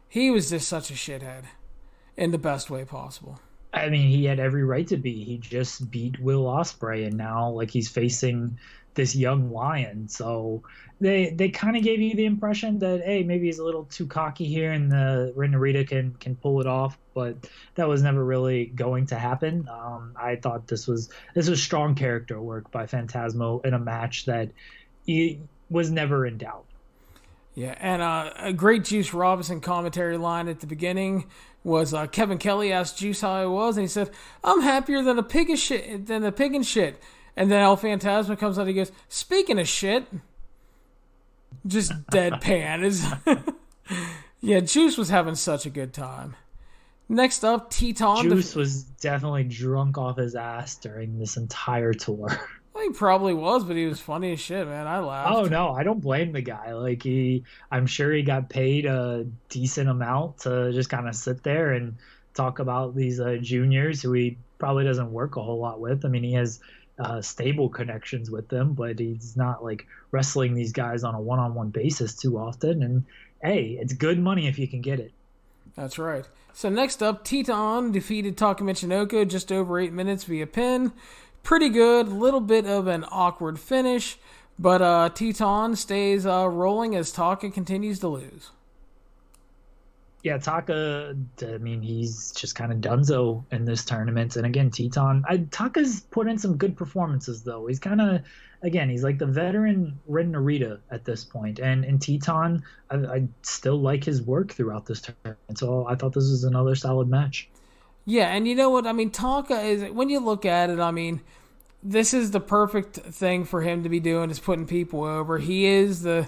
[0.10, 1.46] He was just such a shithead
[2.18, 3.40] in the best way possible.
[3.74, 5.24] I mean, he had every right to be.
[5.24, 8.60] He just beat Will Ospreay, and now like he's facing
[8.94, 10.08] this young lion.
[10.08, 10.62] So
[11.04, 14.08] they they kind of gave you the impression that hey, maybe he's a little too
[14.08, 16.98] cocky here, and the Narita can can pull it off.
[17.14, 19.68] But that was never really going to happen.
[19.70, 24.26] Um, I thought this was this was strong character work by Phantasmo in a match
[24.26, 24.52] that
[25.06, 26.66] he was never in doubt.
[27.54, 31.30] Yeah, and uh, a great Juice Robinson commentary line at the beginning
[31.66, 34.10] was uh, Kevin Kelly asked Juice how he was, and he said,
[34.42, 36.98] "I'm happier than a pig of shit than a pig in shit."
[37.36, 38.62] And then El Phantasmo comes out.
[38.62, 40.08] And he goes, "Speaking of shit."
[41.66, 42.84] Just deadpan.
[42.84, 43.06] Is
[44.42, 46.36] yeah, Juice was having such a good time.
[47.10, 48.24] Next up, Titán.
[48.24, 52.30] Juice was definitely drunk off his ass during this entire tour.
[52.74, 54.88] Well, he probably was, but he was funny as shit, man.
[54.88, 55.32] I laughed.
[55.32, 56.74] Oh no, I don't blame the guy.
[56.74, 61.44] Like he, I'm sure he got paid a decent amount to just kind of sit
[61.44, 61.96] there and
[62.34, 66.04] talk about these uh, juniors who he probably doesn't work a whole lot with.
[66.04, 66.62] I mean, he has
[67.00, 71.70] uh, stable connections with them, but he's not like wrestling these guys on a one-on-one
[71.70, 72.84] basis too often.
[72.84, 73.04] And
[73.42, 75.12] hey, it's good money if you can get it.
[75.76, 76.28] That's right.
[76.54, 80.92] So next up, Titán defeated Taka Michinoku just over eight minutes via pin.
[81.42, 82.08] Pretty good.
[82.10, 84.18] Little bit of an awkward finish,
[84.60, 88.52] but uh, Titán stays uh, rolling as Taka continues to lose
[90.24, 91.16] yeah, Taka.
[91.42, 94.38] I mean, he's just kind of dunzo in this tournament.
[94.38, 95.22] And again, Titán.
[95.28, 97.68] I, Taka's put in some good performances though.
[97.68, 98.22] He's kind of,
[98.62, 101.60] again, he's like the veteran Ren Narita at this point.
[101.60, 105.58] And in Titán, I, I, still like his work throughout this tournament.
[105.58, 107.50] So I thought this was another solid match.
[108.06, 108.88] Yeah, and you know what?
[108.88, 110.80] I mean, Taka is when you look at it.
[110.80, 111.22] I mean,
[111.82, 115.38] this is the perfect thing for him to be doing is putting people over.
[115.38, 116.28] He is the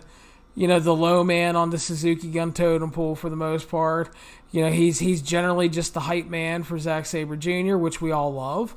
[0.55, 4.09] you know, the low man on the Suzuki Gun totem pole for the most part.
[4.51, 8.11] You know, he's he's generally just the hype man for Zack Sabre Jr., which we
[8.11, 8.73] all love.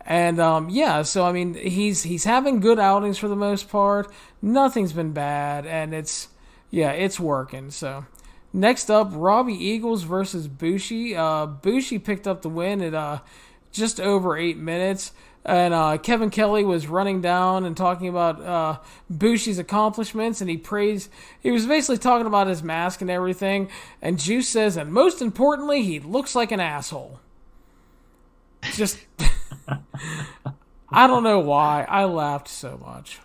[0.00, 4.10] And um, yeah, so I mean, he's he's having good outings for the most part.
[4.40, 6.28] Nothing's been bad, and it's
[6.70, 7.70] yeah, it's working.
[7.70, 8.06] So
[8.52, 11.14] next up, Robbie Eagles versus Bushi.
[11.14, 13.20] Uh, Bushi picked up the win at uh,
[13.72, 15.12] just over eight minutes
[15.44, 20.58] and uh, Kevin Kelly was running down and talking about uh, Bushi's accomplishments, and he
[20.58, 21.10] praised.
[21.40, 23.70] He was basically talking about his mask and everything.
[24.02, 27.20] And Juice says, and most importantly, he looks like an asshole.
[28.74, 28.98] Just,
[30.90, 33.20] I don't know why I laughed so much.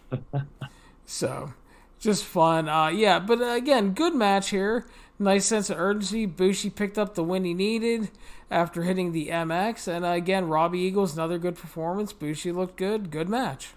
[1.05, 1.53] So,
[1.99, 2.69] just fun.
[2.69, 4.87] Uh, yeah, but uh, again, good match here.
[5.19, 6.25] Nice sense of urgency.
[6.25, 8.09] Bushi picked up the win he needed
[8.49, 9.87] after hitting the MX.
[9.87, 12.13] And again, Robbie Eagles, another good performance.
[12.13, 13.11] Bushi looked good.
[13.11, 13.69] Good match.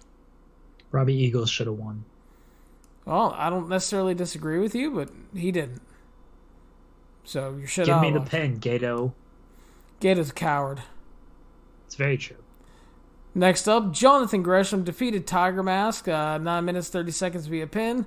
[0.90, 2.04] Robbie Eagles should have won.
[3.04, 5.82] Well, I don't necessarily disagree with you, but he didn't.
[7.24, 9.12] So you should give me the pin, Gedo.
[10.00, 10.82] Gedo's a coward.
[11.86, 12.36] It's very true.
[13.34, 18.06] Next up, Jonathan Gresham defeated Tiger Mask, uh, nine minutes thirty seconds via pin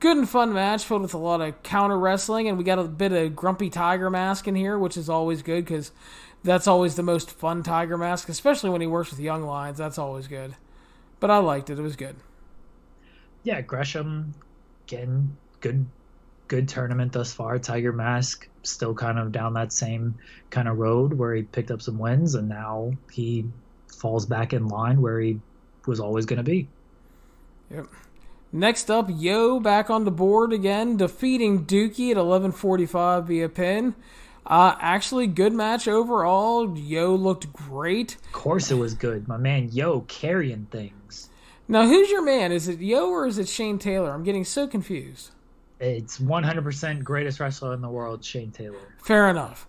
[0.00, 2.84] good and fun match filled with a lot of counter wrestling, and we got a
[2.84, 5.92] bit of grumpy tiger mask in here, which is always good because
[6.46, 9.76] that's always the most fun Tiger Mask, especially when he works with young lions.
[9.76, 10.54] That's always good.
[11.20, 11.78] But I liked it.
[11.78, 12.16] It was good.
[13.42, 14.34] Yeah, Gresham,
[14.86, 15.86] again, good,
[16.48, 17.58] good tournament thus far.
[17.58, 20.16] Tiger Mask still kind of down that same
[20.50, 23.44] kind of road where he picked up some wins, and now he
[23.88, 25.40] falls back in line where he
[25.86, 26.68] was always going to be.
[27.70, 27.86] Yep.
[28.56, 33.94] Next up, Yo back on the board again, defeating Douki at 11:45 via pin.
[34.46, 36.74] Uh, actually, good match overall.
[36.78, 38.14] Yo looked great.
[38.14, 39.28] Of course, it was good.
[39.28, 41.28] My man Yo carrying things.
[41.68, 42.50] Now, who's your man?
[42.50, 44.12] Is it Yo or is it Shane Taylor?
[44.12, 45.32] I'm getting so confused.
[45.78, 48.96] It's 100% greatest wrestler in the world, Shane Taylor.
[49.02, 49.66] Fair enough.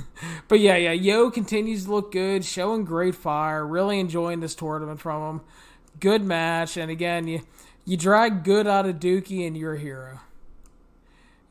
[0.48, 3.66] but yeah, yeah, Yo continues to look good, showing great fire.
[3.66, 5.40] Really enjoying this tournament from him.
[6.00, 7.42] Good match, and again, you
[7.84, 10.20] you drag good out of Douki, and you're a hero.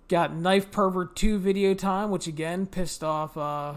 [0.08, 3.74] Got Knife Pervert 2 video time, which again pissed off uh,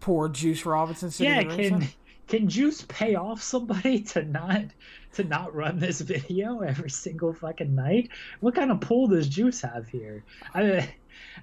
[0.00, 1.10] poor Juice Robinson.
[1.24, 1.88] Yeah, can
[2.28, 4.62] can Juice pay off somebody to not
[5.14, 8.10] to not run this video every single fucking night?
[8.40, 10.24] What kind of pull does Juice have here?
[10.54, 10.88] I mean,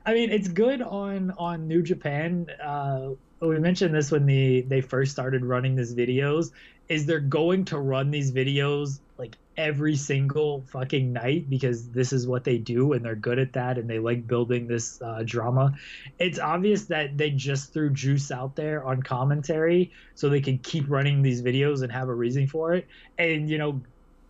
[0.06, 2.48] I mean, it's good on on New Japan.
[2.64, 3.10] Uh,
[3.42, 6.52] we mentioned this when the they first started running these videos.
[6.88, 12.28] Is they're going to run these videos like every single fucking night because this is
[12.28, 15.74] what they do and they're good at that and they like building this uh, drama.
[16.20, 20.90] It's obvious that they just threw Juice out there on commentary so they can keep
[20.90, 22.88] running these videos and have a reason for it.
[23.18, 23.82] And you know,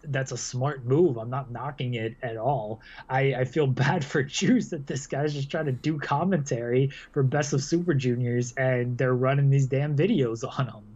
[0.03, 1.17] that's a smart move.
[1.17, 2.81] I'm not knocking it at all.
[3.09, 7.23] I, I feel bad for Juice that this guy's just trying to do commentary for
[7.23, 10.94] Best of Super Juniors and they're running these damn videos on him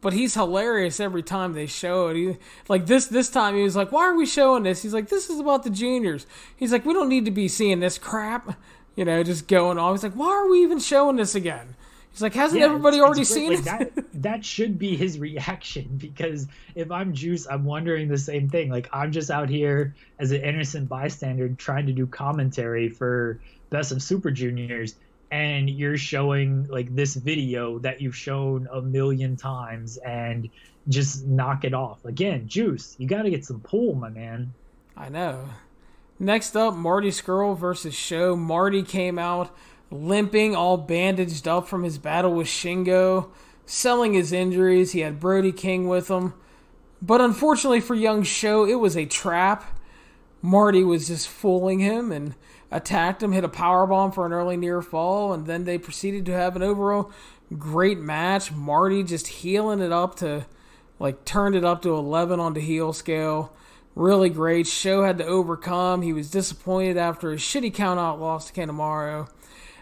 [0.00, 2.16] but he's hilarious every time they show it.
[2.16, 2.36] He,
[2.68, 5.30] like this this time he was like, "Why are we showing this?" He's like, "This
[5.30, 6.26] is about the juniors."
[6.56, 8.58] He's like, "We don't need to be seeing this crap."
[8.96, 9.94] You know, just going on.
[9.94, 11.74] He's like, "Why are we even showing this again?"
[12.10, 14.96] He's like, "Hasn't yeah, everybody it's, already it's seen like, it?" that, that should be
[14.96, 18.70] his reaction because if I'm Juice, I'm wondering the same thing.
[18.70, 23.92] Like I'm just out here as an innocent bystander trying to do commentary for Best
[23.92, 24.94] of Super Juniors
[25.30, 30.48] and you're showing like this video that you've shown a million times and
[30.88, 32.04] just knock it off.
[32.04, 32.96] Again, juice.
[32.98, 34.52] You got to get some pull, my man.
[34.96, 35.48] I know.
[36.18, 38.34] Next up, Marty Scurll versus Sho.
[38.34, 39.54] Marty came out
[39.90, 43.30] limping, all bandaged up from his battle with Shingo,
[43.66, 44.92] selling his injuries.
[44.92, 46.34] He had Brody King with him.
[47.00, 49.78] But unfortunately for young Sho, it was a trap.
[50.42, 52.34] Marty was just fooling him and
[52.70, 56.26] attacked him, hit a power bomb for an early near fall, and then they proceeded
[56.26, 57.10] to have an overall
[57.56, 58.52] great match.
[58.52, 60.46] Marty just heeling it up to
[60.98, 63.52] like turned it up to 11 on the heel scale.
[63.94, 64.66] Really great.
[64.66, 66.02] Sho had to overcome.
[66.02, 69.28] He was disappointed after a shitty count out loss to Kanemaru.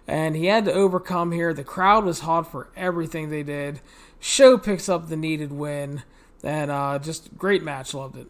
[0.06, 1.52] And he had to overcome here.
[1.52, 3.80] The crowd was hot for everything they did.
[4.20, 6.02] Sho picks up the needed win.
[6.42, 7.92] And uh, just great match.
[7.92, 8.28] Loved it.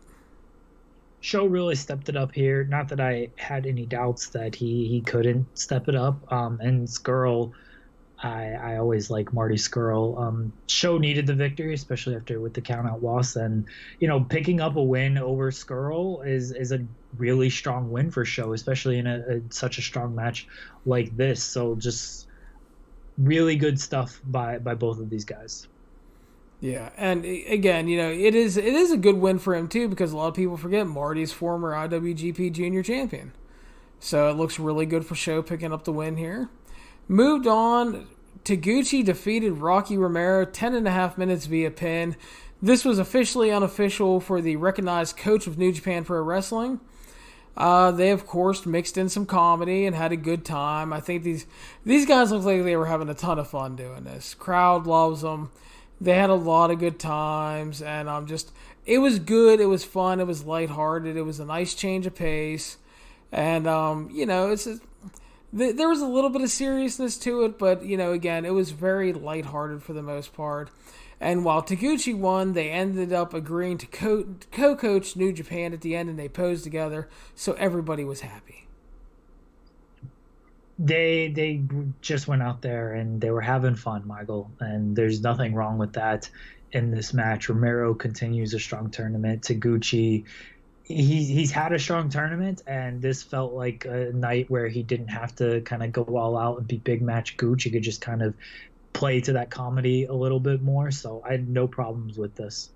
[1.27, 2.63] Sho really stepped it up here.
[2.63, 6.33] Not that I had any doubts that he he couldn't step it up.
[6.33, 7.51] Um, and Scurll,
[8.23, 10.17] I I always like Marty Scurll.
[10.21, 13.67] Um, Sho needed the victory, especially after with the count out loss, and
[13.99, 16.87] you know picking up a win over Scurll is is a
[17.17, 20.47] really strong win for Sho, especially in a, a such a strong match
[20.85, 21.43] like this.
[21.43, 22.29] So just
[23.19, 25.67] really good stuff by by both of these guys.
[26.61, 29.89] Yeah, and again, you know, it is it is a good win for him too
[29.89, 33.33] because a lot of people forget Marty's former IWGP Junior Champion,
[34.01, 36.49] so it looks really good for Sho picking up the win here.
[37.09, 38.09] Moved on,
[38.45, 42.17] Taguchi defeated Rocky Romero ten and a half minutes via pin.
[42.63, 46.81] This was officially unofficial for the recognized coach of New Japan Pro Wrestling.
[47.55, 50.91] Uh, they of course mixed in some comedy and had a good time.
[50.91, 51.47] I think these
[51.85, 54.33] these guys look like they were having a ton of fun doing this.
[54.35, 55.51] Crowd loves them
[56.01, 58.53] they had a lot of good times, and I'm um, just
[58.85, 59.61] it was good.
[59.61, 60.21] It was fun.
[60.21, 61.17] It was lighthearted.
[61.17, 62.77] It was a nice change of pace,
[63.33, 64.79] and um, you know, it's a,
[65.53, 68.71] there was a little bit of seriousness to it, but you know, again, it was
[68.71, 70.71] very lighthearted for the most part.
[71.19, 75.97] And while Taguchi won, they ended up agreeing to co- co-coach New Japan at the
[75.97, 78.66] end, and they posed together, so everybody was happy
[80.79, 81.63] they they
[82.01, 85.95] just went out there and they were having fun, Michael, and there's nothing wrong with
[85.95, 86.29] that
[86.73, 87.49] in this match.
[87.49, 89.43] Romero continues a strong tournament.
[89.43, 90.25] Taguchi,
[90.85, 95.09] he's he's had a strong tournament, and this felt like a night where he didn't
[95.09, 97.63] have to kind of go all out and be big match Gooch.
[97.63, 98.35] He could just kind of
[98.93, 100.91] play to that comedy a little bit more.
[100.91, 102.71] So I had no problems with this.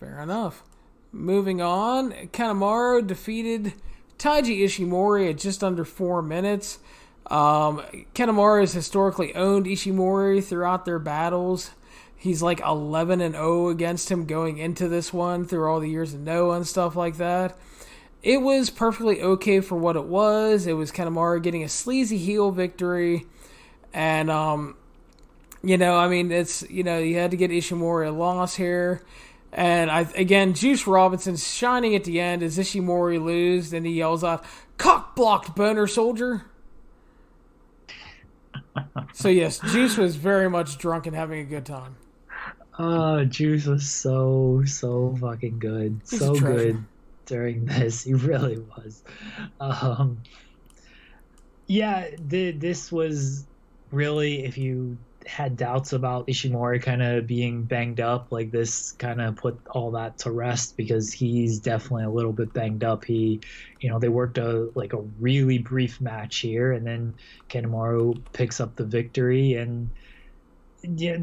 [0.00, 0.62] Fair enough.
[1.12, 3.74] Moving on, Kanemaru defeated
[4.18, 6.78] Taiji Ishimori at just under four minutes.
[7.26, 7.82] Um,
[8.16, 11.70] has historically owned Ishimori throughout their battles.
[12.16, 16.14] He's like 11 and 0 against him going into this one through all the years
[16.14, 17.56] of Noah and stuff like that.
[18.22, 20.66] It was perfectly okay for what it was.
[20.66, 23.26] It was Kanemaru getting a sleazy heel victory.
[23.92, 24.76] And, um,
[25.62, 29.02] you know, I mean, it's, you know, you had to get Ishimori a loss here.
[29.54, 34.24] And I again, Juice Robinson shining at the end as Ishimori loses, and he yells
[34.24, 34.44] out,
[34.78, 36.46] "Cock blocked, boner soldier."
[39.12, 41.94] so yes, Juice was very much drunk and having a good time.
[42.80, 46.84] Oh, Juice was so so fucking good, He's so good
[47.26, 48.02] during this.
[48.02, 49.04] He really was.
[49.60, 50.20] Um,
[51.68, 53.46] yeah, the, this was
[53.92, 59.20] really if you had doubts about Ishimori kind of being banged up, like this kind
[59.20, 63.04] of put all that to rest because he's definitely a little bit banged up.
[63.04, 63.40] He,
[63.80, 67.14] you know, they worked a like a really brief match here, and then
[67.48, 69.90] Kanemaru picks up the victory, and
[70.82, 71.18] yeah,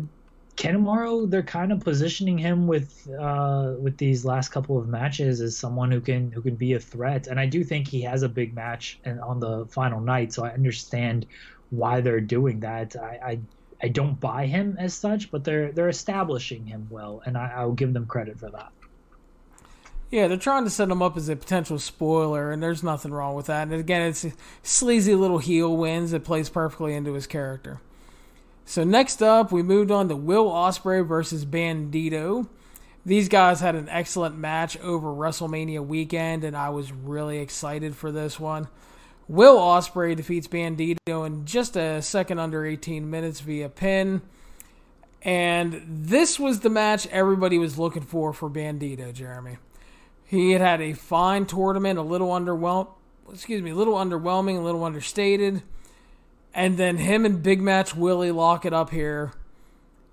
[0.57, 5.57] Kanemaru they're kind of positioning him with uh, with these last couple of matches as
[5.57, 8.29] someone who can who can be a threat, and I do think he has a
[8.29, 11.25] big match and on the final night, so I understand
[11.69, 12.95] why they're doing that.
[12.95, 13.39] I, I
[13.81, 17.73] I don't buy him as such, but they're they're establishing him well, and I, I'll
[17.73, 18.71] give them credit for that.
[20.11, 23.33] Yeah, they're trying to set him up as a potential spoiler, and there's nothing wrong
[23.33, 23.63] with that.
[23.63, 24.25] And again, it's
[24.61, 27.79] sleazy little heel wins that plays perfectly into his character.
[28.65, 32.47] So next up, we moved on to Will Ospreay versus Bandito.
[33.05, 38.11] These guys had an excellent match over WrestleMania weekend, and I was really excited for
[38.11, 38.67] this one.
[39.31, 44.21] Will Ospreay defeats Bandito in just a second under 18 minutes via pin.
[45.21, 49.57] And this was the match everybody was looking for for Bandito, Jeremy.
[50.25, 52.89] He had had a fine tournament, a little underwhelm,
[53.31, 55.63] excuse me, a little underwhelming, a little understated.
[56.53, 59.31] And then him and Big Match Willie lock it up here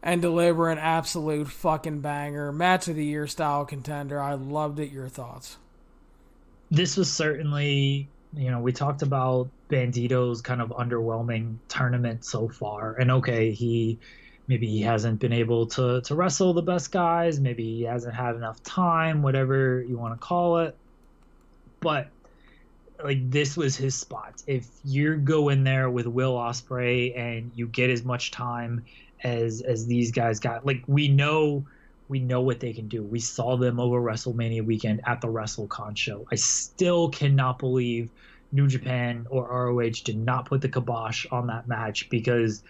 [0.00, 2.52] and deliver an absolute fucking banger.
[2.52, 4.22] Match of the year style contender.
[4.22, 4.92] I loved it.
[4.92, 5.56] Your thoughts?
[6.70, 12.94] This was certainly you know, we talked about Bandito's kind of underwhelming tournament so far.
[12.94, 13.98] And okay, he
[14.46, 18.34] maybe he hasn't been able to to wrestle the best guys, maybe he hasn't had
[18.34, 20.76] enough time, whatever you want to call it.
[21.80, 22.09] But
[23.02, 24.42] like this was his spot.
[24.46, 28.84] If you go in there with Will Ospreay and you get as much time
[29.22, 31.66] as as these guys got, like we know
[32.09, 33.02] we know what they can do.
[33.02, 36.26] We saw them over WrestleMania weekend at the WrestleCon show.
[36.32, 38.10] I still cannot believe
[38.51, 42.62] New Japan or ROH did not put the kibosh on that match because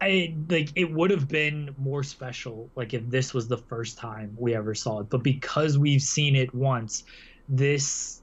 [0.00, 4.36] I like it would have been more special like if this was the first time
[4.36, 5.08] we ever saw it.
[5.08, 7.04] But because we've seen it once,
[7.48, 8.20] this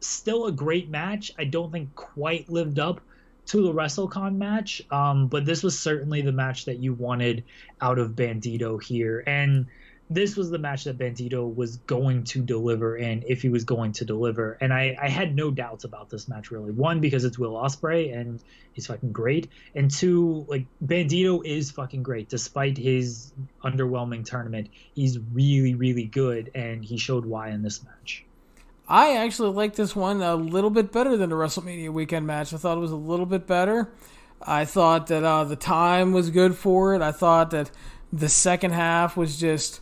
[0.00, 1.32] still a great match.
[1.38, 3.00] I don't think quite lived up
[3.46, 4.82] to the WrestleCon match.
[4.90, 7.44] Um, but this was certainly the match that you wanted
[7.80, 9.22] out of Bandito here.
[9.26, 9.66] And
[10.08, 13.92] this was the match that Bandito was going to deliver in if he was going
[13.92, 14.56] to deliver.
[14.60, 16.70] And I, I had no doubts about this match really.
[16.70, 18.40] One, because it's Will Ospreay and
[18.72, 19.48] he's fucking great.
[19.74, 22.28] And two, like Bandito is fucking great.
[22.28, 23.32] Despite his
[23.64, 28.25] underwhelming tournament, he's really, really good and he showed why in this match.
[28.88, 32.54] I actually like this one a little bit better than the WrestleMania weekend match.
[32.54, 33.90] I thought it was a little bit better.
[34.40, 37.02] I thought that uh, the time was good for it.
[37.02, 37.70] I thought that
[38.12, 39.80] the second half was just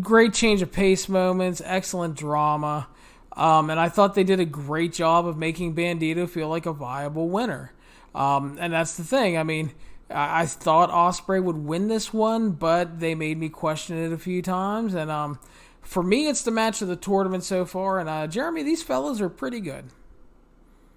[0.00, 2.88] great change of pace moments, excellent drama.
[3.36, 6.72] Um, and I thought they did a great job of making Bandito feel like a
[6.72, 7.72] viable winner.
[8.14, 9.38] Um, and that's the thing.
[9.38, 9.72] I mean,
[10.10, 14.18] I, I, thought Ospreay would win this one, but they made me question it a
[14.18, 14.92] few times.
[14.92, 15.38] And um,
[15.82, 17.98] for me, it's the match of the tournament so far.
[17.98, 19.86] And uh, Jeremy, these fellas are pretty good.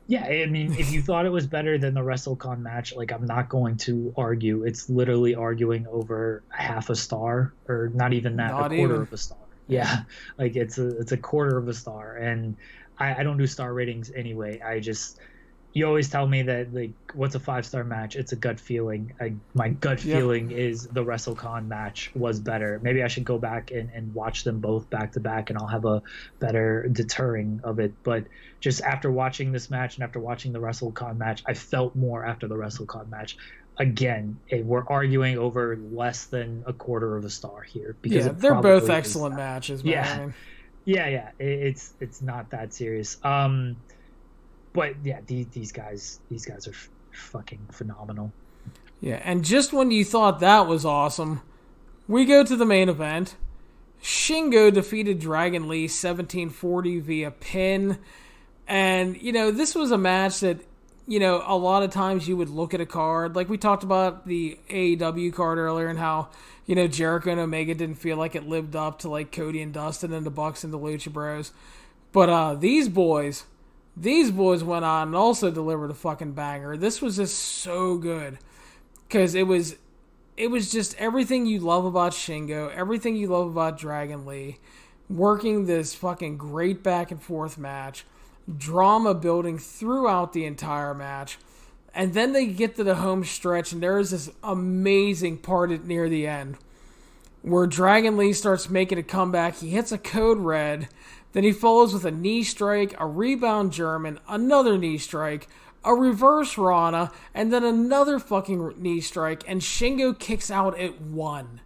[0.07, 3.25] Yeah, I mean, if you thought it was better than the WrestleCon match, like I'm
[3.25, 4.63] not going to argue.
[4.63, 9.01] It's literally arguing over half a star, or not even that, not a quarter even.
[9.01, 9.39] of a star.
[9.67, 10.03] Yeah,
[10.37, 12.55] like it's a it's a quarter of a star, and
[12.99, 14.61] I, I don't do star ratings anyway.
[14.61, 15.19] I just
[15.75, 18.15] you always tell me that like what's a five star match?
[18.15, 19.13] It's a gut feeling.
[19.19, 22.79] I, my gut feeling is the wrestlecon match was better.
[22.81, 25.67] Maybe i should go back and, and watch them both back to back and i'll
[25.67, 26.01] have a
[26.39, 27.91] better deterring of it.
[28.03, 28.23] But
[28.61, 32.47] just after watching this match and after watching the wrestlecon match i felt more after
[32.47, 33.37] the wrestlecon match.
[33.77, 38.31] Again eh, we're arguing over less than a quarter of a star here because yeah,
[38.31, 40.33] they're both excellent matches man.
[40.85, 41.31] yeah yeah.
[41.37, 43.17] Yeah it's it's not that serious.
[43.25, 43.75] Um
[44.75, 48.31] but yeah, these, these guys, these guys are f- fucking phenomenal.
[49.01, 51.41] Yeah, and just when you thought that was awesome,
[52.07, 53.35] we go to the main event.
[54.03, 57.97] Shingo defeated Dragon Lee 1740 via pin.
[58.67, 60.59] And, you know, this was a match that
[61.07, 63.83] you know, a lot of times you would look at a card, like we talked
[63.83, 66.29] about the AEW card earlier and how,
[66.65, 69.73] you know, Jericho and Omega didn't feel like it lived up to like Cody and
[69.73, 71.51] Dustin and the Bucks and the Lucha Bros.
[72.11, 73.45] But uh these boys,
[73.97, 76.77] these boys went on and also delivered a fucking banger.
[76.77, 78.37] This was just so good.
[79.09, 79.75] Cause it was
[80.35, 84.59] it was just everything you love about Shingo, everything you love about Dragon Lee,
[85.09, 88.03] working this fucking great back and forth match
[88.57, 91.37] drama building throughout the entire match.
[91.93, 96.09] And then they get to the home stretch, and there is this amazing part near
[96.09, 96.57] the end
[97.41, 99.57] where Dragon Lee starts making a comeback.
[99.57, 100.89] He hits a code red,
[101.35, 105.49] then he follows with a knee strike, a rebound German, another knee strike,
[105.83, 111.59] a reverse Rana, and then another fucking knee strike, and Shingo kicks out at one.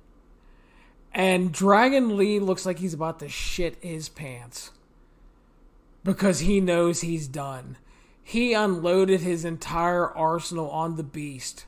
[1.13, 4.71] And Dragon Lee looks like he's about to shit his pants
[6.03, 7.77] because he knows he's done.
[8.23, 11.65] He unloaded his entire arsenal on the beast.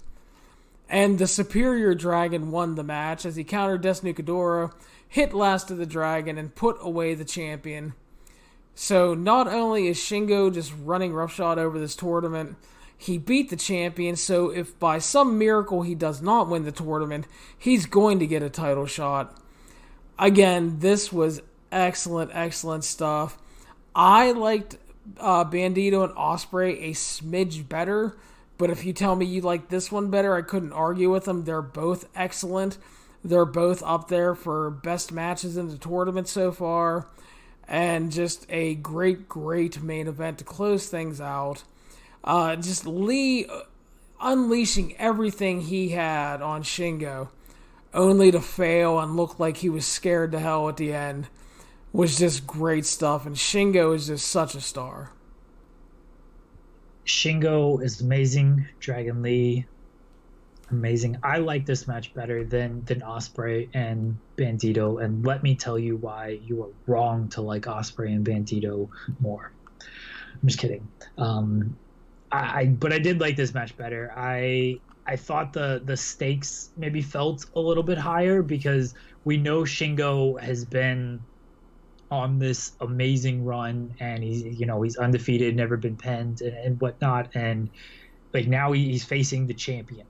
[0.90, 4.73] And the superior dragon won the match as he countered Desnucadora,
[5.12, 7.94] hit last of the dragon, and put away the champion.
[8.74, 12.56] So not only is Shingo just running roughshod over this tournament,
[12.98, 14.16] he beat the champion.
[14.16, 17.28] So if by some miracle he does not win the tournament,
[17.58, 19.38] he's going to get a title shot.
[20.18, 21.42] Again, this was
[21.74, 23.38] excellent, excellent stuff.
[23.94, 24.78] I liked
[25.20, 28.16] uh, Bandito and Ospreay a smidge better,
[28.58, 31.44] but if you tell me you like this one better, I couldn't argue with them.
[31.44, 32.78] They're both excellent.
[33.23, 37.07] They're both up there for best matches in the tournament so far,
[37.68, 41.64] and just a great, great main event to close things out.
[42.23, 43.48] Uh, just Lee
[44.19, 47.30] unleashing everything he had on Shingo,
[47.93, 51.27] only to fail and look like he was scared to hell at the end
[51.93, 55.11] was just great stuff, and Shingo is just such a star.
[57.06, 58.68] Shingo is amazing.
[58.80, 59.65] Dragon Lee,
[60.72, 61.18] amazing.
[61.23, 65.98] I like this match better than than Ospreay and Bandito, and let me tell you
[65.98, 68.89] why you are wrong to like Ospreay and Bandito
[69.19, 69.52] more.
[69.81, 70.88] I'm just kidding.
[71.18, 71.77] Um,
[72.31, 74.14] I, I but I did like this match better.
[74.15, 78.93] I I thought the the stakes maybe felt a little bit higher because
[79.23, 81.22] we know Shingo has been
[82.10, 86.81] on this amazing run and he's you know he's undefeated never been penned and, and
[86.81, 87.69] whatnot and
[88.34, 90.06] like now he's facing the champion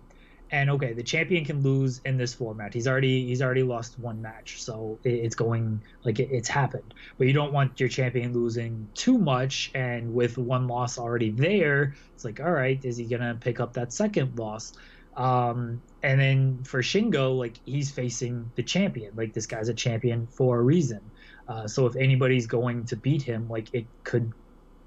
[0.52, 2.74] and okay the champion can lose in this format.
[2.74, 6.94] He's already he's already lost one match so it's going like it's happened.
[7.18, 11.96] But you don't want your champion losing too much and with one loss already there
[12.14, 14.74] it's like all right is he gonna pick up that second loss?
[15.16, 19.14] Um and then for shingo like he's facing the champion.
[19.16, 21.02] Like this guy's a champion for a reason.
[21.48, 24.32] Uh, so if anybody's going to beat him, like it could,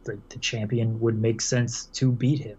[0.07, 2.57] like the champion would make sense to beat him.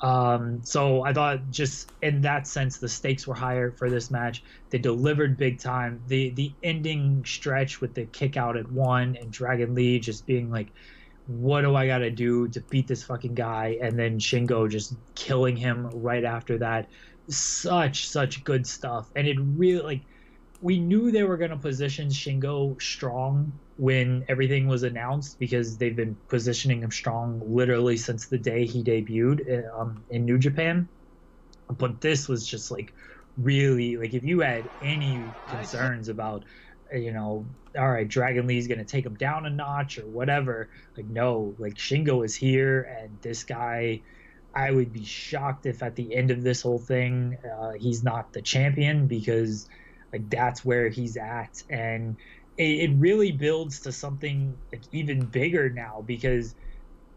[0.00, 4.42] Um, so I thought just in that sense, the stakes were higher for this match.
[4.70, 6.02] They delivered big time.
[6.06, 10.50] The the ending stretch with the kick out at one and Dragon Lee just being
[10.50, 10.72] like,
[11.26, 13.78] what do I got to do to beat this fucking guy?
[13.80, 16.90] And then Shingo just killing him right after that.
[17.28, 20.04] Such such good stuff, and it really like
[20.60, 25.96] we knew they were going to position Shingo strong when everything was announced because they've
[25.96, 30.88] been positioning him strong literally since the day he debuted uh, um, in New Japan.
[31.68, 32.94] But this was just like
[33.36, 36.44] really like if you had any concerns about
[36.92, 40.70] you know all right Dragon Lee's going to take him down a notch or whatever
[40.96, 44.02] like no like Shingo is here and this guy
[44.54, 48.32] I would be shocked if at the end of this whole thing uh, he's not
[48.32, 49.68] the champion because
[50.14, 52.18] like that's where he's at, and
[52.58, 56.54] it, it really builds to something like even bigger now because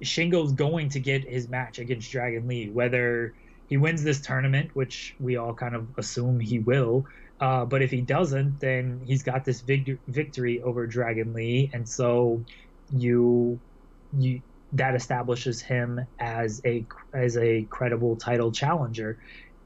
[0.04, 3.34] Shingo's going to get his match against Dragon Lee, whether
[3.68, 7.06] he wins this tournament, which we all kind of assume he will.
[7.42, 11.90] Uh, but if he doesn't, then he's got this vic- victory over Dragon Lee, and
[11.90, 12.46] so
[12.90, 13.62] you
[14.12, 14.42] you
[14.74, 19.20] that establishes him as a as a credible title challenger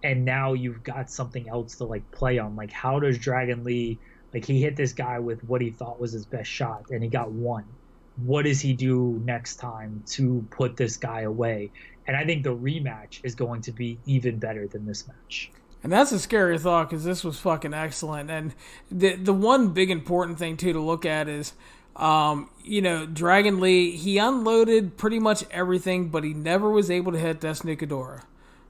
[0.03, 2.55] and now you've got something else to like play on.
[2.55, 3.99] Like, how does Dragon Lee
[4.33, 7.09] like he hit this guy with what he thought was his best shot, and he
[7.09, 7.65] got one.
[8.17, 11.71] What does he do next time to put this guy away?
[12.07, 15.51] And I think the rematch is going to be even better than this match.
[15.83, 18.29] And that's a scary thought because this was fucking excellent.
[18.29, 18.53] And
[18.89, 21.53] the the one big important thing too to look at is,
[21.95, 23.95] um, you know, Dragon Lee.
[23.97, 28.23] He unloaded pretty much everything, but he never was able to hit Desnucadora,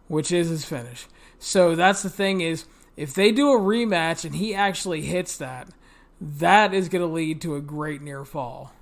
[0.08, 1.08] which is his finish.
[1.44, 2.66] So that's the thing is
[2.96, 5.70] if they do a rematch and he actually hits that,
[6.22, 8.74] that is going to lead to a great near fall.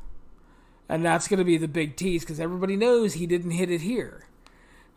[0.90, 3.80] And that's going to be the big tease because everybody knows he didn't hit it
[3.80, 4.28] here.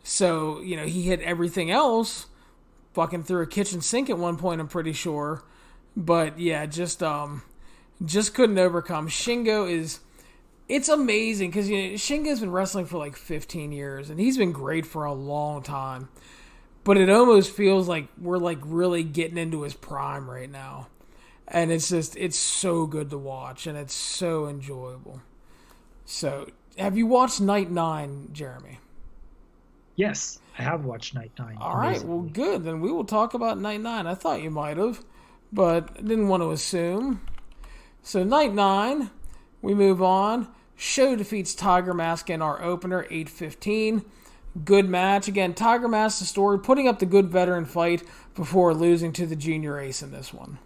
[0.03, 2.25] So, you know, he hit everything else,
[2.91, 5.45] fucking threw a kitchen sink at one point, I'm pretty sure.
[5.95, 7.43] But yeah, just um
[8.03, 9.07] just couldn't overcome.
[9.07, 10.01] Shingo is
[10.67, 14.51] it's amazing because you know, Shingo's been wrestling for like 15 years and he's been
[14.51, 16.09] great for a long time.
[16.83, 20.87] But it almost feels like we're like really getting into his prime right now.
[21.47, 25.21] And it's just it's so good to watch and it's so enjoyable.
[26.05, 28.79] So, have you watched Night 9, Jeremy?
[29.95, 31.57] Yes, I have watched Night 9.
[31.59, 32.63] All right, well good.
[32.63, 34.07] Then we will talk about Night 9.
[34.07, 35.03] I thought you might have,
[35.51, 37.21] but didn't want to assume.
[38.01, 39.11] So, Night 9,
[39.61, 40.47] we move on.
[40.75, 44.03] Sho defeats Tiger Mask in our opener, 815.
[44.63, 45.27] Good match.
[45.27, 48.03] Again, Tiger Mask, the story, putting up the good veteran fight
[48.35, 50.59] before losing to the junior ace in this one.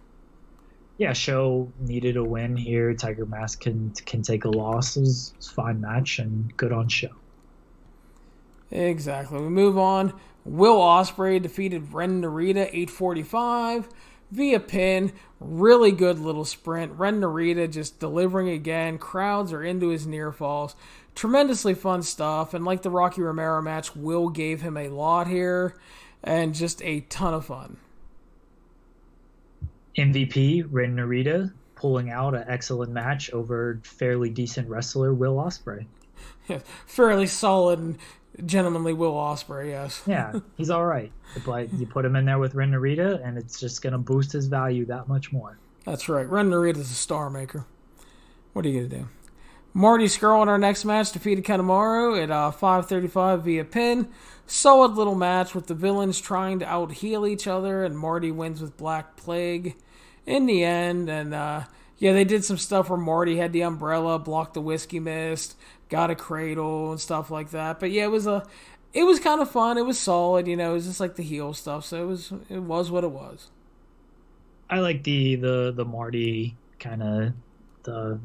[0.98, 2.92] Yeah, Sho needed a win here.
[2.92, 4.96] Tiger Mask can can take a loss.
[4.96, 7.08] It was, it was a fine match and good on Sho.
[8.70, 9.40] Exactly.
[9.40, 10.12] We move on.
[10.44, 13.88] Will Ospreay defeated Ren Narita 845
[14.30, 15.12] via pin.
[15.40, 16.92] Really good little sprint.
[16.92, 18.98] Ren Narita just delivering again.
[18.98, 20.74] Crowds are into his near falls.
[21.18, 22.54] Tremendously fun stuff.
[22.54, 25.74] And like the Rocky Romero match, Will gave him a lot here
[26.22, 27.76] and just a ton of fun.
[29.96, 35.86] MVP Ren Narita pulling out an excellent match over fairly decent wrestler Will Ospreay.
[36.46, 37.98] Yeah, fairly solid and
[38.46, 40.00] gentlemanly Will Ospreay, yes.
[40.06, 41.10] yeah, he's all right.
[41.44, 44.30] But you put him in there with Ren Narita, and it's just going to boost
[44.30, 45.58] his value that much more.
[45.84, 46.28] That's right.
[46.28, 47.66] Ren Narita's a star maker.
[48.52, 49.08] What are you going to do?
[49.78, 54.08] Marty Scurll in our next match defeated Kanemaru at uh, 5:35 via pin.
[54.44, 58.60] Solid little match with the villains trying to out heel each other, and Marty wins
[58.60, 59.76] with Black Plague
[60.26, 61.08] in the end.
[61.08, 61.62] And uh,
[61.96, 65.56] yeah, they did some stuff where Marty had the umbrella, blocked the whiskey mist,
[65.88, 67.78] got a cradle and stuff like that.
[67.78, 68.44] But yeah, it was a
[68.92, 69.78] it was kind of fun.
[69.78, 70.72] It was solid, you know.
[70.72, 73.52] It was just like the heel stuff, so it was it was what it was.
[74.68, 77.32] I like the the the Marty kind of
[77.84, 78.18] the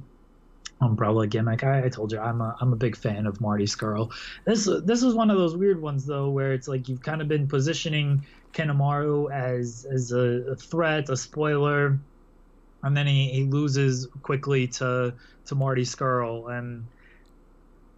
[0.84, 1.64] umbrella gimmick.
[1.64, 4.12] I, I, told you I'm a I'm a big fan of Marty Scurll.
[4.46, 7.28] This this is one of those weird ones though, where it's like you've kind of
[7.28, 12.00] been positioning Kanemaru as as a, a threat, a spoiler,
[12.84, 15.14] and then he, he loses quickly to
[15.46, 16.86] to Marty Scurll, and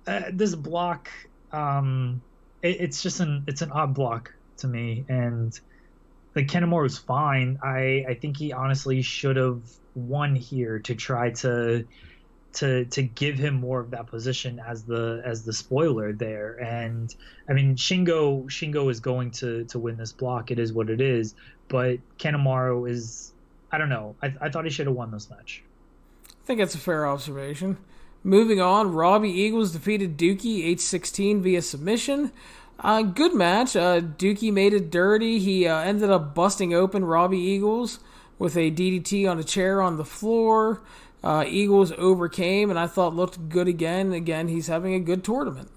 [0.08, 1.10] uh, this block,
[1.52, 2.22] um,
[2.62, 5.60] it, it's just an it's an odd block to me, and
[6.36, 7.60] like is fine.
[7.64, 9.62] I I think he honestly should have
[9.96, 11.86] won here to try to
[12.56, 16.60] to to give him more of that position as the as the spoiler there.
[16.62, 17.14] And
[17.50, 20.52] I mean Shingo Shingo is going to to win this block.
[20.52, 21.36] It is what it is.
[21.68, 23.34] But Kanemaru is
[23.72, 24.16] I don't know.
[24.22, 25.64] I, I thought he should have won this match.
[26.28, 27.78] I think that's a fair observation.
[28.24, 32.32] Moving on, Robbie Eagles defeated Douki 816 via submission.
[32.80, 33.76] Uh, good match.
[33.76, 35.40] Uh, Douki made it dirty.
[35.40, 38.00] He uh, ended up busting open Robbie Eagles
[38.38, 40.82] with a DDT on a chair on the floor.
[41.26, 44.14] Uh, Eagles overcame, and I thought looked good again.
[44.14, 45.72] Again, he's having a good tournament.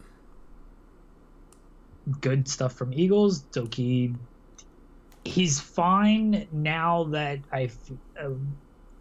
[2.21, 3.45] Good stuff from Eagles.
[3.45, 4.15] Douki,
[5.25, 7.71] he's fine now that I,
[8.23, 8.29] uh,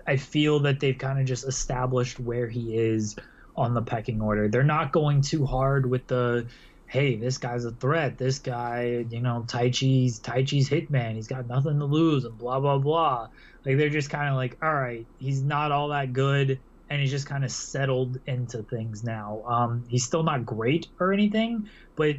[0.08, 3.18] I feel that they've kind of just established where he is
[3.58, 4.48] on the pecking order.
[4.48, 6.48] They're not going too hard with the
[6.88, 8.18] hey, this guy's a threat.
[8.18, 11.16] This guy, you know, Taichi's Tai Chi's hitman.
[11.16, 13.28] He's got nothing to lose and blah blah blah.
[13.66, 16.60] Like they're just kind of like, all right, he's not all that good,
[16.90, 19.44] and he's just kind of settled into things now.
[19.46, 22.16] Um, he's still not great or anything, but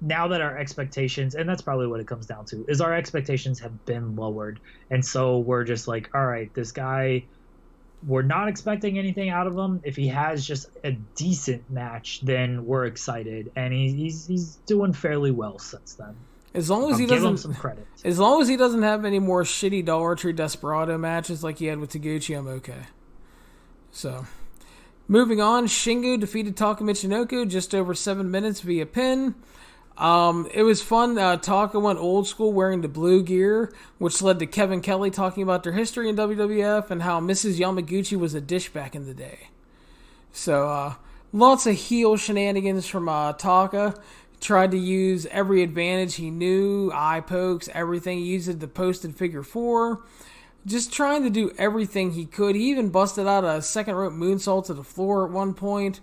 [0.00, 3.60] now that our expectations, and that's probably what it comes down to, is our expectations
[3.60, 4.60] have been lowered,
[4.90, 7.24] and so we're just like, all right, this guy.
[8.06, 9.80] We're not expecting anything out of him.
[9.84, 14.92] If he has just a decent match, then we're excited, and he's he's, he's doing
[14.92, 16.16] fairly well since then.
[16.52, 17.86] As long as um, he doesn't some credit.
[18.04, 21.66] As long as he doesn't have any more shitty Dollar Tree Desperado matches like he
[21.66, 22.86] had with Taguchi, I'm okay.
[23.92, 24.26] So,
[25.06, 29.34] moving on, Shingo defeated Taka Michinoku just over seven minutes via pin.
[30.00, 31.18] Um, it was fun.
[31.18, 35.42] Uh, Taka went old school wearing the blue gear, which led to Kevin Kelly talking
[35.42, 37.58] about their history in WWF and how Mrs.
[37.58, 39.48] Yamaguchi was a dish back in the day.
[40.32, 40.94] So, uh,
[41.34, 43.94] lots of heel shenanigans from uh, Taka
[44.40, 48.20] tried to use every advantage he knew, eye pokes, everything.
[48.20, 50.00] He used the posted figure four.
[50.64, 52.56] Just trying to do everything he could.
[52.56, 56.00] He even busted out a second rope moonsault to the floor at one point.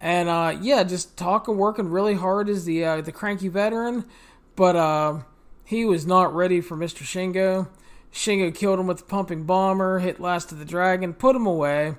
[0.00, 4.06] And uh, yeah, just talking, working really hard as the uh, the cranky veteran,
[4.56, 5.20] but uh,
[5.64, 7.02] he was not ready for Mr.
[7.02, 7.68] Shingo.
[8.12, 11.94] Shingo killed him with the pumping bomber, hit last of the dragon, put him away.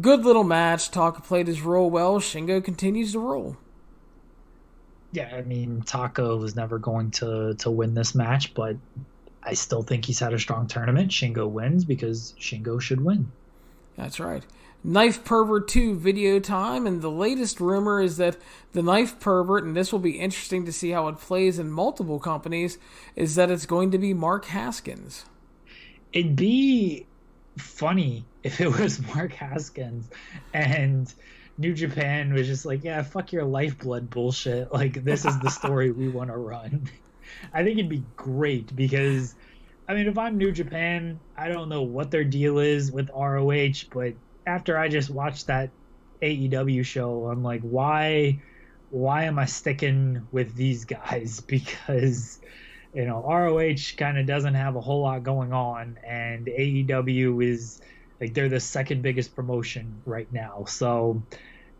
[0.00, 0.90] Good little match.
[0.90, 2.18] Taka played his role well.
[2.18, 3.56] Shingo continues to rule.
[5.12, 8.76] Yeah, I mean Taka was never going to to win this match, but
[9.42, 11.10] I still think he's had a strong tournament.
[11.10, 13.30] Shingo wins because Shingo should win.
[13.96, 14.42] That's right.
[14.86, 18.36] Knife Pervert 2 video time, and the latest rumor is that
[18.72, 22.20] the Knife Pervert, and this will be interesting to see how it plays in multiple
[22.20, 22.76] companies,
[23.16, 25.24] is that it's going to be Mark Haskins.
[26.12, 27.06] It'd be
[27.56, 30.10] funny if it was Mark Haskins
[30.52, 31.12] and
[31.56, 34.68] New Japan was just like, yeah, fuck your lifeblood bullshit.
[34.72, 36.90] Like, this is the story we want to run.
[37.54, 39.34] I think it'd be great because,
[39.88, 43.88] I mean, if I'm New Japan, I don't know what their deal is with ROH,
[43.90, 44.14] but
[44.46, 45.70] after I just watched that
[46.22, 48.40] AEW show, I'm like, why,
[48.90, 51.40] why am I sticking with these guys?
[51.40, 52.40] Because,
[52.94, 57.80] you know, ROH kind of doesn't have a whole lot going on, and AEW is
[58.20, 60.64] like they're the second biggest promotion right now.
[60.66, 61.22] So.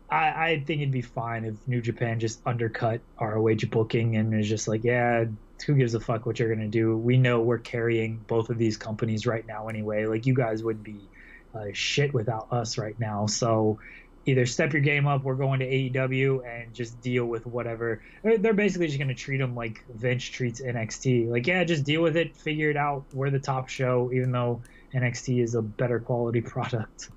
[0.07, 4.47] I, I think it'd be fine if New Japan just undercut ROH booking and is
[4.47, 5.25] just like, yeah,
[5.65, 6.95] who gives a fuck what you're gonna do?
[6.97, 10.05] We know we're carrying both of these companies right now anyway.
[10.05, 10.99] Like you guys would be
[11.55, 13.25] uh, shit without us right now.
[13.25, 13.79] So
[14.25, 18.01] either step your game up, we're going to AEW and just deal with whatever.
[18.23, 21.29] They're basically just going to treat them like Vince treats NXT.
[21.29, 23.05] Like, yeah, just deal with it, figure it out.
[23.13, 24.63] We're the top show, even though
[24.93, 27.09] NXT is a better quality product.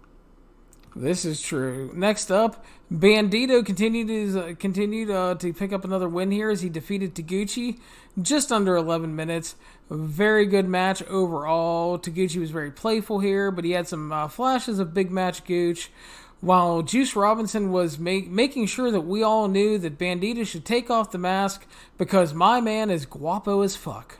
[0.98, 1.92] This is true.
[1.94, 6.60] Next up, Bandito continued his, uh, continued uh, to pick up another win here as
[6.60, 7.78] he defeated Taguchi
[8.20, 9.54] just under 11 minutes.
[9.90, 12.00] A very good match overall.
[12.00, 15.92] Taguchi was very playful here, but he had some uh, flashes of big match Gooch.
[16.40, 20.90] While Juice Robinson was make, making sure that we all knew that Bandito should take
[20.90, 21.64] off the mask
[21.96, 24.18] because my man is guapo as fuck.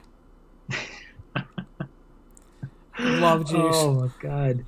[3.00, 3.76] Love Juice.
[3.76, 4.64] Oh my god.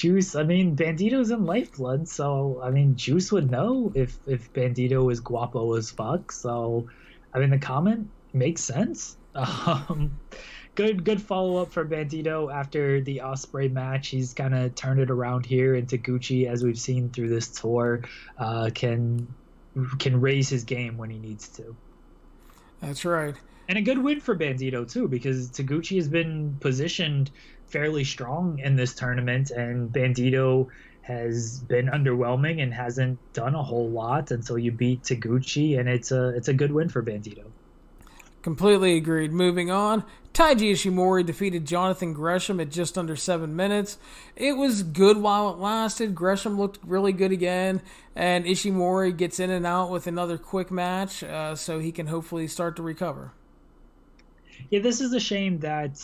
[0.00, 5.12] Juice, I mean, Bandito's in Lifeblood, so I mean, Juice would know if if Bandito
[5.12, 6.32] is guapo as fuck.
[6.32, 6.88] So,
[7.34, 9.18] I mean, the comment makes sense.
[9.36, 10.18] Um,
[10.74, 14.08] good good follow up for Bandito after the Ospreay match.
[14.08, 18.00] He's kind of turned it around here, Taguchi, as we've seen through this tour,
[18.38, 19.28] uh, can
[19.98, 21.76] can raise his game when he needs to.
[22.80, 23.36] That's right.
[23.70, 27.30] And a good win for Bandito too, because Taguchi has been positioned
[27.68, 30.66] fairly strong in this tournament, and Bandito
[31.02, 36.10] has been underwhelming and hasn't done a whole lot until you beat Taguchi, and it's
[36.10, 37.44] a it's a good win for Bandito.
[38.42, 39.30] Completely agreed.
[39.32, 40.02] Moving on,
[40.34, 43.98] Taiji Ishimori defeated Jonathan Gresham at just under seven minutes.
[44.34, 46.16] It was good while it lasted.
[46.16, 47.82] Gresham looked really good again,
[48.16, 52.48] and Ishimori gets in and out with another quick match, uh, so he can hopefully
[52.48, 53.30] start to recover.
[54.70, 55.98] Yeah, this is a shame that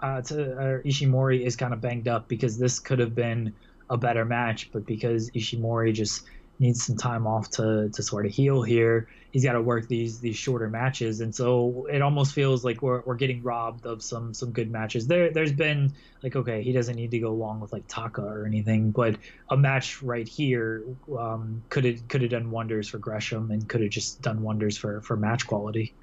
[0.00, 3.54] uh, to, uh, Ishimori is kind of banged up because this could have been
[3.88, 6.22] a better match, but because Ishimori just
[6.58, 10.20] needs some time off to to sort of heal here, he's got to work these
[10.20, 14.32] these shorter matches, and so it almost feels like we're, we're getting robbed of some
[14.34, 15.06] some good matches.
[15.06, 15.92] There there's been
[16.22, 19.16] like okay, he doesn't need to go along with like Taka or anything, but
[19.50, 20.82] a match right here
[21.18, 24.76] um, could have could have done wonders for Gresham and could have just done wonders
[24.76, 25.94] for for match quality.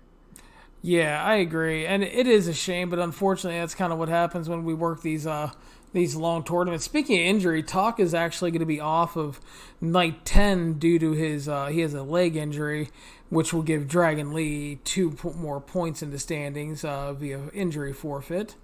[0.81, 4.47] Yeah, I agree, and it is a shame, but unfortunately, that's kind of what happens
[4.47, 5.51] when we work these uh
[5.91, 6.85] these long tournaments.
[6.85, 9.41] Speaking of injury, Taka is actually going to be off of
[9.81, 12.89] night ten due to his uh, he has a leg injury,
[13.29, 18.55] which will give Dragon Lee two more points in the standings uh, via injury forfeit.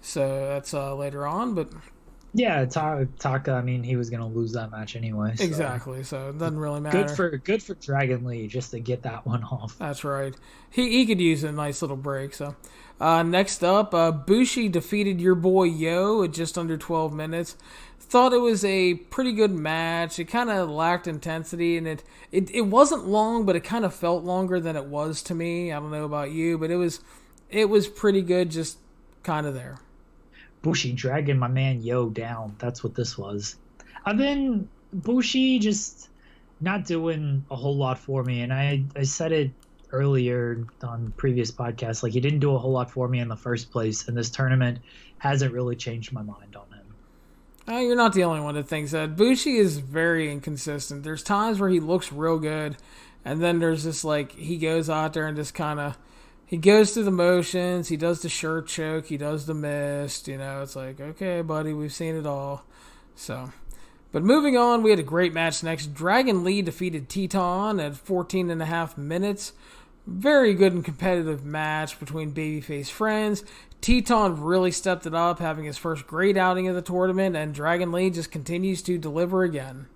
[0.00, 1.72] So that's uh, later on, but
[2.34, 3.52] yeah, Taka.
[3.52, 5.34] I mean, he was going to lose that match anyway.
[5.36, 5.44] So.
[5.44, 6.02] Exactly.
[6.04, 7.04] So it doesn't really matter.
[7.04, 9.78] Good for good for Dragon Lee just to get that one off.
[9.78, 10.34] That's right.
[10.70, 12.34] He he could use a nice little break.
[12.34, 12.54] So
[13.00, 17.56] uh, next up, uh, Bushi defeated your boy Yo at just under 12 minutes.
[18.00, 20.18] Thought it was a pretty good match.
[20.18, 22.02] It kind of lacked intensity, and it,
[22.32, 25.72] it it wasn't long, but it kind of felt longer than it was to me.
[25.72, 27.00] I don't know about you, but it was
[27.50, 28.78] it was pretty good, just
[29.22, 29.78] kind of there.
[30.62, 32.56] Bushi dragging my man Yo down.
[32.58, 33.56] That's what this was.
[34.04, 36.08] And then Bushi just
[36.60, 38.42] not doing a whole lot for me.
[38.42, 39.50] And I, I said it
[39.92, 43.36] earlier on previous podcasts, like he didn't do a whole lot for me in the
[43.36, 44.08] first place.
[44.08, 44.78] And this tournament
[45.18, 46.78] hasn't really changed my mind on him.
[47.68, 49.14] Uh, you're not the only one that thinks that.
[49.14, 51.04] Bushi is very inconsistent.
[51.04, 52.78] There's times where he looks real good,
[53.26, 55.98] and then there's this like he goes out there and just kind of
[56.48, 57.88] he goes through the motions.
[57.88, 59.06] He does the shirt choke.
[59.06, 60.28] He does the mist.
[60.28, 62.64] You know, it's like, okay, buddy, we've seen it all.
[63.14, 63.52] So,
[64.12, 65.92] but moving on, we had a great match next.
[65.92, 69.52] Dragon Lee defeated Titán at 14 and a half minutes.
[70.06, 73.44] Very good and competitive match between babyface friends.
[73.82, 77.92] Titán really stepped it up, having his first great outing of the tournament, and Dragon
[77.92, 79.86] Lee just continues to deliver again.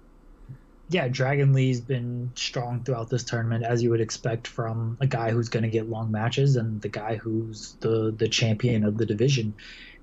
[0.88, 5.30] Yeah, Dragon Lee's been strong throughout this tournament, as you would expect from a guy
[5.30, 9.06] who's going to get long matches and the guy who's the the champion of the
[9.06, 9.54] division.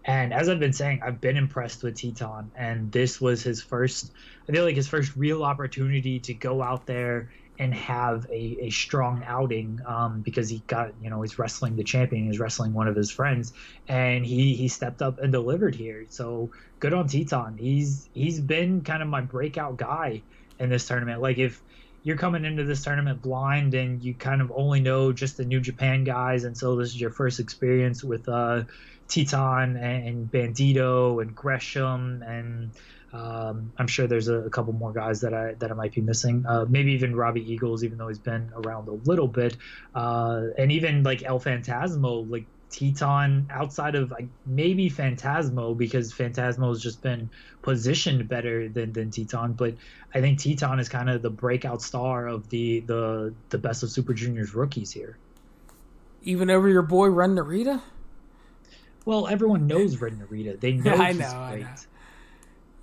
[0.06, 4.12] And as I've been saying, I've been impressed with Titán, and this was his first.
[4.48, 7.30] I feel like his first real opportunity to go out there
[7.60, 11.84] and have a, a strong outing um, because he got you know he's wrestling the
[11.84, 13.52] champion he's wrestling one of his friends
[13.90, 16.50] and he he stepped up and delivered here so
[16.80, 20.22] good on Titán he's he's been kind of my breakout guy
[20.60, 21.62] in this tournament like if
[22.04, 25.60] you're coming into this tournament blind and you kind of only know just the New
[25.60, 28.64] Japan guys and so this is your first experience with uh
[29.08, 32.72] Titán and, and Bandito and Gresham and
[33.12, 36.02] um, I'm sure there's a, a, couple more guys that I that I might be
[36.02, 36.46] missing.
[36.48, 39.58] Uh, maybe even Robbie Eagles, even though he's been around a little bit,
[39.96, 46.70] uh, and even like El Phantasmo, like Titán outside of like maybe Phantasmo because Phantasmo
[46.70, 47.30] has just been
[47.62, 49.74] positioned better than than Titán, but
[50.14, 53.90] I think Titán is kind of the breakout star of the the the best of
[53.90, 55.18] Super Juniors rookies here.
[56.24, 57.82] Even over your boy Ren Narita.
[59.06, 60.60] Well, everyone knows Ren Narita.
[60.60, 61.76] They know I know, I know.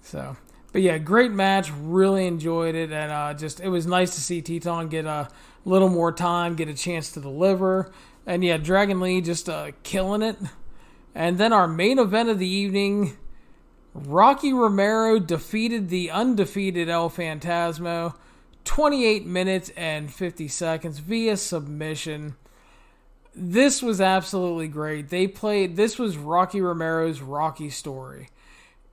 [0.03, 0.37] So,
[0.73, 1.71] but yeah, great match.
[1.71, 5.29] Really enjoyed it, and uh, just it was nice to see Titán get a
[5.65, 7.93] little more time, get a chance to deliver,
[8.27, 10.37] and yeah, Dragon Lee just uh, killing it.
[11.15, 13.17] And then our main event of the evening,
[13.95, 18.15] Rocky Romero defeated the undefeated El Phantasmo,
[18.65, 22.37] 28 minutes and 50 seconds via submission.
[23.35, 25.09] This was absolutely great.
[25.09, 25.77] They played.
[25.77, 28.29] This was Rocky Romero's Rocky story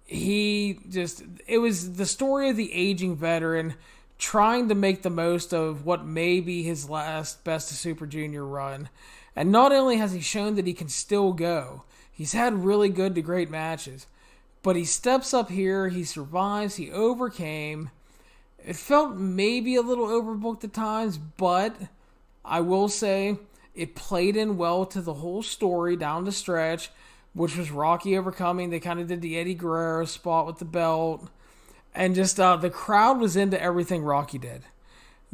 [0.05, 3.73] he just it was the story of the aging veteran
[4.17, 8.45] trying to make the most of what may be his last best of super junior
[8.45, 8.89] run
[9.35, 13.15] and not only has he shown that he can still go he's had really good
[13.15, 14.07] to great matches
[14.61, 17.89] but he steps up here he survives he overcame
[18.65, 21.75] it felt maybe a little overbooked at times but
[22.45, 23.37] i will say
[23.75, 26.89] it played in well to the whole story down the stretch
[27.33, 28.69] which was Rocky overcoming.
[28.69, 31.29] They kind of did the Eddie Guerrero spot with the belt.
[31.93, 34.63] And just uh, the crowd was into everything Rocky did.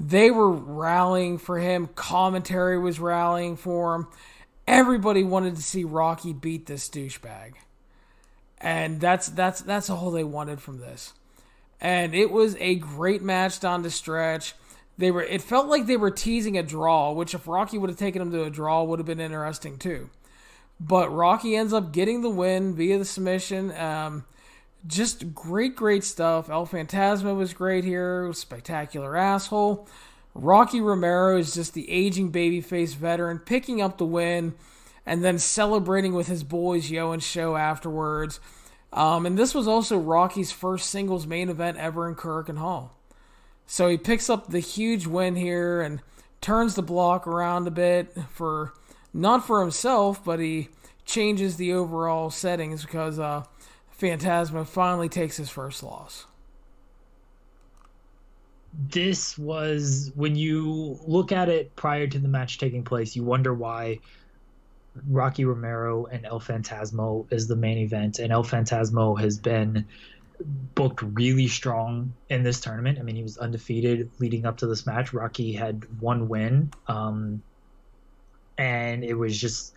[0.01, 1.88] They were rallying for him.
[1.88, 4.07] Commentary was rallying for him.
[4.65, 7.55] Everybody wanted to see Rocky beat this douchebag.
[8.59, 11.13] And that's that's that's all they wanted from this.
[11.81, 14.53] And it was a great match down the stretch.
[14.97, 17.99] They were it felt like they were teasing a draw, which if Rocky would have
[17.99, 20.09] taken him to a draw would have been interesting too.
[20.80, 23.76] But Rocky ends up getting the win via the submission.
[23.76, 24.23] Um,
[24.88, 26.49] just great, great stuff.
[26.49, 28.31] El Phantasmo was great here.
[28.34, 29.88] Spectacular asshole.
[30.34, 34.56] Rocky Romero is just the aging babyface veteran picking up the win
[35.06, 38.39] and then celebrating with his boys Yo and Sho afterwards.
[38.93, 42.95] Um, and this was also Rocky's first singles main event ever in Korakuen Hall.
[43.65, 46.01] So he picks up the huge win here and
[46.41, 48.73] turns the block around a bit for
[49.14, 50.69] not for himself, but he
[51.06, 53.43] changes the overall settings because uh,
[53.99, 56.26] Phantasmo finally takes his first loss.
[58.73, 63.53] This was when you look at it prior to the match taking place, you wonder
[63.53, 63.99] why
[65.07, 69.85] Rocky Romero and El Phantasmo is the main event, and El Phantasmo has been
[70.76, 72.99] booked really strong in this tournament.
[72.99, 75.13] I mean, he was undefeated leading up to this match.
[75.13, 76.71] Rocky had one win.
[76.88, 77.43] Um,
[78.57, 79.73] and it was just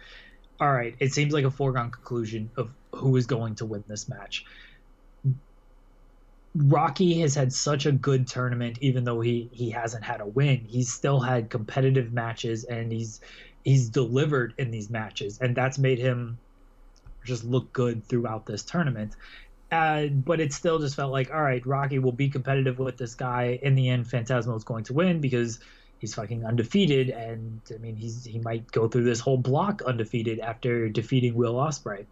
[0.60, 0.94] all right.
[0.98, 4.44] It seems like a foregone conclusion of who is going to win this match.
[6.54, 10.66] Rocky has had such a good tournament, even though he he hasn't had a win.
[10.68, 13.20] He's still had competitive matches, and he's
[13.64, 16.38] he's delivered in these matches, and that's made him
[17.24, 19.14] just look good throughout this tournament.
[19.70, 23.14] Uh, but it still just felt like, all right, Rocky will be competitive with this
[23.14, 23.58] guy.
[23.62, 25.60] In the end, Phantasmo is going to win because
[25.98, 30.40] he's fucking undefeated, and I mean he's he might go through this whole block undefeated
[30.40, 32.04] after defeating Will Ospreay,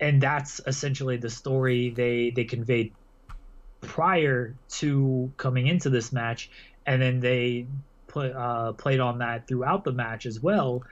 [0.00, 2.92] and that's essentially the story they they conveyed
[3.80, 6.50] prior to coming into this match,
[6.86, 7.66] and then they
[8.06, 10.82] put uh, played on that throughout the match as well.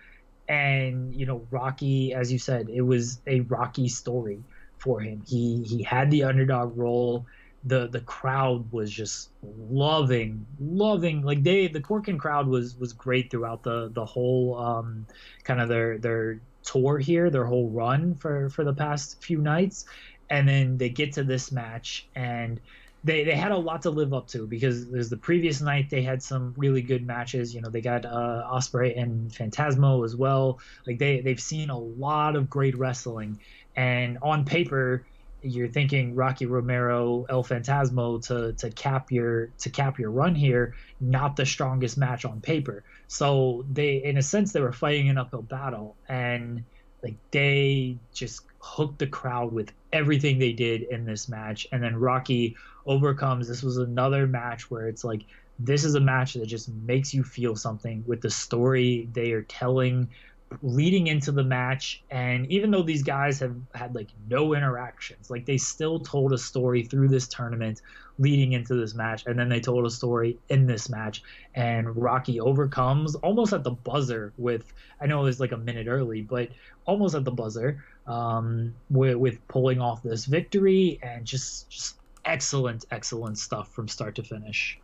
[0.49, 4.43] And you know, Rocky, as you said, it was a Rocky story
[4.79, 5.23] for him.
[5.27, 7.27] He he had the underdog role
[7.65, 13.31] the the crowd was just loving loving like they the Korakuen crowd was was great
[13.31, 15.07] throughout the the whole um
[15.43, 19.85] kind of their their tour here their whole run for for the past few nights.
[20.31, 22.61] And then they get to this match and
[23.05, 26.03] they they had a lot to live up to because there's the previous night they
[26.03, 27.55] had some really good matches.
[27.55, 30.59] You know they got uh Ospreay and Phantasmo as well.
[30.87, 33.41] Like they they've seen a lot of great wrestling.
[33.77, 35.07] And on paper
[35.43, 40.75] you're thinking Rocky Romero, El Phantasmo to to cap your to cap your run here,
[41.01, 42.83] not the strongest match on paper.
[43.07, 46.65] So they, in a sense, they were fighting an uphill battle, and
[47.03, 51.97] like they just hooked the crowd with everything they did in this match, and then
[51.97, 52.57] Rocky
[52.87, 53.49] overcomes.
[53.49, 55.23] This was another match where it's like
[55.59, 59.43] this is a match that just makes you feel something with the story they are
[59.43, 60.09] telling
[60.63, 65.45] leading into the match and even though these guys have had like no interactions like
[65.45, 67.83] they still told a story through this tournament
[68.19, 71.23] leading into this match and then they told a story in this match
[71.55, 75.87] and rocky overcomes almost at the buzzer with i know it was like a minute
[75.87, 76.49] early but
[76.87, 82.85] almost at the buzzer um, with, with pulling off this victory and just just excellent
[82.91, 84.79] excellent stuff from start to finish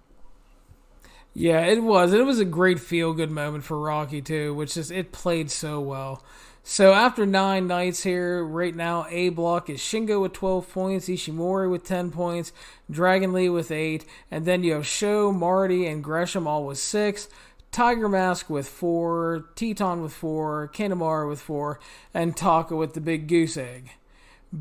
[1.35, 2.13] yeah, it was.
[2.13, 5.81] It was a great feel good moment for Rocky too, which is it played so
[5.81, 6.23] well.
[6.63, 11.71] So after nine nights here, right now A block is Shingo with twelve points, Ishimori
[11.71, 12.53] with ten points,
[12.91, 17.29] Dragon Lee with eight, and then you have Sho, Marty, and Gresham all with six.
[17.71, 21.81] Tiger Mask with four, Titán with four, Kanemaru with four,
[22.15, 23.91] and Taka with the big goose egg.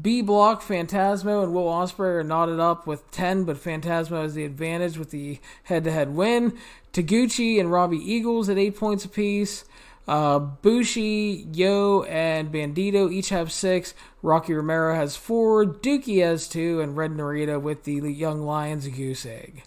[0.02, 4.46] B block, Phantasmo and Will Ospreay are knotted up with 10, but Phantasmo has the
[4.46, 6.58] advantage with the head to head win.
[6.94, 9.66] Taguchi and Robbie Eagles at 8 points apiece.
[10.08, 13.94] Uh, Bushi, Yo, and Bandito each have 6.
[14.22, 15.66] Rocky Romero has 4.
[15.66, 16.82] Douki has 2.
[16.82, 19.64] And Ren Narita with the Young Lions Goose Egg.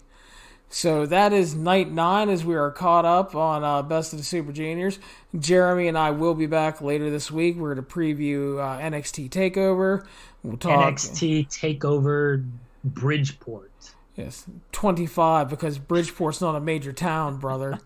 [0.69, 4.25] So that is night nine as we are caught up on uh, Best of the
[4.25, 4.99] Super Juniors.
[5.37, 7.55] Jeremy and I will be back later this week.
[7.55, 10.05] We're going to preview uh, NXT Takeover.
[10.43, 12.45] We'll talk NXT Takeover
[12.83, 13.71] Bridgeport.
[14.15, 17.79] Yes, twenty five because Bridgeport's not a major town, brother.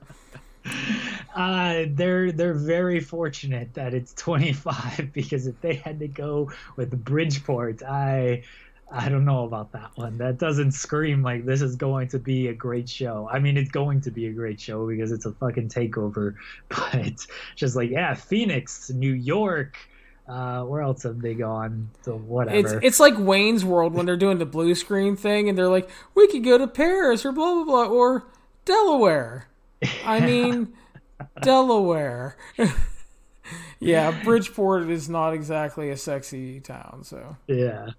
[1.36, 6.52] uh, they're they're very fortunate that it's twenty five because if they had to go
[6.78, 8.44] with Bridgeport, I
[8.94, 10.18] I don't know about that one.
[10.18, 13.30] That doesn't scream like this is going to be a great show.
[13.32, 16.36] I mean, it's going to be a great show because it's a fucking takeover,
[16.70, 19.78] but just like, yeah, Phoenix, New York,
[20.28, 21.90] uh, where else have they gone?
[22.04, 22.58] So whatever.
[22.58, 25.90] It's it's like Wayne's World when they're doing the blue screen thing and they're like,
[26.14, 28.26] we could go to Paris or blah blah blah or
[28.66, 29.48] Delaware.
[30.06, 30.74] I mean,
[31.42, 32.38] Delaware.
[33.80, 37.90] yeah, Bridgeport is not exactly a sexy town, so yeah.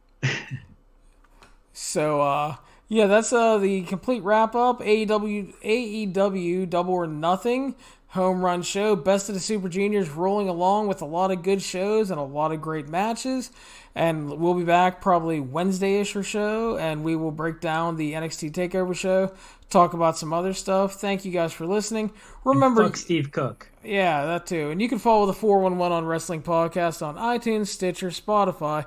[1.72, 2.56] So uh,
[2.88, 4.80] yeah, that's uh, the complete wrap up.
[4.80, 7.74] AEW AEW Double or Nothing
[8.12, 8.94] home run show.
[8.94, 12.24] Best of the Super Juniors rolling along with a lot of good shows and a
[12.24, 13.50] lot of great matches.
[13.94, 18.12] And we'll be back probably Wednesday ish or so, and we will break down the
[18.12, 19.32] NXT Takeover show,
[19.70, 20.94] talk about some other stuff.
[20.94, 22.12] Thank you guys for listening.
[22.44, 23.70] Remember, fuck Steve Cook.
[23.82, 24.70] Yeah, that too.
[24.70, 28.84] And you can follow the 411 on Wrestling Podcast on iTunes, Stitcher, Spotify,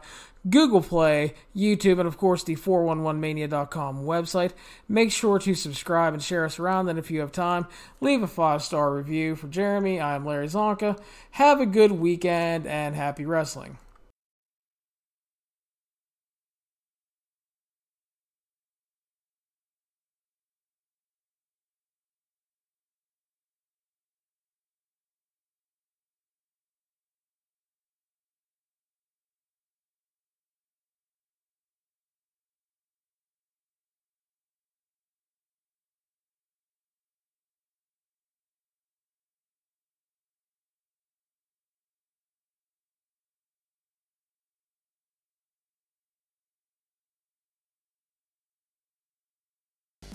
[0.49, 4.51] Google Play, YouTube, and of course the 411mania.com website.
[4.87, 6.89] Make sure to subscribe and share us around.
[6.89, 7.67] And if you have time,
[8.01, 9.99] leave a five star review for Jeremy.
[9.99, 10.99] I am Larry Csonka.
[11.31, 13.77] Have a good weekend and happy wrestling.